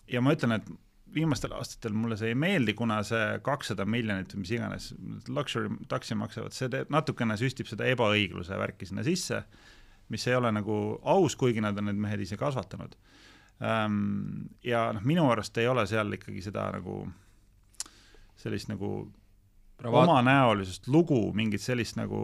ja 0.10 0.22
ma 0.22 0.34
ütlen, 0.34 0.58
et 0.58 0.68
viimastel 1.16 1.54
aastatel 1.56 1.96
mulle 1.96 2.18
see 2.20 2.34
ei 2.34 2.38
meeldi, 2.40 2.76
kuna 2.78 3.00
see 3.08 3.40
kakssada 3.46 3.86
miljonit 3.88 4.34
või 4.36 4.44
mis 4.44 4.54
iganes 4.58 4.90
luxury 5.32 5.72
taksi 5.92 6.18
maksavad, 6.20 6.56
see 6.56 6.70
teeb, 6.72 6.92
natukene 6.94 7.38
süstib 7.40 7.70
seda 7.70 7.88
ebaõigluse 7.92 8.58
värki 8.60 8.88
sinna 8.90 9.06
sisse, 9.08 9.44
mis 10.12 10.28
ei 10.28 10.36
ole 10.38 10.52
nagu 10.54 10.80
aus, 11.16 11.38
kuigi 11.40 11.64
nad 11.64 11.78
on 11.80 11.90
need 11.90 12.02
mehed 12.02 12.26
ise 12.26 12.38
kasvatanud. 12.40 12.98
Ehm, 13.64 14.50
ja 14.68 14.90
noh, 14.94 15.06
minu 15.08 15.30
arust 15.32 15.58
ei 15.62 15.70
ole 15.72 15.86
seal 15.88 16.12
ikkagi 16.18 16.44
seda 16.44 16.68
nagu 16.76 17.06
sellist 18.42 18.70
nagu 18.70 19.08
Pravaat. 19.80 20.10
omanäolisust 20.10 20.90
lugu, 20.92 21.20
mingit 21.36 21.64
sellist 21.64 21.98
nagu 21.98 22.20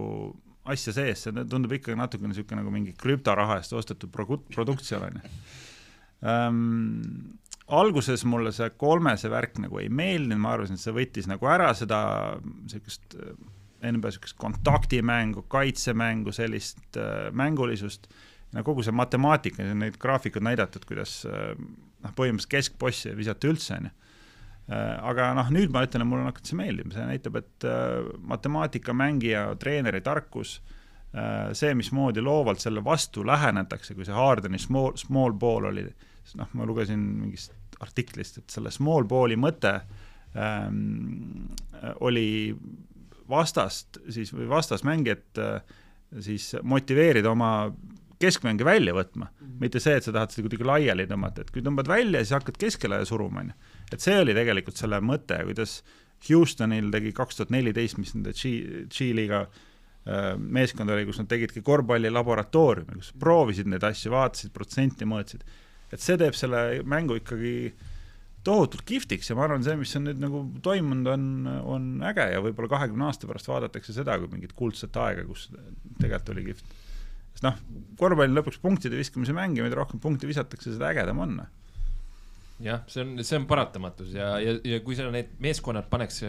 asja 0.72 0.94
sees, 0.94 1.26
see 1.26 1.46
tundub 1.50 1.74
ikkagi 1.78 1.98
natukene 1.98 2.32
niisugune 2.32 2.62
nagu 2.62 2.74
mingi 2.74 2.94
krüptoraha 3.00 3.62
eest 3.62 3.74
ostetud 3.74 4.12
produkt 4.12 4.86
seal, 4.86 5.08
on 5.08 5.18
ju 5.18 5.32
ehm, 6.28 6.60
alguses 7.72 8.26
mulle 8.28 8.52
see 8.56 8.70
kolmese 8.80 9.30
värk 9.32 9.62
nagu 9.64 9.80
ei 9.80 9.90
meeldinud, 9.90 10.42
ma 10.44 10.56
arvasin, 10.56 10.78
et 10.80 10.84
see 10.84 10.96
võttis 10.96 11.30
nagu 11.32 11.48
ära 11.48 11.72
seda 11.78 12.02
niisugust 12.42 13.18
NBA 13.82 14.12
niisugust 14.12 14.38
kontaktimängu, 14.38 15.42
kaitsemängu, 15.42 16.32
sellist 16.36 16.98
äh, 16.98 17.32
mängulisust, 17.34 18.08
no 18.54 18.64
kogu 18.64 18.84
see 18.86 18.94
matemaatika, 18.96 19.66
neid 19.78 19.98
graafikuid 20.02 20.46
näidatud, 20.46 20.86
kuidas 20.90 21.22
äh, 21.26 21.56
noh, 21.56 22.14
põhimõtteliselt 22.18 22.52
keskbossi 22.52 23.12
ei 23.12 23.18
visata 23.18 23.50
üldse, 23.50 23.80
on 23.80 23.90
ju. 23.90 23.96
Äh, 24.72 24.92
aga 25.12 25.32
noh, 25.38 25.50
nüüd 25.54 25.74
ma 25.74 25.86
ütlen, 25.88 26.06
et 26.06 26.10
mulle 26.12 26.26
on 26.26 26.30
hakanud 26.30 26.52
see 26.52 26.60
meeldima, 26.60 26.94
see 26.96 27.08
näitab, 27.10 27.40
et 27.42 27.68
äh, 27.68 28.12
matemaatikamängija, 28.34 29.48
treeneri 29.62 30.04
tarkus 30.06 30.60
äh,, 31.16 31.50
see, 31.58 31.74
mismoodi 31.78 32.22
loovalt 32.24 32.62
selle 32.64 32.84
vastu 32.86 33.26
lähenetakse, 33.28 33.98
kui 33.98 34.06
see 34.08 34.16
Hardeni 34.16 34.62
small, 34.62 34.94
small 35.02 35.34
ball 35.34 35.72
oli, 35.72 35.88
noh, 36.38 36.54
ma 36.54 36.70
lugesin 36.70 37.02
mingist 37.24 37.58
artiklist, 37.82 38.42
et 38.42 38.54
selle 38.54 38.72
small 38.74 39.08
ball'i 39.10 39.38
mõte 39.40 39.74
ähm, 40.38 41.50
oli 42.00 42.54
vastast 43.32 44.00
siis 44.12 44.34
või 44.36 44.50
vastasmängijat 44.52 45.42
äh, 45.42 45.80
siis 46.20 46.52
motiveerida 46.64 47.32
oma 47.32 47.72
keskmänge 48.22 48.66
välja 48.66 48.94
võtma 48.94 49.26
mm, 49.26 49.34
-hmm. 49.40 49.58
mitte 49.64 49.80
see, 49.80 49.96
et 49.98 50.06
sa 50.06 50.14
tahad 50.14 50.34
seda 50.34 50.46
kuidagi 50.48 50.68
laiali 50.68 51.08
tõmmata, 51.10 51.42
et 51.42 51.52
kui 51.52 51.64
tõmbad 51.66 51.90
välja, 51.90 52.22
siis 52.22 52.36
hakkad 52.38 52.60
keskele 52.62 53.02
suruma, 53.06 53.42
on 53.42 53.52
ju. 53.54 53.74
et 53.94 54.06
see 54.06 54.20
oli 54.20 54.36
tegelikult 54.38 54.78
selle 54.78 55.02
mõte, 55.02 55.40
kuidas 55.48 55.82
Houstonil 56.30 56.92
tegi 56.94 57.12
kaks 57.18 57.40
tuhat 57.40 57.50
neliteist, 57.50 57.98
mis 57.98 58.14
nende 58.14 58.34
G-liiga 58.38 59.42
äh, 59.48 60.36
meeskond 60.38 60.94
oli, 60.94 61.08
kus 61.08 61.22
nad 61.22 61.32
tegidki 61.32 61.64
korvpalli 61.66 62.12
laboratooriumi, 62.14 63.00
kus 63.00 63.14
proovisid 63.20 63.72
neid 63.72 63.84
asju, 63.84 64.14
vaatasid 64.14 64.54
protsenti, 64.54 65.08
mõõtsid 65.10 65.48
et 65.92 66.04
see 66.04 66.18
teeb 66.20 66.38
selle 66.38 66.82
mängu 66.88 67.18
ikkagi 67.20 67.56
tohutult 68.46 68.84
kihvtiks 68.89 69.30
ja 69.30 69.38
ma 69.38 69.46
arvan, 69.46 69.64
see, 69.66 69.76
mis 69.78 69.94
on 70.00 70.08
nüüd 70.08 70.22
nagu 70.22 70.42
toimunud, 70.66 71.10
on, 71.14 71.26
on 71.76 71.89
äge 72.10 72.26
ja 72.34 72.42
võib-olla 72.42 72.72
kahekümne 72.72 73.06
aasta 73.08 73.30
pärast 73.30 73.50
vaadatakse 73.52 73.94
seda 73.94 74.18
kui 74.22 74.32
mingit 74.32 74.56
kuldset 74.58 74.98
aega, 74.98 75.26
kus 75.28 75.50
tegelikult 76.02 76.34
oli 76.34 76.46
kihvt. 76.50 76.74
sest 77.36 77.46
noh, 77.46 77.60
korvpall 78.02 78.34
lõpuks 78.39 78.62
punktide 78.64 78.98
viskamise 78.98 79.36
mäng 79.38 79.58
ja 79.58 79.66
mida 79.66 79.78
rohkem 79.78 80.02
punkte 80.02 80.30
visatakse, 80.30 80.74
seda 80.74 80.89
ägedam 80.89 81.22
on. 81.22 81.38
jah, 82.66 82.82
see 82.89 83.06
on, 83.06 83.14
see 83.22 83.38
on 83.38 83.48
paratamatus 83.50 84.16
ja, 84.18 84.34
ja, 84.42 84.58
ja 84.74 84.82
kui 84.86 84.98
sa 84.98 85.10
need 85.14 85.38
meeskonnad 85.44 85.89
paneks 85.94 86.24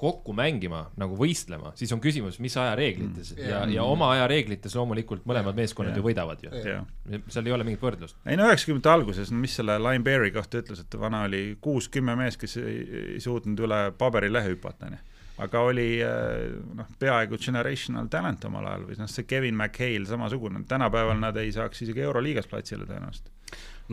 kokku 0.00 0.34
mängima, 0.36 0.84
nagu 1.00 1.16
võistlema, 1.18 1.74
siis 1.78 1.92
on 1.94 2.00
küsimus, 2.02 2.38
mis 2.42 2.56
ajareeglites. 2.56 3.34
Mm. 3.36 3.50
ja, 3.50 3.60
ja 3.76 3.84
oma 3.84 4.10
ajareeglites 4.16 4.74
loomulikult 4.78 5.26
mõlemad 5.28 5.58
meeskonnad 5.58 5.92
yeah. 5.92 6.00
ju 6.00 6.06
võidavad 6.08 6.44
ju. 6.44 6.52
Yeah.. 6.56 7.22
seal 7.28 7.50
ei 7.50 7.56
ole 7.56 7.66
mingit 7.68 7.84
võrdlust. 7.84 8.18
ei 8.24 8.38
no 8.40 8.48
üheksakümnendate 8.48 8.94
alguses, 8.94 9.32
mis 9.34 9.54
selle 9.60 9.78
Lime 9.82 10.04
Bear'i 10.06 10.32
kohta 10.34 10.62
ütles, 10.64 10.82
et 10.84 10.98
vana 11.00 11.24
oli 11.28 11.44
kuus-kümme 11.62 12.16
meest, 12.18 12.40
kes 12.40 12.58
ei, 12.62 12.82
ei 13.16 13.22
suutnud 13.22 13.60
üle 13.66 13.86
paberilehe 14.00 14.54
hüpata, 14.54 14.90
onju 14.90 15.06
aga 15.40 15.60
oli 15.64 15.86
äh, 16.04 16.50
noh, 16.76 16.88
peaaegu 17.00 17.38
generational 17.40 18.10
talent 18.12 18.44
omal 18.48 18.66
ajal 18.68 18.84
või 18.90 18.98
noh, 19.00 19.08
see 19.08 19.24
Kevin 19.28 19.56
McHale 19.56 20.08
samasugune, 20.08 20.64
tänapäeval 20.68 21.16
nad 21.20 21.38
ei 21.40 21.52
saaks 21.54 21.80
isegi 21.86 22.04
Euroliigas 22.04 22.50
platsile 22.50 22.84
tõenäoliselt. 22.88 23.32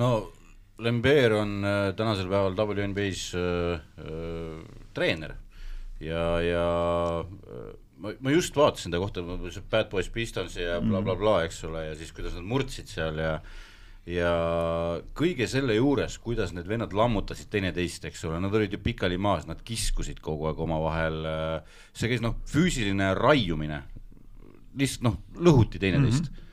no 0.02 0.12
Lembeer 0.84 1.34
on 1.34 1.58
äh, 1.66 1.96
tänasel 1.98 2.30
päeval 2.30 2.58
WNBA-s 2.58 3.32
äh, 3.34 3.80
äh, 4.04 4.60
treener 4.94 5.34
ja, 6.04 6.26
ja 6.44 6.66
äh, 7.24 7.70
ma, 8.02 8.14
ma 8.20 8.34
just 8.34 8.58
vaatasin 8.58 8.94
ta 8.94 9.02
kohta, 9.02 9.24
Bad 9.70 9.90
Boys 9.94 10.10
Pistons 10.14 10.58
ja 10.60 10.80
blablabla 10.82 11.16
bla, 11.16 11.22
bla, 11.24 11.38
eks 11.48 11.64
ole, 11.70 11.88
ja 11.90 11.96
siis 11.98 12.14
kuidas 12.16 12.38
nad 12.38 12.48
murdsid 12.48 12.92
seal 12.92 13.22
ja 13.22 13.40
ja 14.08 14.32
kõige 15.20 15.50
selle 15.52 15.76
juures, 15.76 16.16
kuidas 16.24 16.54
need 16.56 16.68
vennad 16.70 16.94
lammutasid 16.96 17.50
teineteist, 17.52 18.06
eks 18.08 18.24
ole, 18.30 18.40
nad 18.40 18.54
olid 18.56 18.72
ju 18.72 18.80
pikali 18.80 19.18
maas, 19.20 19.44
nad 19.50 19.60
kiskusid 19.68 20.22
kogu 20.24 20.48
aeg 20.48 20.62
omavahel, 20.64 21.18
äh, 21.28 21.80
see 21.92 22.12
käis 22.14 22.24
noh, 22.24 22.38
füüsiline 22.48 23.12
raiumine, 23.20 23.82
lihtsalt 24.80 25.10
noh, 25.10 25.24
lõhuti 25.36 25.82
teineteist. 25.84 26.28
Mm. 26.28 26.36
-hmm 26.36 26.44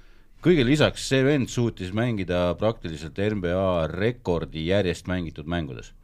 kõige 0.45 0.61
lisaks 0.67 1.07
see 1.09 1.23
vend 1.25 1.49
suutis 1.49 1.89
mängida 1.97 2.51
praktiliselt 2.61 3.17
NBA 3.17 3.87
rekordi 3.89 4.67
järjest 4.67 5.07
mängitud 5.09 5.49
mängudes 5.49 5.95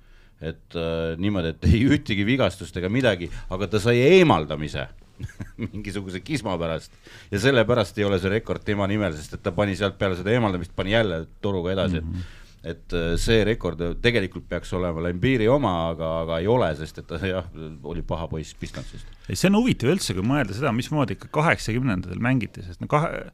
et 0.41 0.77
äh, 0.79 1.19
niimoodi, 1.21 1.53
et 1.55 1.69
ei 1.69 1.85
ühtegi 1.85 2.25
vigastust 2.27 2.77
ega 2.81 2.89
midagi, 2.93 3.29
aga 3.53 3.69
ta 3.69 3.81
sai 3.83 4.01
eemaldamise 4.17 4.89
mingisuguse 5.61 6.23
kisma 6.25 6.57
pärast 6.61 6.95
ja 7.31 7.41
sellepärast 7.43 7.99
ei 8.01 8.07
ole 8.09 8.19
see 8.21 8.33
rekord 8.33 8.65
tema 8.65 8.89
nimel, 8.89 9.13
sest 9.17 9.37
et 9.37 9.43
ta 9.45 9.53
pani 9.53 9.77
sealt 9.77 9.99
peale 10.01 10.17
seda 10.19 10.33
eemaldamist, 10.33 10.73
pani 10.77 10.97
jälle 10.97 11.27
toruga 11.45 11.75
edasi 11.75 12.01
mm, 12.01 12.13
-hmm. 12.13 12.21
et 12.21 12.39
et 12.71 12.93
äh, 12.93 13.13
see 13.17 13.45
rekord 13.45 13.81
tegelikult 14.05 14.49
peaks 14.49 14.73
olema 14.77 15.01
Lembiiri 15.01 15.47
oma, 15.49 15.91
aga, 15.91 16.09
aga 16.25 16.41
ei 16.43 16.47
ole, 16.47 16.69
sest 16.77 16.99
et 17.01 17.07
ta 17.09 17.17
jah, 17.25 17.47
oli 17.83 18.03
paha 18.03 18.29
poiss 18.29 18.55
Pistonsist. 18.55 19.07
ei, 19.29 19.37
see 19.37 19.49
on 19.49 19.57
huvitav 19.61 19.95
üldse, 19.95 20.17
kui 20.17 20.27
mõelda 20.27 20.57
seda, 20.57 20.73
mismoodi 20.73 21.17
ikka 21.17 21.31
kaheksakümnendatel 21.33 22.21
mängiti, 22.21 22.65
sest 22.67 22.81
no 22.85 22.89
kahe, 22.93 23.31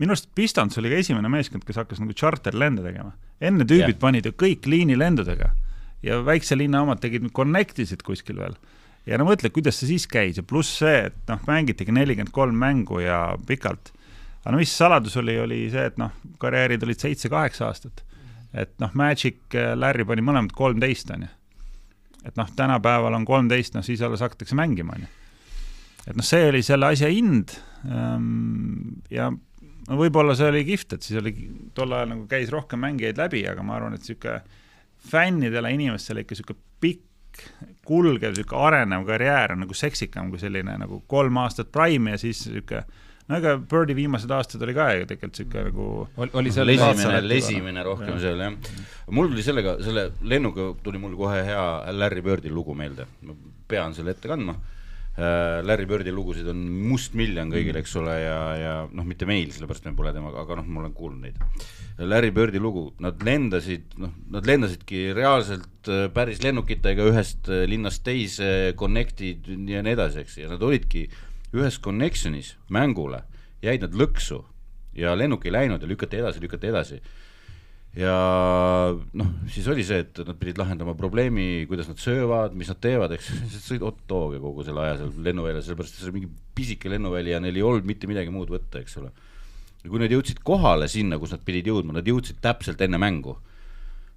minu 0.00 0.16
arust 0.16 0.30
Pistons 0.34 0.78
oli 0.80 0.92
ka 0.92 1.02
esimene 1.04 1.28
meeskond, 1.28 1.64
kes 1.68 1.82
hakkas 1.82 2.00
nagu 2.00 2.16
charterlende 2.16 2.84
tegema. 2.86 3.12
enne 3.40 3.64
tüübid 3.64 3.96
yeah. 3.96 4.00
panid 4.00 4.24
ju 4.28 4.32
kõik 4.32 4.68
liinilendudega 4.68 5.52
ja 6.02 6.20
väikse 6.24 6.58
linna 6.58 6.82
omad 6.84 7.00
tegid 7.02 7.26
connect 7.36 7.80
isid 7.82 8.04
kuskil 8.06 8.38
veel. 8.40 8.56
ja 9.08 9.18
no 9.18 9.26
mõtle, 9.28 9.50
kuidas 9.52 9.80
see 9.80 9.94
siis 9.94 10.06
käis 10.10 10.38
ja 10.38 10.44
pluss 10.46 10.80
see, 10.80 11.06
et 11.10 11.18
noh, 11.28 11.40
mängitigi 11.48 11.92
nelikümmend 11.94 12.32
kolm 12.34 12.56
mängu 12.60 13.00
ja 13.04 13.36
pikalt. 13.46 13.92
aga 14.42 14.54
no 14.54 14.60
mis 14.60 14.76
saladus 14.76 15.16
oli, 15.20 15.38
oli 15.40 15.64
see, 15.72 15.86
et 15.92 15.98
noh, 16.00 16.14
karjäärid 16.42 16.84
olid 16.86 17.02
seitse-kaheksa 17.02 17.68
aastat. 17.68 18.04
et 18.52 18.72
noh, 18.82 18.94
Magic, 18.94 19.42
äh, 19.54 19.74
Larry 19.76 20.04
pani 20.04 20.24
mõlemad 20.24 20.54
kolmteist, 20.56 21.10
on 21.16 21.26
ju. 21.26 21.32
et 22.24 22.36
noh, 22.36 22.50
tänapäeval 22.56 23.16
on 23.16 23.28
kolmteist, 23.28 23.74
noh 23.74 23.84
siis 23.86 24.02
alles 24.02 24.24
hakatakse 24.24 24.56
mängima, 24.58 24.96
on 24.96 25.06
ju. 25.06 25.12
et 26.06 26.16
noh, 26.16 26.26
see 26.26 26.48
oli 26.48 26.64
selle 26.64 26.92
asja 26.94 27.12
hind 27.12 27.56
ähm, 27.84 29.00
ja 29.12 29.30
no 29.30 29.98
võib-olla 30.00 30.36
see 30.38 30.48
oli 30.48 30.64
kihvt, 30.64 30.96
et 30.96 31.04
siis 31.04 31.20
oli 31.20 31.34
tol 31.74 31.92
ajal 31.92 32.14
nagu 32.14 32.26
käis 32.30 32.48
rohkem 32.52 32.80
mängijaid 32.84 33.20
läbi, 33.20 33.44
aga 33.48 33.64
ma 33.66 33.76
arvan, 33.76 33.96
et 33.96 34.04
niisugune 34.04 34.40
fännidele 35.10 35.72
inimestele 35.74 36.24
ikka 36.24 36.36
niisugune 36.36 36.60
pikk 36.80 37.44
kulgev, 37.86 38.34
niisugune 38.34 38.66
arenev 38.68 39.06
karjäär 39.08 39.54
on 39.56 39.64
nagu 39.64 39.76
seksikam 39.76 40.32
kui 40.32 40.42
selline 40.42 40.76
nagu 40.80 41.02
kolm 41.10 41.40
aastat 41.44 41.72
Prime'i 41.72 42.16
ja 42.16 42.24
siis 42.24 42.44
niisugune 42.48 42.84
no 43.30 43.38
ega 43.38 43.54
Birdi 43.72 43.94
viimased 43.94 44.32
aastad 44.34 44.62
oli 44.66 44.74
ka 44.74 44.88
ju 44.98 45.06
tegelikult 45.06 45.38
siuke 45.38 45.64
nagu 45.68 45.86
Ol, 46.16 46.32
oli 46.40 46.52
seal 46.54 46.66
lesimine, 46.66 47.20
lesimine 47.28 47.84
rohkem 47.86 48.16
ja. 48.16 48.20
seal 48.24 48.42
jah. 48.42 48.74
mul 49.14 49.30
tuli 49.30 49.44
sellega, 49.46 49.76
selle 49.86 50.08
lennuga 50.26 50.72
tuli 50.82 50.98
mul 51.02 51.14
kohe 51.18 51.44
hea 51.46 51.64
Larry 51.94 52.24
Birdi 52.26 52.50
lugu 52.52 52.74
meelde, 52.74 53.06
ma 53.26 53.36
pean 53.70 53.94
selle 53.94 54.16
ette 54.16 54.30
kandma 54.30 54.56
Larry 55.20 55.84
Birdi 55.88 56.12
lugusid 56.14 56.46
on 56.48 56.60
mustmiljon 56.88 57.50
kõigil, 57.52 57.76
eks 57.80 57.92
ole, 58.00 58.14
ja, 58.22 58.38
ja 58.56 58.74
noh, 58.88 59.04
mitte 59.04 59.26
meil, 59.28 59.50
sellepärast 59.52 59.84
me 59.88 59.92
pole 59.98 60.12
temaga, 60.16 60.44
aga 60.44 60.56
noh, 60.60 60.68
ma 60.70 60.84
olen 60.84 60.94
kuulnud 60.96 61.26
neid. 61.26 61.66
Larry 62.00 62.30
Birdi 62.32 62.62
lugu, 62.62 62.86
nad 63.04 63.20
lendasid, 63.26 63.96
noh, 64.00 64.14
nad 64.32 64.48
lendasidki 64.48 65.10
reaalselt 65.16 65.90
äh, 65.92 66.06
päris 66.14 66.40
lennukitega 66.44 67.08
ühest 67.10 67.50
äh, 67.52 67.66
linnast 67.68 68.04
teise, 68.06 68.72
connect'id 68.80 69.50
ja 69.68 69.82
nii 69.84 69.96
edasi, 69.96 70.24
eks, 70.24 70.38
ja 70.40 70.48
nad 70.52 70.62
olidki 70.64 71.04
ühes 71.56 71.80
connection'is 71.84 72.54
mängule, 72.72 73.24
jäid 73.64 73.84
nad 73.84 73.96
lõksu 73.98 74.40
ja 74.96 75.12
lennuk 75.18 75.44
ei 75.44 75.52
läinud 75.52 75.82
ja 75.82 75.90
lükati 75.90 76.22
edasi, 76.22 76.40
lükati 76.42 76.70
edasi 76.70 77.00
ja 77.96 78.14
noh, 79.18 79.30
siis 79.50 79.66
oli 79.70 79.82
see, 79.86 80.04
et 80.04 80.20
nad 80.22 80.38
pidid 80.38 80.60
lahendama 80.60 80.94
probleemi, 80.98 81.66
kuidas 81.70 81.88
nad 81.90 81.98
söövad, 81.98 82.54
mis 82.58 82.70
nad 82.70 82.78
teevad, 82.82 83.16
eks, 83.16 83.32
sõid 83.68 83.84
Ottoga 83.86 84.38
kogu 84.42 84.64
selle 84.66 84.84
aja 84.84 85.00
seal 85.00 85.12
lennuväljas, 85.26 85.66
sellepärast 85.66 85.96
et 85.96 86.02
see 86.02 86.10
oli 86.10 86.18
mingi 86.20 86.32
pisike 86.56 86.92
lennuväli 86.92 87.34
ja 87.34 87.42
neil 87.42 87.58
ei 87.58 87.66
olnud 87.66 87.88
mitte 87.88 88.10
midagi 88.10 88.32
muud 88.34 88.52
võtta, 88.52 88.82
eks 88.84 88.98
ole. 89.02 89.10
ja 89.82 89.90
kui 89.90 90.02
nad 90.02 90.12
jõudsid 90.12 90.42
kohale 90.46 90.90
sinna, 90.92 91.18
kus 91.18 91.34
nad 91.34 91.42
pidid 91.46 91.70
jõudma, 91.72 91.96
nad 91.98 92.06
jõudsid 92.06 92.42
täpselt 92.44 92.82
enne 92.84 93.00
mängu. 93.00 93.38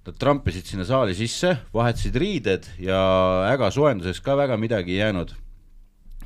Nad 0.04 0.18
trampisid 0.20 0.68
sinna 0.68 0.84
saali 0.84 1.14
sisse, 1.16 1.54
vahetasid 1.72 2.16
riided 2.20 2.66
ja 2.84 2.98
äga 3.48 3.70
soojenduseks 3.72 4.20
ka 4.20 4.36
väga 4.36 4.58
midagi 4.60 4.98
ei 4.98 5.00
jäänud 5.00 5.32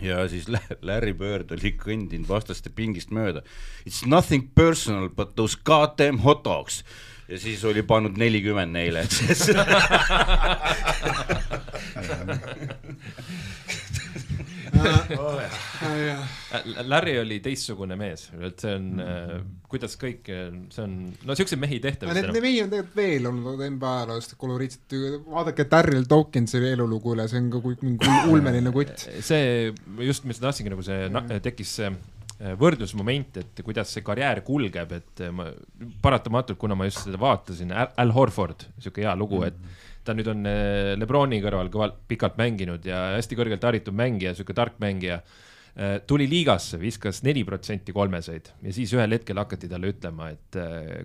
ja 0.03 0.25
siis 0.31 0.49
Larry 0.83 1.15
Bird 1.15 1.53
oli 1.55 1.73
kõndinud 1.79 2.27
vastaste 2.29 2.71
pingist 2.75 3.13
mööda. 3.15 3.45
It's 3.87 4.05
nothing 4.07 4.51
personal 4.55 5.09
but 5.09 5.37
those 5.39 5.59
goddamn 5.65 6.23
hot 6.27 6.45
dogs 6.47 6.83
ja 7.29 7.39
siis 7.39 7.65
oli 7.65 7.83
pannud 7.83 8.17
nelikümmend 8.19 8.73
neile, 8.73 9.05
siis 9.11 9.49
Larry 16.89 17.19
oli 17.21 17.41
teistsugune 17.43 17.97
mees, 17.99 18.29
et 18.47 18.63
see 18.63 18.75
on 18.79 19.01
äh,, 19.03 19.33
kuidas 19.69 19.97
kõik, 20.01 20.29
see 20.73 20.85
on, 20.85 20.99
no 21.29 21.37
siukseid 21.37 21.61
mehi 21.61 21.81
tehtakse. 21.85 22.15
Neid 22.15 22.31
no. 22.31 22.43
mehi 22.45 22.63
on 22.63 22.71
tegelikult 22.73 22.97
veel 22.97 23.31
olnud 23.33 23.65
NBA 23.77 23.95
ajaloost 24.03 24.37
koloriitset, 24.41 24.99
vaadake 25.29 25.67
Darryl 25.71 26.07
Dawkinsi 26.09 26.63
elulugu 26.73 27.17
üle, 27.17 27.27
see 27.31 27.43
on 27.43 27.51
ka 27.53 27.59
mingi 27.83 28.15
ulmeline 28.33 28.73
kutt. 28.75 29.09
see 29.21 29.43
just, 30.07 30.29
mis 30.29 30.41
ma 30.41 30.49
tahtsingi 30.49 30.73
nagu 30.73 30.87
see 30.87 31.01
tekkis 31.45 31.77
see 31.81 31.93
Äh, 31.93 32.18
võrdlusmoment, 32.39 33.41
et 33.41 33.61
kuidas 33.67 33.91
see 33.95 34.05
karjäär 34.07 34.45
kulgeb, 34.47 34.95
et 34.95 35.25
äh, 35.27 35.35
ma 35.35 35.49
paratamatult, 36.03 36.59
kuna 36.61 36.77
ma 36.79 36.87
just 36.87 37.03
seda 37.07 37.19
vaatasin, 37.21 37.75
Al 37.75 38.15
Horford, 38.15 38.69
sihuke 38.79 39.03
hea 39.03 39.15
lugu, 39.19 39.43
et 39.49 39.59
ta 40.07 40.15
nüüd 40.17 40.31
on 40.31 40.47
äh, 40.47 40.95
Lebroni 40.99 41.43
kõrval 41.45 41.73
kõvalt 41.75 42.01
pikalt 42.11 42.39
mänginud 42.39 42.87
ja 42.87 43.09
hästi 43.17 43.39
kõrgelt 43.39 43.67
haritud 43.67 43.97
mängija, 43.99 44.37
sihuke 44.39 44.57
tark 44.57 44.81
mängija 44.83 45.23
tuli 46.11 46.25
liigasse, 46.27 46.75
viskas 46.81 47.21
neli 47.23 47.45
protsenti 47.47 47.93
kolmeseid 47.95 48.49
ja 48.67 48.73
siis 48.75 48.91
ühel 48.97 49.13
hetkel 49.15 49.39
hakati 49.39 49.69
talle 49.71 49.93
ütlema, 49.93 50.33
et 50.33 50.57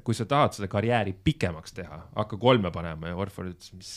kui 0.01 0.17
sa 0.17 0.25
tahad 0.25 0.55
seda 0.55 0.65
karjääri 0.71 1.13
pikemaks 1.13 1.75
teha, 1.77 1.99
hakka 2.15 2.39
kolme 2.41 2.71
panema 2.73 3.11
ja 3.11 3.19
Horford 3.19 3.51
ütles, 3.51 3.69
mis, 3.77 3.91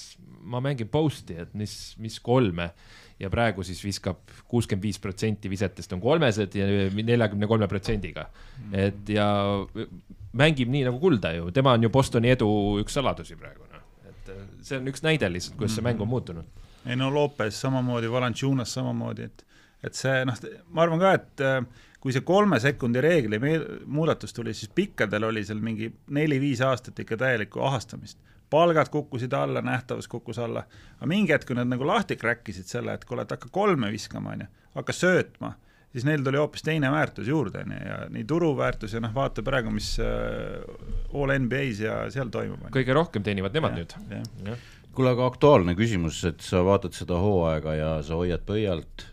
ma 0.45 0.61
mängin 0.61 0.91
post'i, 0.93 1.39
et 1.47 1.55
mis, 1.57 1.95
mis 2.03 2.19
kolme 2.21 2.75
ja 3.21 3.31
praegu 3.33 3.65
siis 3.65 3.81
viskab 3.85 4.19
kuuskümmend 4.49 4.85
viis 4.85 4.99
protsenti 5.01 5.51
visetest 5.51 5.93
on 5.97 6.03
kolmesed 6.03 6.55
ja 6.59 6.67
neljakümne 6.93 7.49
kolme 7.49 7.69
protsendiga. 7.69 8.27
et 8.73 9.09
ja 9.09 9.27
mängib 10.37 10.71
nii 10.73 10.85
nagu 10.91 11.01
kulda 11.01 11.33
ju, 11.37 11.51
tema 11.51 11.73
on 11.77 11.87
ju 11.87 11.91
Bostoni 11.93 12.35
edu 12.35 12.49
üks 12.83 12.99
saladusi 12.99 13.39
praegu 13.41 13.65
noh, 13.73 13.83
et 14.11 14.31
äh, 14.35 14.45
see 14.63 14.81
on 14.81 14.93
üks 14.93 15.05
näide 15.07 15.31
lihtsalt, 15.33 15.57
kuidas 15.57 15.79
see 15.79 15.87
mäng 15.87 16.01
on 16.03 16.13
muutunud. 16.13 16.63
ei 16.87 16.97
no 16.97 17.11
Lopez 17.15 17.57
samamoodi, 17.61 18.11
Valanciunas 18.13 18.77
samamoodi, 18.77 19.31
et, 19.31 19.45
et 19.85 19.97
see 19.97 20.23
noh, 20.29 20.45
ma 20.69 20.85
arvan 20.85 21.03
ka, 21.03 21.15
et 21.17 21.45
äh, 21.47 21.61
kui 22.01 22.13
see 22.15 22.27
kolme 22.27 22.61
sekundi 22.61 23.01
reegli 23.03 23.41
muudatus 23.87 24.37
tuli, 24.37 24.55
siis 24.55 24.71
pikkadel 24.75 25.31
oli 25.31 25.45
seal 25.45 25.63
mingi 25.65 25.89
neli-viis 26.13 26.61
aastat 26.63 27.01
ikka 27.03 27.17
täielikku 27.25 27.65
ahastamist 27.65 28.21
palgad 28.51 28.91
kukkusid 28.93 29.33
alla, 29.33 29.63
nähtavus 29.63 30.09
kukkus 30.09 30.39
alla, 30.39 30.65
aga 30.97 31.09
mingi 31.11 31.35
hetk, 31.35 31.49
kui 31.49 31.59
nad 31.59 31.69
nagu 31.71 31.87
lahti 31.87 32.17
kräkkisid 32.19 32.69
selle, 32.71 32.95
et 32.95 33.05
kuule, 33.05 33.27
et 33.27 33.35
hakka 33.35 33.51
kolme 33.53 33.91
viskama, 33.93 34.37
on 34.37 34.45
ju, 34.45 34.51
hakka 34.77 34.95
söötma, 34.95 35.53
siis 35.93 36.07
neil 36.07 36.23
tuli 36.25 36.39
hoopis 36.41 36.63
teine 36.67 36.91
väärtus 36.93 37.29
juurde, 37.31 37.65
on 37.65 37.75
ju, 37.75 37.81
ja 37.91 37.99
nii 38.13 38.25
turuväärtus 38.29 38.95
ja 38.97 39.03
noh, 39.03 39.15
vaata 39.17 39.45
praegu, 39.47 39.73
mis 39.75 39.95
äh, 40.03 40.63
all 41.15 41.35
NBA-s 41.35 41.83
ja 41.83 41.99
seal 42.15 42.31
toimub. 42.33 42.69
kõige 42.75 42.97
rohkem 42.97 43.27
teenivad 43.27 43.57
nemad 43.57 43.83
ja, 43.83 44.23
nüüd. 44.47 44.71
kuule, 44.95 45.13
aga 45.17 45.27
aktuaalne 45.33 45.77
küsimus, 45.79 46.23
et 46.29 46.47
sa 46.47 46.63
vaatad 46.67 46.95
seda 46.97 47.19
hooaega 47.21 47.75
ja 47.75 47.93
sa 48.07 48.21
hoiad 48.21 48.47
pöialt. 48.47 49.09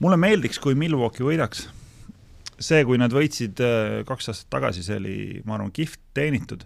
mulle 0.00 0.16
meeldiks, 0.16 0.58
kui 0.62 0.74
Milwaukee 0.78 1.26
võidaks. 1.26 1.68
see, 2.62 2.84
kui 2.88 2.96
nad 2.96 3.12
võitsid 3.12 3.60
äh, 3.60 4.02
kaks 4.08 4.32
aastat 4.32 4.54
tagasi, 4.56 4.86
see 4.86 5.00
oli, 5.02 5.16
ma 5.44 5.58
arvan, 5.58 5.74
kihvt 5.74 6.00
teenitud 6.14 6.64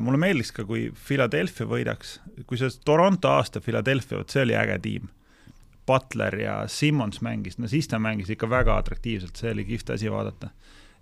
mulle 0.00 0.20
meeldiks 0.20 0.54
ka, 0.56 0.64
kui 0.64 0.86
Philadelphia 0.96 1.66
võidaks, 1.68 2.16
kui 2.48 2.56
see 2.60 2.70
Toronto 2.84 3.28
aasta 3.36 3.60
Philadelphia, 3.60 4.22
vot 4.22 4.32
see 4.32 4.46
oli 4.46 4.56
äge 4.56 4.78
tiim. 4.84 5.10
Butler 5.86 6.34
ja 6.40 6.54
Simmons 6.66 7.20
mängis, 7.22 7.60
no 7.62 7.68
siis 7.70 7.86
ta 7.86 8.00
mängis 8.02 8.30
ikka 8.32 8.48
väga 8.50 8.74
atraktiivselt, 8.80 9.36
see 9.38 9.52
oli 9.54 9.66
kihvt 9.68 9.92
asi 9.94 10.10
vaadata. 10.10 10.50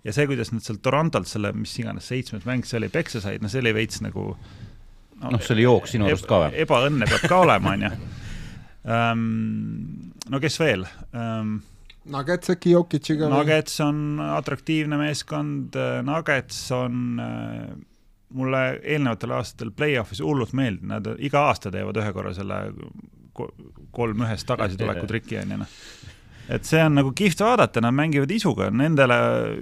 ja 0.03 0.13
see, 0.13 0.27
kuidas 0.29 0.51
nad 0.53 0.61
seal 0.61 0.77
Torontolt 0.83 1.27
selle, 1.27 1.53
mis 1.57 1.73
iganes, 1.81 2.07
seitsmes 2.11 2.45
mäng, 2.45 2.65
see 2.67 2.77
oli 2.77 2.91
peksa 2.93 3.21
said, 3.23 3.41
no 3.41 3.49
see 3.49 3.63
oli 3.63 3.73
veits 3.73 4.03
nagu 4.05 4.27
noh 4.35 5.31
no, 5.31 5.39
see 5.39 5.55
oli 5.55 5.65
jooks 5.65 5.95
sinu 5.95 6.05
arust 6.09 6.27
ka 6.29 6.43
või? 6.43 6.59
ebaõnne 6.65 7.07
peab 7.09 7.25
ka 7.31 7.39
olema, 7.45 7.73
on 7.73 7.87
ju. 7.87 7.93
Ähm, 8.85 9.23
no 10.29 10.41
kes 10.43 10.59
veel 10.61 10.85
um,? 11.13 11.57
Nuggets 12.05 12.51
äkki 12.53 12.75
Jokic'iga? 12.75 13.25
Nuggets 13.31 13.79
on 13.81 14.19
atraktiivne 14.21 14.99
meeskond, 14.99 15.73
Nuggets 16.05 16.59
on 16.77 16.99
äh, 17.17 17.71
mulle 18.35 18.63
eelnevatel 18.81 19.35
aastatel 19.37 19.71
play-off'is 19.75 20.23
hullult 20.23 20.55
meeldinud, 20.57 20.91
nad 20.91 21.23
iga 21.23 21.47
aasta 21.49 21.71
teevad 21.73 21.99
ühe 22.01 22.15
korra 22.15 22.33
selle 22.37 22.59
kolm 23.95 24.25
ühest 24.25 24.47
tagasituleku 24.49 25.07
triki 25.09 25.37
onju 25.41 25.61
noh. 25.61 25.77
et 26.55 26.67
see 26.67 26.83
on 26.83 26.99
nagu 26.99 27.13
kihvt 27.15 27.43
vaadata, 27.45 27.83
nad 27.83 27.95
mängivad 27.95 28.31
isuga, 28.31 28.69
nendele 28.71 29.17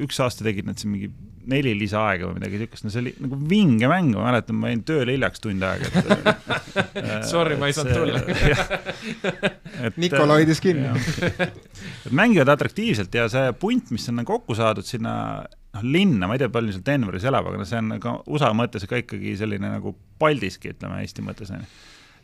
üks 0.05 0.19
aasta 0.23 0.45
tegid 0.47 0.69
nad 0.69 0.81
siin 0.81 0.93
mingi 0.95 1.13
neli 1.49 1.73
lisaaega 1.75 2.27
või 2.29 2.37
midagi 2.37 2.59
siukest, 2.61 2.85
no 2.85 2.91
see 2.93 3.01
oli 3.01 3.13
nagu 3.23 3.37
vinge 3.49 3.87
mäng, 3.91 4.13
ma 4.15 4.29
mäletan, 4.29 4.57
ma 4.59 4.69
jäin 4.71 4.83
tööle 4.87 5.15
hiljaks 5.15 5.43
tund 5.43 5.65
aega, 5.67 5.89
et 5.91 7.27
Sorry, 7.31 7.57
ma 7.59 7.67
ei 7.67 7.75
saanud 7.75 7.97
tulla 7.97 8.21
Nikola 10.03 10.37
hoidis 10.37 10.61
kinni. 10.63 10.93
mängivad 12.15 12.53
atraktiivselt 12.53 13.15
ja 13.17 13.27
see 13.31 13.51
punt, 13.59 13.91
mis 13.91 14.07
on 14.11 14.23
kokku 14.27 14.55
saadud 14.55 14.87
sinna 14.87 15.15
noh, 15.73 15.85
linna, 15.85 16.27
ma 16.29 16.37
ei 16.37 16.43
tea, 16.43 16.51
palju 16.53 16.75
seal 16.75 16.85
Denveris 16.87 17.25
elab, 17.29 17.49
aga 17.49 17.61
no 17.61 17.67
see 17.67 17.81
on 17.81 17.97
ka 18.03 18.15
USA 18.29 18.51
mõttes 18.57 18.85
ka 18.89 18.99
ikkagi 19.01 19.35
selline 19.39 19.73
nagu 19.75 19.95
Paldiski, 20.21 20.73
ütleme 20.75 21.01
Eesti 21.03 21.25
mõttes 21.25 21.51
on 21.53 21.63
ju. 21.63 21.69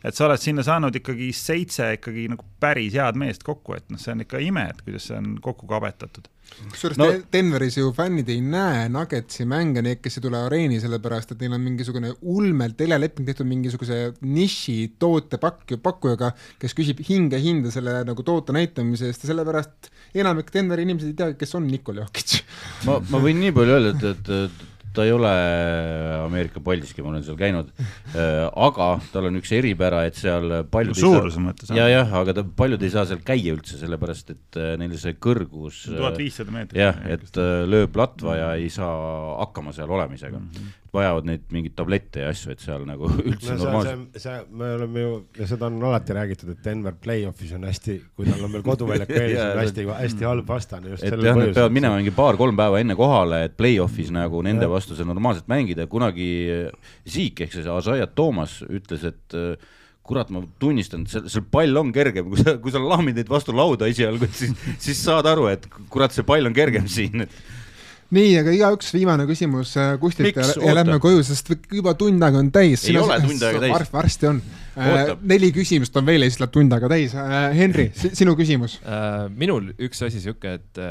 et 0.08 0.16
sa 0.16 0.26
oled 0.28 0.42
sinna 0.42 0.64
saanud 0.66 0.96
ikkagi 0.96 1.30
seitse 1.36 1.90
ikkagi 1.98 2.28
nagu 2.32 2.46
päris 2.62 2.96
head 2.96 3.18
meest 3.20 3.44
kokku, 3.46 3.76
et 3.76 3.90
noh, 3.92 4.00
see 4.00 4.14
on 4.14 4.24
ikka 4.26 4.42
ime, 4.44 4.68
et 4.72 4.84
kuidas 4.86 5.10
see 5.10 5.18
on 5.18 5.34
kokku 5.44 5.68
kabetatud 5.70 6.30
kusjuures 6.70 6.98
no, 7.00 7.08
Denveris 7.32 7.78
ju 7.78 7.90
fännid 7.96 8.30
ei 8.32 8.40
näe 8.44 8.86
Nuggetsi 8.92 9.46
mänge, 9.48 9.82
need, 9.84 10.00
kes 10.04 10.18
ei 10.18 10.24
tule 10.24 10.40
areeni, 10.40 10.80
sellepärast 10.82 11.34
et 11.34 11.44
neil 11.44 11.56
on 11.56 11.64
mingisugune 11.64 12.12
ulmelt 12.20 12.78
teleleping 12.80 13.28
tehtud 13.28 13.48
mingisuguse 13.50 14.00
niši 14.24 14.76
tootepakk-, 15.00 15.76
pakkujaga, 15.82 16.32
kes 16.60 16.76
küsib 16.78 17.04
hinge 17.08 17.40
hinda 17.42 17.72
selle 17.74 18.00
nagu 18.08 18.26
toote 18.26 18.54
näitamise 18.56 19.10
eest 19.10 19.24
ja 19.24 19.32
sellepärast 19.32 19.92
enamik 20.20 20.52
Denveri 20.54 20.86
inimesed 20.88 21.12
ei 21.12 21.18
tea, 21.18 21.32
kes 21.38 21.56
on 21.58 21.68
Nikol 21.70 22.02
Jokic. 22.02 22.40
ma, 22.88 22.98
ma 23.12 23.22
võin 23.22 23.40
nii 23.44 23.54
palju 23.56 23.78
öelda, 23.78 24.14
et, 24.14 24.34
et 24.44 24.68
ta 24.94 25.04
ei 25.06 25.12
ole 25.14 25.30
Ameerika 26.24 26.62
paldiski, 26.64 27.02
ma 27.04 27.12
olen 27.12 27.24
seal 27.26 27.38
käinud 27.38 27.70
äh,. 27.78 28.48
aga 28.50 28.90
tal 29.12 29.28
on 29.30 29.38
üks 29.40 29.52
eripära, 29.56 30.02
et 30.08 30.18
seal 30.18 30.60
paljud 30.70 30.98
suuruse 30.98 31.42
mõttes. 31.42 31.72
ja, 31.76 31.86
jah, 31.90 32.14
aga 32.20 32.36
ta, 32.40 32.44
paljud 32.44 32.82
ei 32.82 32.92
saa 32.92 33.06
seal 33.08 33.22
käia 33.26 33.54
üldse, 33.54 33.78
sellepärast 33.80 34.34
et 34.34 34.60
äh, 34.60 34.74
neil 34.80 34.96
see 35.00 35.16
kõrgus. 35.22 35.84
tuhat 35.88 36.18
viissada 36.20 36.54
meetrit. 36.54 36.80
jah, 36.82 37.00
et 37.06 37.40
äh, 37.40 37.62
lööb 37.70 37.96
latva 38.00 38.36
ja 38.38 38.52
ei 38.58 38.70
saa 38.72 39.38
hakkama 39.44 39.74
seal 39.76 39.90
olemisega 39.90 40.38
mm. 40.38 40.52
-hmm 40.54 40.76
vajavad 40.94 41.26
neid 41.28 41.42
mingeid 41.54 41.74
tablette 41.78 42.24
ja 42.24 42.30
asju, 42.32 42.54
et 42.54 42.62
seal 42.62 42.84
nagu 42.88 43.08
üldse 43.28 43.54
no, 43.54 43.58
normaalselt. 43.62 44.18
see, 44.22 44.36
me 44.58 44.72
oleme 44.76 45.04
ju, 45.04 45.12
ja 45.38 45.48
seda 45.50 45.68
on 45.70 45.78
alati 45.90 46.16
räägitud, 46.16 46.52
et 46.54 46.64
Denver 46.64 46.96
play-off'is 47.04 47.52
on 47.56 47.66
hästi, 47.68 47.96
kui 48.16 48.26
tal 48.28 48.42
on 48.46 48.54
veel 48.56 48.64
koduväljaku 48.66 49.18
ees 49.20 49.38
on 49.44 49.60
hästi, 49.60 49.86
hästi 50.00 50.28
halb 50.28 50.50
vastane 50.50 50.94
just 50.94 51.06
sellel 51.06 51.28
põhjusel. 51.28 51.54
peavad 51.60 51.76
minema 51.76 52.00
mingi 52.00 52.14
paar-kolm 52.16 52.58
päeva 52.58 52.82
enne 52.82 52.96
kohale, 52.98 53.44
et 53.46 53.56
play-off'is 53.58 54.10
nagu 54.14 54.42
nende 54.46 54.66
ja. 54.66 54.72
Vastu 54.80 54.96
see 54.98 55.08
normaalselt 55.08 55.50
mängida, 55.52 55.86
kunagi 55.90 56.30
Siik 57.04 57.44
ehk 57.44 57.54
siis 57.54 57.68
Ažajat 57.70 58.16
Toomas 58.18 58.60
ütles, 58.66 59.06
et 59.12 59.38
kurat, 60.10 60.30
ma 60.34 60.42
tunnistan, 60.58 61.04
see, 61.06 61.22
see 61.30 61.44
pall 61.52 61.76
on 61.78 61.92
kergem, 61.94 62.32
kui 62.32 62.42
sa, 62.42 62.56
kui 62.58 62.72
sa 62.74 62.82
lahmid 62.82 63.20
neid 63.20 63.30
vastu 63.30 63.54
lauda 63.54 63.86
esialgu, 63.90 64.26
siis, 64.34 64.56
siis 64.82 65.00
saad 65.06 65.28
aru, 65.30 65.46
et 65.52 65.68
kurat, 65.92 66.14
see 66.14 66.26
pall 66.26 66.50
on 66.50 66.56
kergem 66.56 66.88
siin, 66.90 67.26
et 67.26 67.36
nii, 68.14 68.32
aga 68.40 68.54
igaüks 68.54 68.90
viimane 68.94 69.26
küsimus 69.28 69.76
äh, 69.78 69.92
Kustilt 70.02 70.34
ja, 70.34 70.46
ja 70.66 70.74
lähme 70.74 70.98
koju, 71.02 71.22
sest 71.26 71.52
juba 71.70 71.94
tund 71.98 72.22
aega 72.26 72.40
on 72.42 72.50
täis. 72.54 72.88
ei 72.90 72.98
ole 72.98 73.20
tund 73.22 73.46
aega 73.46 73.62
täis 73.62 73.74
Varf,. 73.76 73.92
varsti 73.94 74.30
on. 74.32 74.42
Neli 75.30 75.50
küsimust 75.54 75.94
on 75.98 76.06
veel 76.08 76.24
ja 76.24 76.30
siis 76.30 76.40
läheb 76.42 76.54
tund 76.54 76.74
aega 76.74 76.90
täis. 76.90 77.14
Henri, 77.54 77.90
sinu 77.94 78.34
küsimus. 78.38 78.80
minul 79.36 79.70
üks 79.78 80.02
asi 80.06 80.22
sihuke, 80.22 80.58
et 80.58 80.82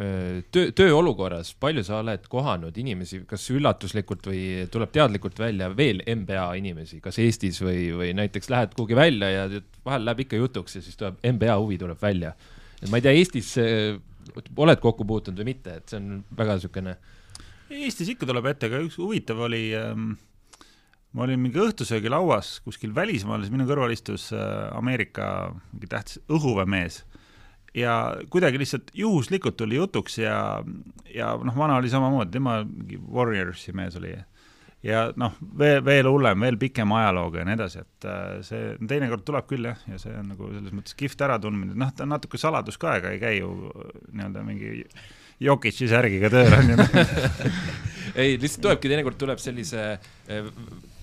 töö, 0.00 0.70
tööolukorras, 0.76 1.52
palju 1.60 1.82
sa 1.84 1.98
oled 2.00 2.24
kohanud 2.30 2.76
inimesi, 2.80 3.22
kas 3.28 3.44
üllatuslikult 3.52 4.30
või 4.30 4.42
tuleb 4.72 4.92
teadlikult 4.94 5.40
välja 5.42 5.68
veel 5.76 6.00
MBA 6.08 6.46
inimesi, 6.60 7.00
kas 7.04 7.18
Eestis 7.20 7.60
või, 7.64 7.90
või 7.96 8.14
näiteks 8.16 8.48
lähed 8.52 8.76
kuhugi 8.78 8.96
välja 8.96 9.30
ja 9.34 9.44
vahel 9.84 10.06
läheb 10.08 10.24
ikka 10.24 10.40
jutuks 10.40 10.78
ja 10.78 10.84
siis 10.84 10.96
tuleb 11.00 11.20
MBA 11.34 11.58
huvi 11.60 11.78
tuleb 11.80 12.00
välja. 12.00 12.32
ma 12.88 13.00
ei 13.00 13.04
tea, 13.04 13.12
Eestis 13.18 13.52
oled 14.56 14.80
kokku 14.80 15.04
puutunud 15.04 15.42
või 15.42 15.52
mitte, 15.52 15.76
et 15.80 15.92
see 15.92 16.00
on 16.00 16.24
väga 16.36 16.56
niisugune. 16.56 16.96
Eestis 17.70 18.10
ikka 18.14 18.28
tuleb 18.28 18.50
ette, 18.50 18.70
aga 18.70 18.80
üks 18.86 18.96
huvitav 18.98 19.44
oli 19.46 19.70
ähm,, 19.78 20.14
ma 21.12 21.26
olin 21.26 21.40
mingi 21.42 21.60
õhtusöögilauas 21.60 22.58
kuskil 22.64 22.94
välismaal, 22.94 23.44
siis 23.44 23.52
minu 23.54 23.68
kõrval 23.68 23.92
istus 23.94 24.30
äh, 24.32 24.70
Ameerika 24.78 25.50
mingi 25.74 25.90
tähtis 25.90 26.22
õhuväemees 26.30 27.02
ja 27.74 28.16
kuidagi 28.30 28.58
lihtsalt 28.58 28.90
juhuslikult 28.94 29.56
tuli 29.56 29.78
jutuks 29.78 30.18
ja, 30.18 30.62
ja 31.14 31.34
noh, 31.44 31.56
vana 31.56 31.78
oli 31.78 31.90
samamoodi, 31.92 32.34
tema 32.34 32.60
mingi 32.64 32.98
Warriorsi 32.98 33.74
mees 33.76 33.96
oli. 34.00 34.16
Ja 34.82 35.10
noh, 35.20 35.34
veel, 35.60 35.82
veel 35.84 36.08
hullem, 36.08 36.40
veel 36.40 36.56
pikema 36.56 37.02
ajalooga 37.02 37.42
ja 37.42 37.46
nii 37.46 37.56
edasi, 37.58 37.82
et 37.84 38.06
äh, 38.08 38.28
see 38.46 38.70
teinekord 38.88 39.26
tuleb 39.28 39.44
küll 39.50 39.68
jah, 39.68 39.80
ja 39.92 40.00
see 40.00 40.14
on 40.16 40.30
nagu 40.32 40.48
selles 40.54 40.72
mõttes 40.72 40.96
kihvt 40.96 41.20
äratundmine, 41.26 41.76
noh, 41.76 41.90
ta 41.92 42.06
on 42.06 42.14
natuke 42.14 42.40
saladus 42.40 42.80
ka, 42.80 42.94
ega 42.96 43.12
ei 43.12 43.20
käi 43.20 43.34
ju 43.42 43.50
nii-öelda 44.08 44.44
mingi 44.46 44.86
Jokitši 45.40 45.88
särgiga 45.88 46.28
tööl 46.32 46.52
on 46.52 46.72
ju. 46.72 46.84
Ei, 48.20 48.34
lihtsalt 48.40 48.64
tulebki, 48.64 48.90
teinekord 48.90 49.16
tuleb 49.20 49.40
sellise 49.40 49.84
eh, 50.28 50.48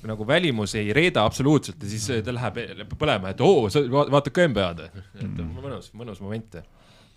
nagu 0.06 0.28
välimus 0.28 0.76
ei 0.78 0.94
reeda 0.94 1.26
absoluutselt 1.26 1.82
ja 1.84 1.90
siis 1.90 2.26
ta 2.26 2.34
läheb 2.36 2.60
põlema, 2.98 3.34
et 3.34 3.42
oo, 3.42 3.68
sa 3.74 3.82
vaatad 3.90 4.34
ka 4.36 4.48
NBA-d, 4.50 4.90
et 5.18 5.24
mm. 5.28 5.56
mõnus, 5.58 5.92
mõnus 5.98 6.22
moment. 6.24 6.60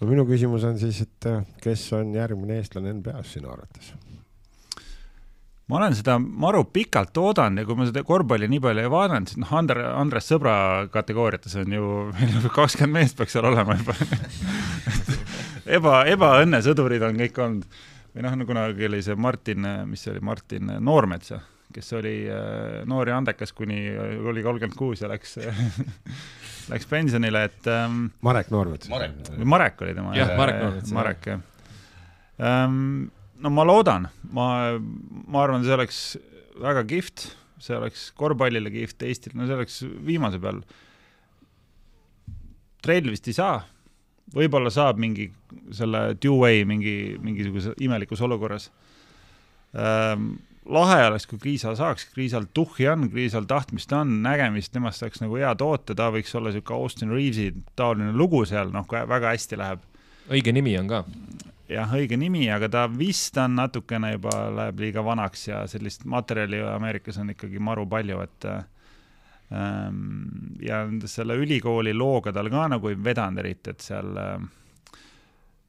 no 0.00 0.08
minu 0.08 0.24
küsimus 0.28 0.64
on 0.68 0.78
siis, 0.80 1.02
et 1.04 1.32
kes 1.64 1.90
on 1.98 2.14
järgmine 2.16 2.60
eestlane 2.60 2.94
NBA-s 3.00 3.36
sinu 3.36 3.52
arvates? 3.52 3.92
ma 5.70 5.78
olen 5.78 5.94
seda 5.94 6.16
maru 6.18 6.64
pikalt 6.72 7.16
oodanud 7.20 7.62
ja 7.62 7.66
kui 7.68 7.78
ma 7.78 7.86
seda 7.86 8.02
korvpalli 8.06 8.48
nii 8.50 8.62
palju 8.64 8.82
ei 8.82 8.90
vaadanud, 8.90 9.30
siis 9.30 9.38
noh, 9.38 9.52
Andre, 9.60 9.84
Andres 9.94 10.26
Sõbra 10.30 10.54
kategooriates 10.90 11.54
on 11.60 11.76
ju, 11.76 11.92
kakskümmend 12.58 12.98
meest 12.98 13.18
peaks 13.18 13.36
seal 13.36 13.46
olema 13.52 13.76
juba 13.78 13.94
eba, 15.78 16.02
ebaõnnesõdurid 16.10 17.06
on 17.06 17.22
kõik 17.22 17.40
olnud. 17.44 17.80
või 18.14 18.26
noh, 18.26 18.36
no 18.40 18.48
kunagi 18.48 18.88
oli 18.88 19.02
see 19.06 19.14
Martin, 19.14 19.68
mis 19.86 20.02
see 20.02 20.14
oli, 20.14 20.24
Martin 20.26 20.74
Noormets, 20.82 21.36
kes 21.74 21.92
oli 21.98 22.14
äh, 22.30 22.80
noor 22.90 23.08
ja 23.12 23.18
andekas, 23.20 23.52
kuni 23.56 23.82
oli 24.30 24.42
kolmkümmend 24.42 24.76
kuus 24.78 25.04
ja 25.04 25.10
läks 25.10 25.38
läks 26.72 26.90
pensionile, 26.90 27.44
et 27.50 27.70
ähm, 27.70 28.10
Marek 28.26 28.50
Noormets. 28.54 28.90
Marek. 28.90 29.32
Marek 29.44 29.86
oli 29.86 29.94
tema. 29.94 30.14
jah, 30.16 30.36
Marek 30.38 30.60
Noormets. 30.62 30.92
Marek, 30.96 31.32
jah 31.34 31.46
ähm, 32.40 33.10
no 33.40 33.52
ma 33.52 33.64
loodan, 33.66 34.08
ma, 34.32 34.46
ma 34.78 35.44
arvan, 35.44 35.64
see 35.64 35.76
oleks 35.76 36.00
väga 36.60 36.84
kihvt, 36.88 37.30
see 37.60 37.76
oleks 37.76 38.08
korvpallile 38.18 38.72
kihvt, 38.72 39.04
Eestile, 39.08 39.38
no 39.38 39.48
see 39.48 39.56
oleks 39.56 39.80
viimase 40.06 40.40
peal. 40.42 40.62
Trail 42.80 43.10
vist 43.12 43.28
ei 43.28 43.36
saa, 43.36 43.58
võib-olla 44.34 44.72
saab 44.72 45.00
mingi 45.02 45.28
selle 45.76 46.14
two-way 46.20 46.64
mingi, 46.68 46.94
mingisuguse 47.20 47.74
imelikus 47.82 48.22
olukorras 48.24 48.70
ähm, 49.74 50.32
lahe 50.68 51.06
oleks, 51.06 51.26
kui 51.26 51.38
Kriisa 51.38 51.74
saaks, 51.76 52.06
Kriisal 52.14 52.46
tuhhi 52.54 52.88
on, 52.88 53.08
Kriisal 53.10 53.46
tahtmist 53.48 53.92
on, 53.96 54.20
nägemist, 54.24 54.72
temast 54.72 55.02
saaks 55.02 55.22
nagu 55.22 55.38
hea 55.40 55.52
toota, 55.58 55.94
ta 55.96 56.10
võiks 56.12 56.34
olla 56.36 56.52
niisugune 56.52 56.82
Austin 56.84 57.14
Reavesi 57.14 57.52
taoline 57.76 58.12
lugu 58.16 58.44
seal, 58.48 58.72
noh, 58.74 58.86
väga 58.90 59.32
hästi 59.34 59.60
läheb. 59.60 59.86
õige 60.30 60.52
nimi 60.52 60.76
on 60.78 60.90
ka. 60.90 61.04
Jah, 61.70 61.92
õige 61.94 62.18
nimi, 62.18 62.48
aga 62.50 62.68
ta 62.68 62.84
vist 62.90 63.38
on 63.38 63.54
natukene 63.54 64.12
juba, 64.16 64.34
läheb 64.56 64.80
liiga 64.82 65.04
vanaks 65.06 65.48
ja 65.48 65.62
sellist 65.70 66.04
materjali 66.04 66.60
Ameerikas 66.66 67.20
on 67.22 67.30
ikkagi 67.30 67.62
maru 67.62 67.86
palju, 67.88 68.20
et 68.26 68.48
ähm, 69.54 70.00
ja 70.62 70.82
selle 71.06 71.38
ülikooli 71.38 71.94
looga 71.94 72.34
tal 72.34 72.50
ka 72.50 72.66
nagu 72.74 72.90
ei 72.90 72.98
vedanud 72.98 73.38
eriti, 73.44 73.70
et 73.70 73.86
seal 73.86 74.18
äh, 74.18 74.40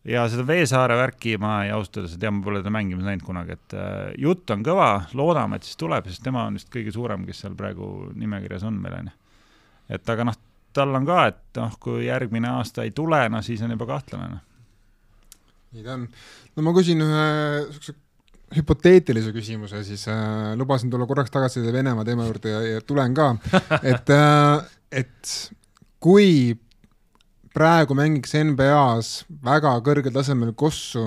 ja 0.08 0.26
seda 0.32 0.46
Veesaare 0.48 0.98
värki 0.98 1.36
ma 1.42 1.62
ei 1.66 1.74
ausalt 1.76 2.02
öeldes 2.02 2.16
ei 2.18 2.22
tea, 2.24 2.34
ma 2.34 2.44
pole 2.46 2.62
teda 2.62 2.74
mängimas 2.74 3.08
näinud 3.08 3.26
kunagi, 3.26 3.58
et 3.58 3.76
äh, 3.78 4.12
jutt 4.22 4.54
on 4.54 4.64
kõva, 4.66 4.92
loodame, 5.18 5.60
et 5.60 5.68
siis 5.68 5.80
tuleb, 5.82 6.08
sest 6.10 6.24
tema 6.26 6.46
on 6.50 6.60
vist 6.60 6.72
kõige 6.74 6.94
suurem, 6.96 7.26
kes 7.28 7.44
seal 7.46 7.58
praegu 7.58 8.12
nimekirjas 8.18 8.66
on 8.70 8.80
meil, 8.82 8.98
on 9.02 9.12
ju. 9.12 9.18
et 9.98 10.14
aga 10.16 10.30
noh, 10.32 10.40
tal 10.74 10.96
on 10.98 11.06
ka, 11.08 11.26
et 11.34 11.60
noh, 11.60 11.76
kui 11.84 12.06
järgmine 12.08 12.50
aasta 12.58 12.88
ei 12.88 12.96
tule, 12.96 13.22
no 13.30 13.44
siis 13.46 13.62
on 13.66 13.76
juba 13.76 13.90
kahtlane, 13.94 14.32
noh 14.38 14.48
nii 15.72 15.86
ta 15.86 15.96
on. 15.96 16.08
no 16.56 16.66
ma 16.66 16.74
küsin 16.76 17.04
ühe 17.04 17.28
niisuguse 17.68 17.98
hüpoteetilise 18.52 19.32
küsimuse, 19.32 19.80
siis 19.88 20.04
äh, 20.12 20.52
lubasin 20.60 20.92
tulla 20.92 21.06
korraks 21.08 21.32
tagasi 21.32 21.64
Venemaa 21.72 22.04
teema 22.08 22.26
juurde 22.28 22.52
ja, 22.52 22.60
ja 22.68 22.82
tulen 22.84 23.16
ka, 23.16 23.30
et 23.94 24.12
äh,, 24.12 24.66
et 24.92 25.36
kui 26.04 26.58
praegu 27.56 27.96
mängiks 27.98 28.32
NBA-s 28.38 29.26
väga 29.44 29.74
kõrgel 29.84 30.14
tasemel 30.16 30.54
kossu 30.56 31.04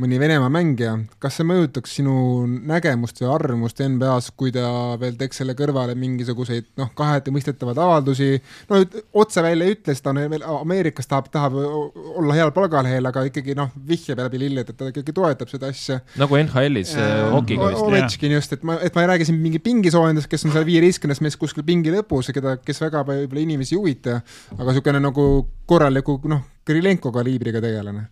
mõni 0.00 0.16
Venemaa 0.20 0.48
mängija, 0.52 0.94
kas 1.20 1.36
see 1.38 1.46
mõjutaks 1.46 1.98
sinu 1.98 2.14
nägemust 2.48 3.20
või 3.20 3.28
arvamust 3.34 3.82
NBA-s, 3.84 4.32
kui 4.38 4.52
ta 4.54 4.64
veel 5.00 5.18
teeks 5.20 5.42
selle 5.42 5.54
kõrvale 5.58 5.94
mingisuguseid 5.98 6.70
noh, 6.80 6.90
kaheti 6.96 7.34
mõistetavaid 7.34 7.80
avaldusi, 7.82 8.38
no 8.70 8.80
otse 9.20 9.44
välja 9.44 9.68
ütles, 9.74 10.00
ta 10.00 10.14
on 10.14 10.22
veel 10.32 10.46
Ameerikas 10.48 11.10
tahab, 11.10 11.28
tahab 11.34 11.58
olla 11.58 12.38
heal 12.38 12.54
palgalehel, 12.56 13.10
aga 13.10 13.26
ikkagi 13.28 13.56
noh, 13.58 13.70
vihjab 13.88 14.24
läbi 14.24 14.40
lilled, 14.46 14.72
et 14.72 14.80
ta 14.80 14.88
ikkagi 14.88 15.14
toetab 15.16 15.52
seda 15.52 15.68
asja. 15.72 16.00
nagu 16.20 16.40
NHL-is 16.40 16.96
äh, 16.96 17.28
hokiga 17.36 17.68
vist. 17.74 17.84
Ovechkin 17.84 18.36
just, 18.38 18.56
et 18.56 18.64
ma, 18.66 18.80
et 18.80 18.96
ma 18.96 19.04
ei 19.04 19.12
räägi 19.12 19.28
siin 19.28 19.40
mingi 19.44 19.60
pingisoojendest, 19.62 20.30
kes 20.32 20.48
on 20.48 20.56
seal 20.56 20.68
viieteistkümnes 20.68 21.20
mees 21.24 21.36
kuskil 21.40 21.68
pingi 21.68 21.92
lõpus 21.92 22.32
keda, 22.32 22.56
kes 22.64 22.80
väga 22.86 23.04
võib-olla 23.12 23.44
inimesi 23.44 23.76
ei 23.76 23.82
huvita, 23.82 24.22
aga 24.56 24.70
niisugune 24.70 25.04
nagu 25.04 25.26
korraliku 25.68 26.16
noh, 26.32 26.46
Kirilenko 26.62 27.10
kaliibriga 27.10 27.60
tegelane 27.60 28.06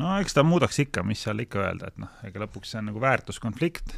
no 0.00 0.16
eks 0.20 0.36
ta 0.36 0.44
muudaks 0.46 0.80
ikka, 0.84 1.04
mis 1.06 1.22
seal 1.24 1.44
ikka 1.44 1.62
öelda, 1.62 1.92
et 1.92 2.02
noh, 2.02 2.10
ega 2.26 2.44
lõpuks 2.44 2.74
see 2.74 2.80
on 2.80 2.90
nagu 2.90 3.02
väärtuskonflikt, 3.02 3.96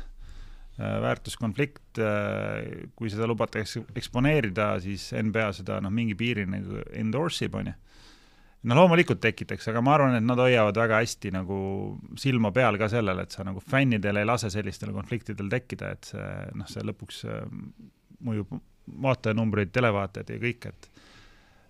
äh, 0.77 0.99
väärtuskonflikt, 1.05 2.01
äh, 2.03 2.87
kui 2.99 3.11
seda 3.13 3.29
lubatakse 3.31 3.85
eksponeerida, 3.97 4.75
siis 4.85 5.09
NBA 5.17 5.51
seda 5.61 5.81
noh, 5.85 5.95
mingi 5.95 6.17
piirini 6.19 6.61
nagu 6.61 6.85
endorse 6.97 7.49
ib, 7.49 7.59
on 7.61 7.73
ju. 7.73 7.77
no 8.67 8.79
loomulikult 8.81 9.21
tekitaks, 9.23 9.69
aga 9.71 9.83
ma 9.85 9.95
arvan, 9.95 10.17
et 10.19 10.27
nad 10.27 10.41
hoiavad 10.43 10.79
väga 10.83 11.01
hästi 11.05 11.33
nagu 11.37 11.59
silma 12.19 12.51
peal 12.53 12.79
ka 12.81 12.91
sellele, 12.93 13.27
et 13.27 13.37
sa 13.37 13.45
nagu 13.47 13.63
fännidel 13.63 14.21
ei 14.21 14.27
lase 14.27 14.51
sellistel 14.53 14.93
konfliktidel 14.97 15.51
tekkida, 15.53 15.93
et 15.97 16.11
see 16.13 16.31
noh, 16.59 16.69
see 16.71 16.85
lõpuks 16.85 17.23
äh, 17.31 17.45
mõjub 18.27 18.59
vaatajanumbreid, 18.87 19.73
televaatajaid 19.75 20.31
ja 20.31 20.43
kõik, 20.43 20.69
et 20.71 20.91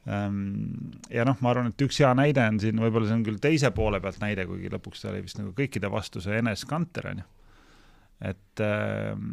ja 0.07 1.27
noh, 1.27 1.39
ma 1.43 1.51
arvan, 1.51 1.73
et 1.73 1.83
üks 1.83 1.99
hea 2.03 2.13
näide 2.15 2.45
on 2.47 2.61
siin, 2.63 2.79
võib-olla 2.79 3.09
see 3.09 3.19
on 3.19 3.27
küll 3.27 3.41
teise 3.43 3.73
poole 3.75 3.99
pealt 4.03 4.21
näide, 4.23 4.47
kuigi 4.47 4.71
lõpuks 4.71 5.03
see 5.03 5.11
oli 5.11 5.25
vist 5.25 5.41
nagu 5.41 5.51
kõikide 5.57 5.91
vastu 5.91 6.23
see 6.23 6.39
Enes 6.39 6.63
Kanter, 6.69 7.11
on 7.11 7.23
ju. 7.23 7.29
et, 8.31 8.63
ehm, 8.63 9.29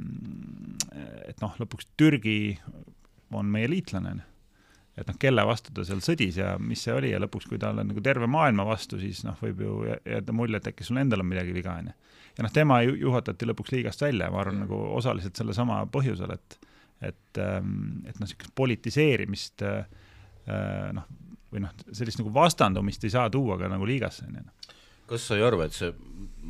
et 1.30 1.42
noh, 1.44 1.54
lõpuks 1.62 1.92
Türgi 1.98 2.38
on 3.34 3.50
meie 3.54 3.70
liitlane, 3.70 4.16
on 4.16 4.24
ju. 4.24 4.30
et 4.98 5.10
noh, 5.10 5.20
kelle 5.22 5.46
vastu 5.46 5.76
ta 5.78 5.86
seal 5.86 6.02
sõdis 6.06 6.42
ja 6.42 6.56
mis 6.58 6.82
see 6.82 6.96
oli 6.98 7.14
ja 7.14 7.22
lõpuks, 7.22 7.46
kui 7.50 7.62
ta 7.62 7.70
on 7.70 7.86
nagu 7.94 8.02
terve 8.06 8.30
maailma 8.30 8.66
vastu, 8.66 8.98
siis 9.02 9.22
noh, 9.28 9.38
võib 9.46 9.62
ju 9.62 9.80
jääda 9.94 10.34
mulje, 10.34 10.58
et 10.58 10.74
äkki 10.74 10.90
sul 10.90 11.02
endal 11.02 11.22
on 11.22 11.30
midagi 11.30 11.54
viga, 11.54 11.78
on 11.78 11.92
ju. 11.92 11.98
ja 12.40 12.48
noh, 12.48 12.54
tema 12.54 12.82
ju 12.82 12.98
juhatati 12.98 13.46
lõpuks 13.52 13.78
liigast 13.78 14.02
välja, 14.02 14.34
ma 14.34 14.42
arvan, 14.42 14.64
nagu 14.66 14.86
osaliselt 14.98 15.38
sellesama 15.38 15.84
põhjusel, 15.94 16.34
et 16.34 16.62
et, 17.04 17.38
ähm, 17.42 18.00
et 18.08 18.16
noh, 18.16 18.24
niisugust 18.24 18.54
politiseerimist 18.56 19.62
äh, 19.68 19.82
noh, 20.48 21.08
või 21.54 21.64
noh, 21.64 21.74
sellist 21.91 22.20
nagu 22.20 22.34
vastandumist 22.34 23.06
ei 23.06 23.14
saa 23.14 23.30
tuua 23.34 23.60
ka 23.62 23.70
nagu 23.72 23.88
liigasse, 23.88 24.28
on 24.28 24.41
ju 24.41 24.48
kas 25.14 25.28
sa 25.28 25.38
ei 25.38 25.44
arva, 25.46 25.68
et 25.68 25.76
see, 25.76 25.91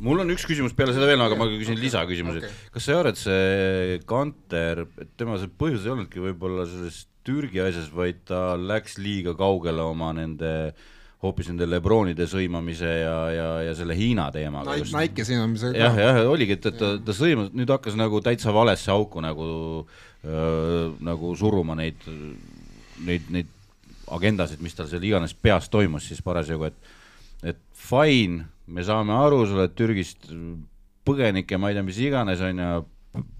mul 0.04 0.22
on 0.22 0.32
üks 0.34 0.46
küsimus 0.48 0.74
peale 0.76 0.94
seda 0.94 1.08
veel, 1.10 1.22
aga 1.22 1.36
ma 1.38 1.48
küsin 1.50 1.78
lisaküsimuse 1.80 2.42
okay., 2.42 2.56
kas 2.74 2.86
sa 2.86 2.92
ei 2.92 2.98
arva, 3.00 3.12
et 3.12 3.20
see 3.20 3.98
Kanter, 4.08 4.84
et 5.02 5.12
tema 5.18 5.38
see 5.40 5.50
põhjus 5.60 5.86
ei 5.86 5.94
olnudki 5.94 6.22
võib-olla 6.22 6.66
selles 6.70 7.04
Türgi 7.24 7.62
asjas, 7.64 7.88
vaid 7.94 8.20
ta 8.28 8.52
läks 8.60 8.98
liiga 9.00 9.34
kaugele 9.38 9.84
oma 9.84 10.12
nende 10.16 10.74
hoopis 11.24 11.48
nende 11.48 11.66
Lebronide 11.70 12.26
sõimamise 12.28 12.90
ja, 13.00 13.16
ja, 13.32 13.48
ja 13.64 13.72
selle 13.78 13.96
Hiina 13.96 14.26
teemaga. 14.32 14.76
Nike 14.76 15.24
sõimamisega. 15.24 15.78
jah, 15.80 16.00
jah, 16.02 16.20
oligi, 16.28 16.58
et, 16.58 16.68
et 16.68 16.76
ta, 16.76 16.90
ta 17.00 17.16
sõimas, 17.16 17.48
nüüd 17.56 17.72
hakkas 17.72 17.96
nagu 17.96 18.20
täitsa 18.24 18.52
valesse 18.52 18.92
auku 18.92 19.24
nagu 19.24 19.46
äh,, 20.20 20.92
nagu 21.04 21.32
suruma 21.40 21.78
neid, 21.80 22.04
neid, 23.08 23.32
neid 23.32 23.53
agendasid, 24.12 24.62
mis 24.64 24.74
tal 24.76 24.88
seal 24.90 25.04
iganes 25.04 25.34
peas 25.34 25.68
toimus 25.72 26.08
siis 26.08 26.22
parasjagu, 26.24 26.70
et 26.70 27.50
et 27.54 27.60
fine, 27.76 28.46
me 28.66 28.84
saame 28.84 29.12
aru, 29.12 29.42
sa 29.46 29.58
oled 29.58 29.74
Türgist 29.76 30.30
põgenik 31.04 31.50
ja 31.50 31.60
ma 31.60 31.70
ei 31.70 31.76
tea, 31.76 31.84
mis 31.84 32.00
iganes, 32.00 32.40
on 32.40 32.62
ju, 32.62 32.84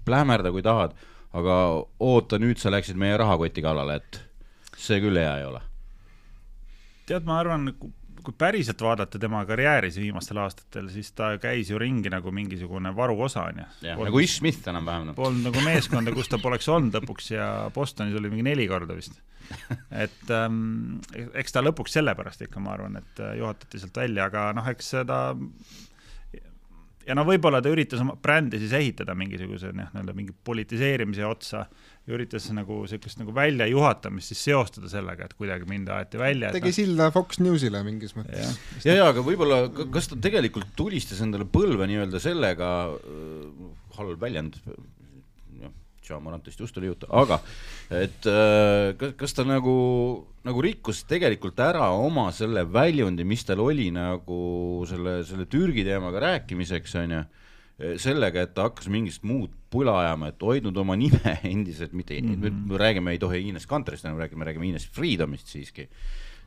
plähmerda, 0.05 0.51
kui 0.53 0.63
tahad, 0.65 0.93
aga 1.35 1.55
oota, 1.99 2.39
nüüd 2.39 2.61
sa 2.61 2.71
läksid 2.73 2.99
meie 2.99 3.17
rahakoti 3.17 3.63
kallale, 3.65 3.97
et 3.99 4.21
see 4.77 5.01
küll 5.03 5.17
hea 5.19 5.39
ei 5.39 5.47
ole. 5.49 5.61
tead, 7.09 7.25
ma 7.25 7.39
arvan, 7.41 7.71
kui 8.25 8.35
päriselt 8.37 8.81
vaadata 8.81 9.19
tema 9.21 9.43
karjääri 9.47 9.91
viimastel 9.95 10.41
aastatel, 10.43 10.89
siis 10.93 11.11
ta 11.17 11.35
käis 11.41 11.69
ju 11.71 11.79
ringi 11.81 12.11
nagu 12.13 12.33
mingisugune 12.35 12.91
varuosa, 12.95 13.45
on 13.51 13.63
ju. 13.63 13.69
nagu 14.01 14.23
Ish 14.23 14.41
Smith 14.41 14.67
enam-vähem. 14.71 15.13
Polnud 15.17 15.49
nagu 15.49 15.63
meeskonda, 15.69 16.13
kus 16.15 16.31
ta 16.31 16.41
poleks 16.41 16.69
olnud 16.71 16.97
lõpuks 16.99 17.31
ja 17.35 17.49
Bostonis 17.75 18.17
oli 18.17 18.33
mingi 18.33 18.49
neli 18.49 18.67
korda 18.71 18.97
vist 18.97 19.21
et 20.05 20.31
ähm, 20.33 21.01
eks 21.37 21.53
ta 21.53 21.61
lõpuks 21.61 21.93
sellepärast 21.99 22.45
ikka, 22.47 22.61
ma 22.63 22.73
arvan, 22.73 22.97
et 23.01 23.21
äh, 23.21 23.35
juhatati 23.39 23.81
sealt 23.81 23.97
välja, 24.01 24.29
aga 24.29 24.47
noh, 24.57 24.69
eks 24.71 24.93
seda 24.95 25.19
ja 27.05 27.15
no 27.17 27.25
võib-olla 27.27 27.61
ta 27.61 27.71
üritas 27.71 28.01
oma 28.01 28.15
brändi 28.21 28.59
siis 28.61 28.73
ehitada 28.77 29.15
mingisuguse 29.17 29.71
noh, 29.75 29.91
nii-öelda 29.93 30.15
mingi 30.17 30.35
politiseerimise 30.47 31.25
otsa 31.27 31.65
ja 32.05 32.13
üritas 32.13 32.45
nagu 32.53 32.83
niisugust 32.83 33.19
nagu 33.21 33.33
väljajuhatamist 33.35 34.33
siis 34.33 34.43
seostada 34.47 34.89
sellega, 34.91 35.25
et 35.25 35.37
kuidagi 35.37 35.65
mind 35.69 35.89
aeti 35.93 36.21
välja. 36.21 36.51
tegi 36.53 36.69
no, 36.69 36.77
silda 36.77 37.07
Fox 37.15 37.41
Newsile 37.41 37.81
mingis 37.85 38.13
mõttes. 38.17 38.57
ja, 38.83 38.91
ja, 38.91 38.97
ja, 39.01 39.07
aga 39.09 39.23
võib-olla, 39.25 39.63
kas 39.93 40.11
ta 40.11 40.19
tegelikult 40.21 40.75
tulistas 40.77 41.23
endale 41.25 41.47
põlve 41.49 41.87
nii-öelda 41.89 42.21
sellega, 42.21 42.75
äh, 42.93 43.71
halb 43.97 44.21
väljend, 44.21 44.59
Tšamorantist 46.05 46.59
just 46.61 46.75
oli 46.77 46.91
juttu, 46.91 47.07
aga 47.09 47.39
et 47.89 48.27
äh, 48.29 48.91
kas, 48.99 49.15
kas 49.17 49.33
ta 49.33 49.45
nagu, 49.47 49.73
nagu 50.45 50.61
rikkus 50.61 51.01
tegelikult 51.09 51.57
ära 51.65 51.87
oma 51.97 52.27
selle 52.35 52.61
väljundi, 52.69 53.25
mis 53.25 53.45
tal 53.47 53.63
oli 53.65 53.87
nagu 53.93 54.37
selle, 54.89 55.23
selle 55.25 55.47
Türgi 55.49 55.85
teemaga 55.87 56.21
rääkimiseks, 56.27 56.93
onju, 57.01 57.23
sellega, 57.99 58.45
et 58.45 58.53
ta 58.55 58.69
hakkas 58.69 58.87
mingit 58.91 59.23
muud 59.27 59.51
pula 59.73 59.97
ajama, 60.05 60.29
et 60.31 60.43
hoidnud 60.47 60.77
oma 60.79 60.95
nime 60.99 61.33
endiselt, 61.53 61.93
mitte 61.93 62.15
mm, 62.21 62.37
-hmm. 62.41 62.61
me 62.71 62.77
räägime, 62.79 63.11
ei 63.11 63.19
tohi 63.19 63.41
Ines 63.49 63.67
Kanterist 63.67 64.05
enam 64.05 64.17
rääkida, 64.21 64.37
me 64.39 64.45
räägime 64.45 64.67
Ines 64.69 64.87
Freedomist 64.87 65.47
siiski 65.47 65.89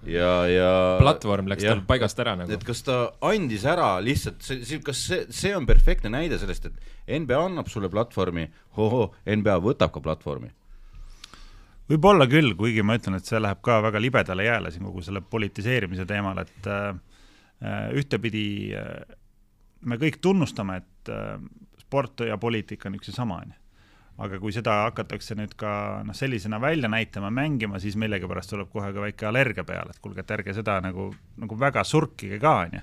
ja, 0.07 0.47
ja 0.47 0.71
platvorm 1.01 1.49
läks 1.51 1.65
ja, 1.65 1.75
tal 1.75 1.83
paigast 1.87 2.21
ära 2.23 2.37
nagu. 2.39 2.53
et 2.55 2.65
kas 2.65 2.83
ta 2.87 2.99
andis 3.29 3.65
ära 3.69 3.97
lihtsalt, 4.05 4.41
see, 4.45 4.79
kas 4.85 5.03
see, 5.11 5.27
see 5.35 5.55
on 5.57 5.67
perfektne 5.67 6.13
näide 6.15 6.39
sellest, 6.39 6.71
et 6.71 7.19
NBA 7.21 7.41
annab 7.49 7.69
sulle 7.73 7.91
platvormi, 7.93 8.47
ohoo, 8.77 9.11
NBA 9.27 9.59
võtab 9.65 9.93
ka 9.95 10.01
platvormi? 10.05 10.53
võib-olla 11.89 12.29
küll, 12.29 12.53
kuigi 12.57 12.85
ma 12.85 12.99
ütlen, 12.99 13.17
et 13.17 13.29
see 13.29 13.41
läheb 13.41 13.63
ka 13.65 13.81
väga 13.85 14.01
libedale 14.01 14.45
jääle 14.45 14.73
siin 14.73 14.85
kogu 14.85 15.03
selle 15.05 15.23
politiseerimise 15.25 16.05
teemal, 16.09 16.43
et 16.45 16.69
äh, 16.69 16.91
ühtepidi 17.97 18.49
äh, 18.77 19.17
me 19.89 19.97
kõik 20.01 20.21
tunnustame, 20.23 20.83
et 20.83 20.89
äh, 21.13 21.39
sport 21.81 22.27
ja 22.29 22.39
poliitika 22.41 22.89
on 22.89 22.99
üks 22.99 23.13
ja 23.13 23.19
sama, 23.21 23.43
on 23.43 23.55
ju 23.55 23.65
aga 24.19 24.41
kui 24.43 24.51
seda 24.55 24.73
hakatakse 24.89 25.37
nüüd 25.39 25.53
ka 25.59 25.73
noh, 26.07 26.17
sellisena 26.17 26.59
välja 26.63 26.91
näitama, 26.91 27.31
mängima, 27.31 27.79
siis 27.79 27.95
millegipärast 28.01 28.51
tuleb 28.51 28.71
kohe 28.73 28.91
ka 28.95 29.05
väike 29.05 29.29
allergia 29.29 29.63
peale, 29.67 29.95
et 29.95 30.03
kuulge, 30.03 30.25
et 30.25 30.33
ärge 30.35 30.55
seda 30.57 30.81
nagu, 30.83 31.13
nagu 31.39 31.59
väga 31.59 31.85
surkige 31.87 32.41
ka, 32.43 32.55
on 32.65 32.75
ju. 32.81 32.83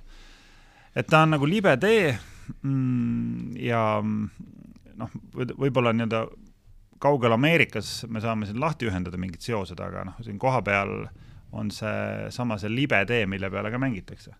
et 0.96 1.12
ta 1.12 1.26
on 1.26 1.36
nagu 1.36 1.50
libe 1.50 1.76
tee 1.82 2.14
mm, 2.62 3.52
ja 3.60 3.84
noh, 4.00 5.20
võib-olla 5.36 5.92
nii-öelda 5.92 6.24
kaugel 7.04 7.36
Ameerikas 7.36 8.06
me 8.08 8.24
saame 8.24 8.48
siin 8.48 8.62
lahti 8.64 8.88
ühendada 8.88 9.20
mingid 9.20 9.44
seosed, 9.44 9.80
aga 9.84 10.06
noh, 10.08 10.24
siin 10.24 10.40
kohapeal 10.40 11.10
on 11.56 11.72
see 11.72 12.32
sama 12.32 12.56
see 12.62 12.72
libe 12.72 13.02
tee, 13.08 13.26
mille 13.28 13.52
peale 13.52 13.72
ka 13.72 13.80
mängitakse. 13.80 14.32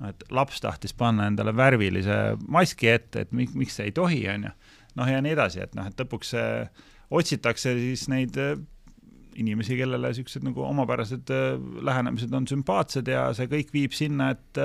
Noh, 0.00 0.12
et 0.12 0.24
laps 0.30 0.60
tahtis 0.64 0.94
panna 0.96 1.28
endale 1.30 1.54
värvilise 1.56 2.36
maski 2.48 2.90
ette, 2.92 3.26
et 3.26 3.32
miks, 3.36 3.54
miks 3.56 3.78
see 3.78 3.90
ei 3.90 3.96
tohi, 3.96 4.24
on 4.32 4.48
ju 4.50 4.56
noh, 4.96 5.10
ja 5.10 5.20
nii 5.24 5.34
edasi, 5.36 5.62
et 5.64 5.76
noh, 5.76 5.88
et 5.88 6.00
lõpuks 6.00 6.32
äh, 6.40 6.86
otsitakse 7.14 7.74
siis 7.78 8.06
neid 8.12 8.38
äh, 8.40 8.54
inimesi, 9.36 9.76
kellele 9.78 10.12
niisugused 10.12 10.46
nagu 10.46 10.64
omapärased 10.66 11.32
äh, 11.34 11.50
lähenemised 11.86 12.32
on 12.36 12.48
sümpaatsed 12.50 13.12
ja 13.12 13.28
see 13.36 13.50
kõik 13.52 13.74
viib 13.74 13.96
sinna, 13.96 14.32
et 14.36 14.62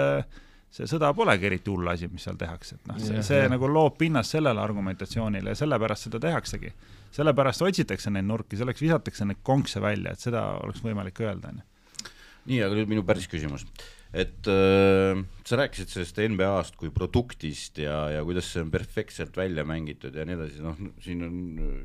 see 0.72 0.88
sõda 0.88 1.12
polegi 1.16 1.50
eriti 1.50 1.72
hull 1.72 1.88
asi, 1.92 2.08
mis 2.12 2.24
seal 2.28 2.40
tehakse, 2.40 2.80
et 2.80 2.92
noh, 2.92 3.00
see, 3.04 3.24
see 3.28 3.44
nagu 3.52 3.68
loob 3.68 3.98
pinnast 4.00 4.38
sellele 4.38 4.64
argumentatsioonile 4.64 5.52
ja 5.52 5.60
sellepärast 5.60 6.08
seda 6.08 6.22
tehaksegi. 6.24 6.72
sellepärast 7.12 7.66
otsitakse 7.68 8.14
neid 8.14 8.30
nurki, 8.30 8.60
selleks 8.60 8.82
visatakse 8.82 9.28
neid 9.28 9.44
konkse 9.44 9.84
välja, 9.84 10.16
et 10.16 10.24
seda 10.24 10.46
oleks 10.64 10.84
võimalik 10.86 11.20
öelda, 11.20 11.52
on 11.52 11.60
ju. 11.60 12.14
nii, 12.54 12.62
aga 12.64 12.78
nüüd 12.80 12.96
minu 12.96 13.04
päris 13.04 13.28
küsimus 13.28 13.68
et 14.12 14.48
äh, 14.52 15.20
sa 15.48 15.60
rääkisid 15.60 15.92
sellest 15.94 16.18
NBA-st 16.20 16.78
kui 16.80 16.92
produktist 16.92 17.80
ja, 17.80 18.10
ja 18.12 18.24
kuidas 18.28 18.50
see 18.52 18.64
on 18.66 18.72
perfektselt 18.74 19.38
välja 19.40 19.64
mängitud 19.68 20.16
ja 20.16 20.26
nii 20.28 20.36
edasi, 20.36 20.64
noh, 20.66 20.80
siin 21.04 21.24
on 21.28 21.38
äh, 21.64 21.78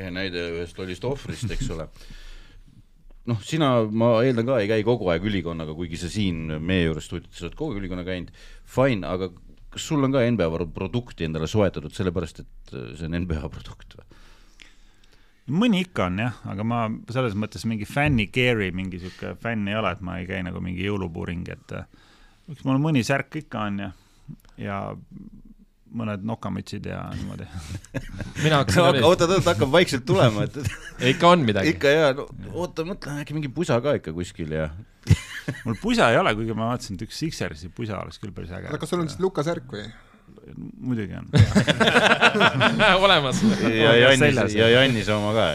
ehe 0.00 0.12
näide 0.14 0.46
ühest 0.56 0.80
lollist 0.80 1.04
ohvrist, 1.04 1.50
eks 1.52 1.68
ole. 1.74 1.88
noh, 3.28 3.40
sina, 3.44 3.74
ma 3.84 4.16
eeldan 4.24 4.48
ka, 4.48 4.58
ei 4.62 4.70
käi 4.70 4.80
kogu 4.86 5.12
aeg 5.12 5.28
ülikonnaga, 5.28 5.76
kuigi 5.76 6.00
sa 6.00 6.08
siin 6.12 6.56
meie 6.64 6.88
juures 6.88 7.08
stuudios 7.08 7.44
oled 7.44 7.58
kogu 7.58 7.74
aeg 7.74 7.84
ülikonna 7.84 8.06
käinud, 8.08 8.32
fine, 8.64 9.04
aga 9.08 9.28
kas 9.74 9.88
sul 9.90 10.06
on 10.06 10.14
ka 10.14 10.24
NBA 10.24 10.66
produkti 10.72 11.28
endale 11.28 11.48
soetatud, 11.50 11.92
sellepärast 11.92 12.44
et 12.46 12.76
äh, 12.76 12.92
see 12.96 13.10
on 13.10 13.20
NBA 13.26 13.52
produkt 13.52 13.98
või? 13.98 14.13
Mõni 15.52 15.82
ikka 15.84 16.08
on 16.08 16.22
jah, 16.22 16.38
aga 16.48 16.64
ma 16.66 16.80
selles 17.12 17.36
mõttes 17.36 17.66
mingi 17.68 17.88
fänni 17.88 18.30
carry, 18.32 18.70
mingi 18.72 19.00
sihuke 19.02 19.34
fänn 19.42 19.68
ei 19.68 19.76
ole, 19.76 19.92
et 19.92 20.04
ma 20.04 20.18
ei 20.20 20.28
käi 20.28 20.40
nagu 20.46 20.62
mingi 20.64 20.86
jõulupuu 20.86 21.26
ringi, 21.28 21.52
et 21.52 21.76
eks 22.54 22.64
mul 22.68 22.80
mõni 22.82 23.04
särk 23.04 23.40
ikka 23.42 23.66
on 23.68 23.82
ja, 23.84 23.90
ja 24.60 24.78
mõned 25.94 26.24
nokamütsid 26.26 26.88
ja 26.90 27.02
niimoodi 27.14 27.46
mina 28.44 28.62
hakkasin 28.62 28.82
oota, 28.82 29.04
oota, 29.06 29.28
oota, 29.28 29.42
hakkab 29.52 29.74
vaikselt 29.74 30.06
tulema, 30.08 30.48
et 30.48 30.58
ikka 31.12 31.34
on 31.36 31.44
midagi. 31.46 31.76
ikka 31.76 31.92
ja 31.92 32.10
no, 32.16 32.26
oota, 32.54 32.86
mõtle 32.88 33.20
äkki 33.22 33.36
mingi 33.36 33.52
pusa 33.52 33.78
ka 33.84 33.96
ikka 34.00 34.16
kuskil 34.16 34.56
ja 34.56 34.70
mul 35.66 35.76
pusa 35.80 36.08
ei 36.12 36.18
ole, 36.20 36.34
kuigi 36.38 36.56
ma 36.56 36.72
vaatasin, 36.72 36.98
et 36.98 37.06
üks 37.06 37.20
Sixersi 37.20 37.70
pusa 37.74 38.00
oleks 38.00 38.18
küll 38.22 38.34
päris 38.34 38.52
äge. 38.54 38.72
aga 38.72 38.80
kas 38.80 38.94
sul 38.94 39.04
on 39.04 39.12
siis 39.12 39.22
Luka 39.22 39.44
särk 39.46 39.68
või? 39.76 39.86
Muidugi 40.80 41.14
on 41.18 41.26
olemas. 43.06 43.42
ja 43.62 43.96
Jannis, 43.96 44.54
ja 44.54 44.68
Jannis 44.68 45.08
oma 45.08 45.32
ka. 45.36 45.48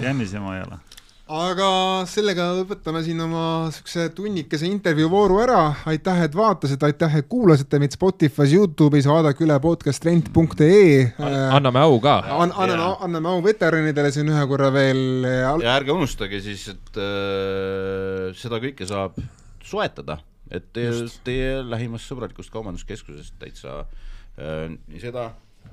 Jannise 0.00 0.38
oma 0.38 0.56
ei 0.58 0.66
ole 0.66 0.80
aga 1.24 1.68
sellega 2.04 2.50
lõpetame 2.58 3.00
siin 3.04 3.20
oma 3.24 3.70
siukse 3.72 4.10
tunnikese 4.12 4.68
intervjuu 4.68 5.08
vooru 5.08 5.38
ära. 5.40 5.72
aitäh, 5.88 6.20
et 6.26 6.34
vaatasite, 6.36 6.84
aitäh, 6.84 7.16
et 7.16 7.28
kuulasite 7.28 7.78
meid 7.80 7.96
Spotify's, 7.96 8.52
Youtube'is, 8.52 9.08
vaadake 9.08 9.44
üle 9.46 9.56
podcasttrend.ee. 9.60 11.14
anname 11.50 11.80
au 11.80 11.96
ka 12.00 12.18
An. 12.28 12.52
anname, 12.52 12.90
anname 13.08 13.28
au 13.32 13.40
veteranidele 13.44 14.12
siin 14.12 14.28
ühe 14.28 14.44
korra 14.50 14.70
veel. 14.72 15.24
ja 15.64 15.78
ärge 15.78 15.96
unustage 15.96 16.42
siis, 16.44 16.68
et 16.68 17.00
äh, 17.00 18.28
seda 18.36 18.60
kõike 18.60 18.84
saab 18.88 19.16
soetada, 19.64 20.18
et 20.50 20.66
teie, 20.76 20.90
teie 21.24 21.62
lähimast 21.64 22.10
sõbralikust 22.10 22.52
kaubanduskeskusest 22.52 23.38
täitsa 23.40 23.80
äh, 23.84 24.68
nii 24.74 25.00
seda. 25.00 25.30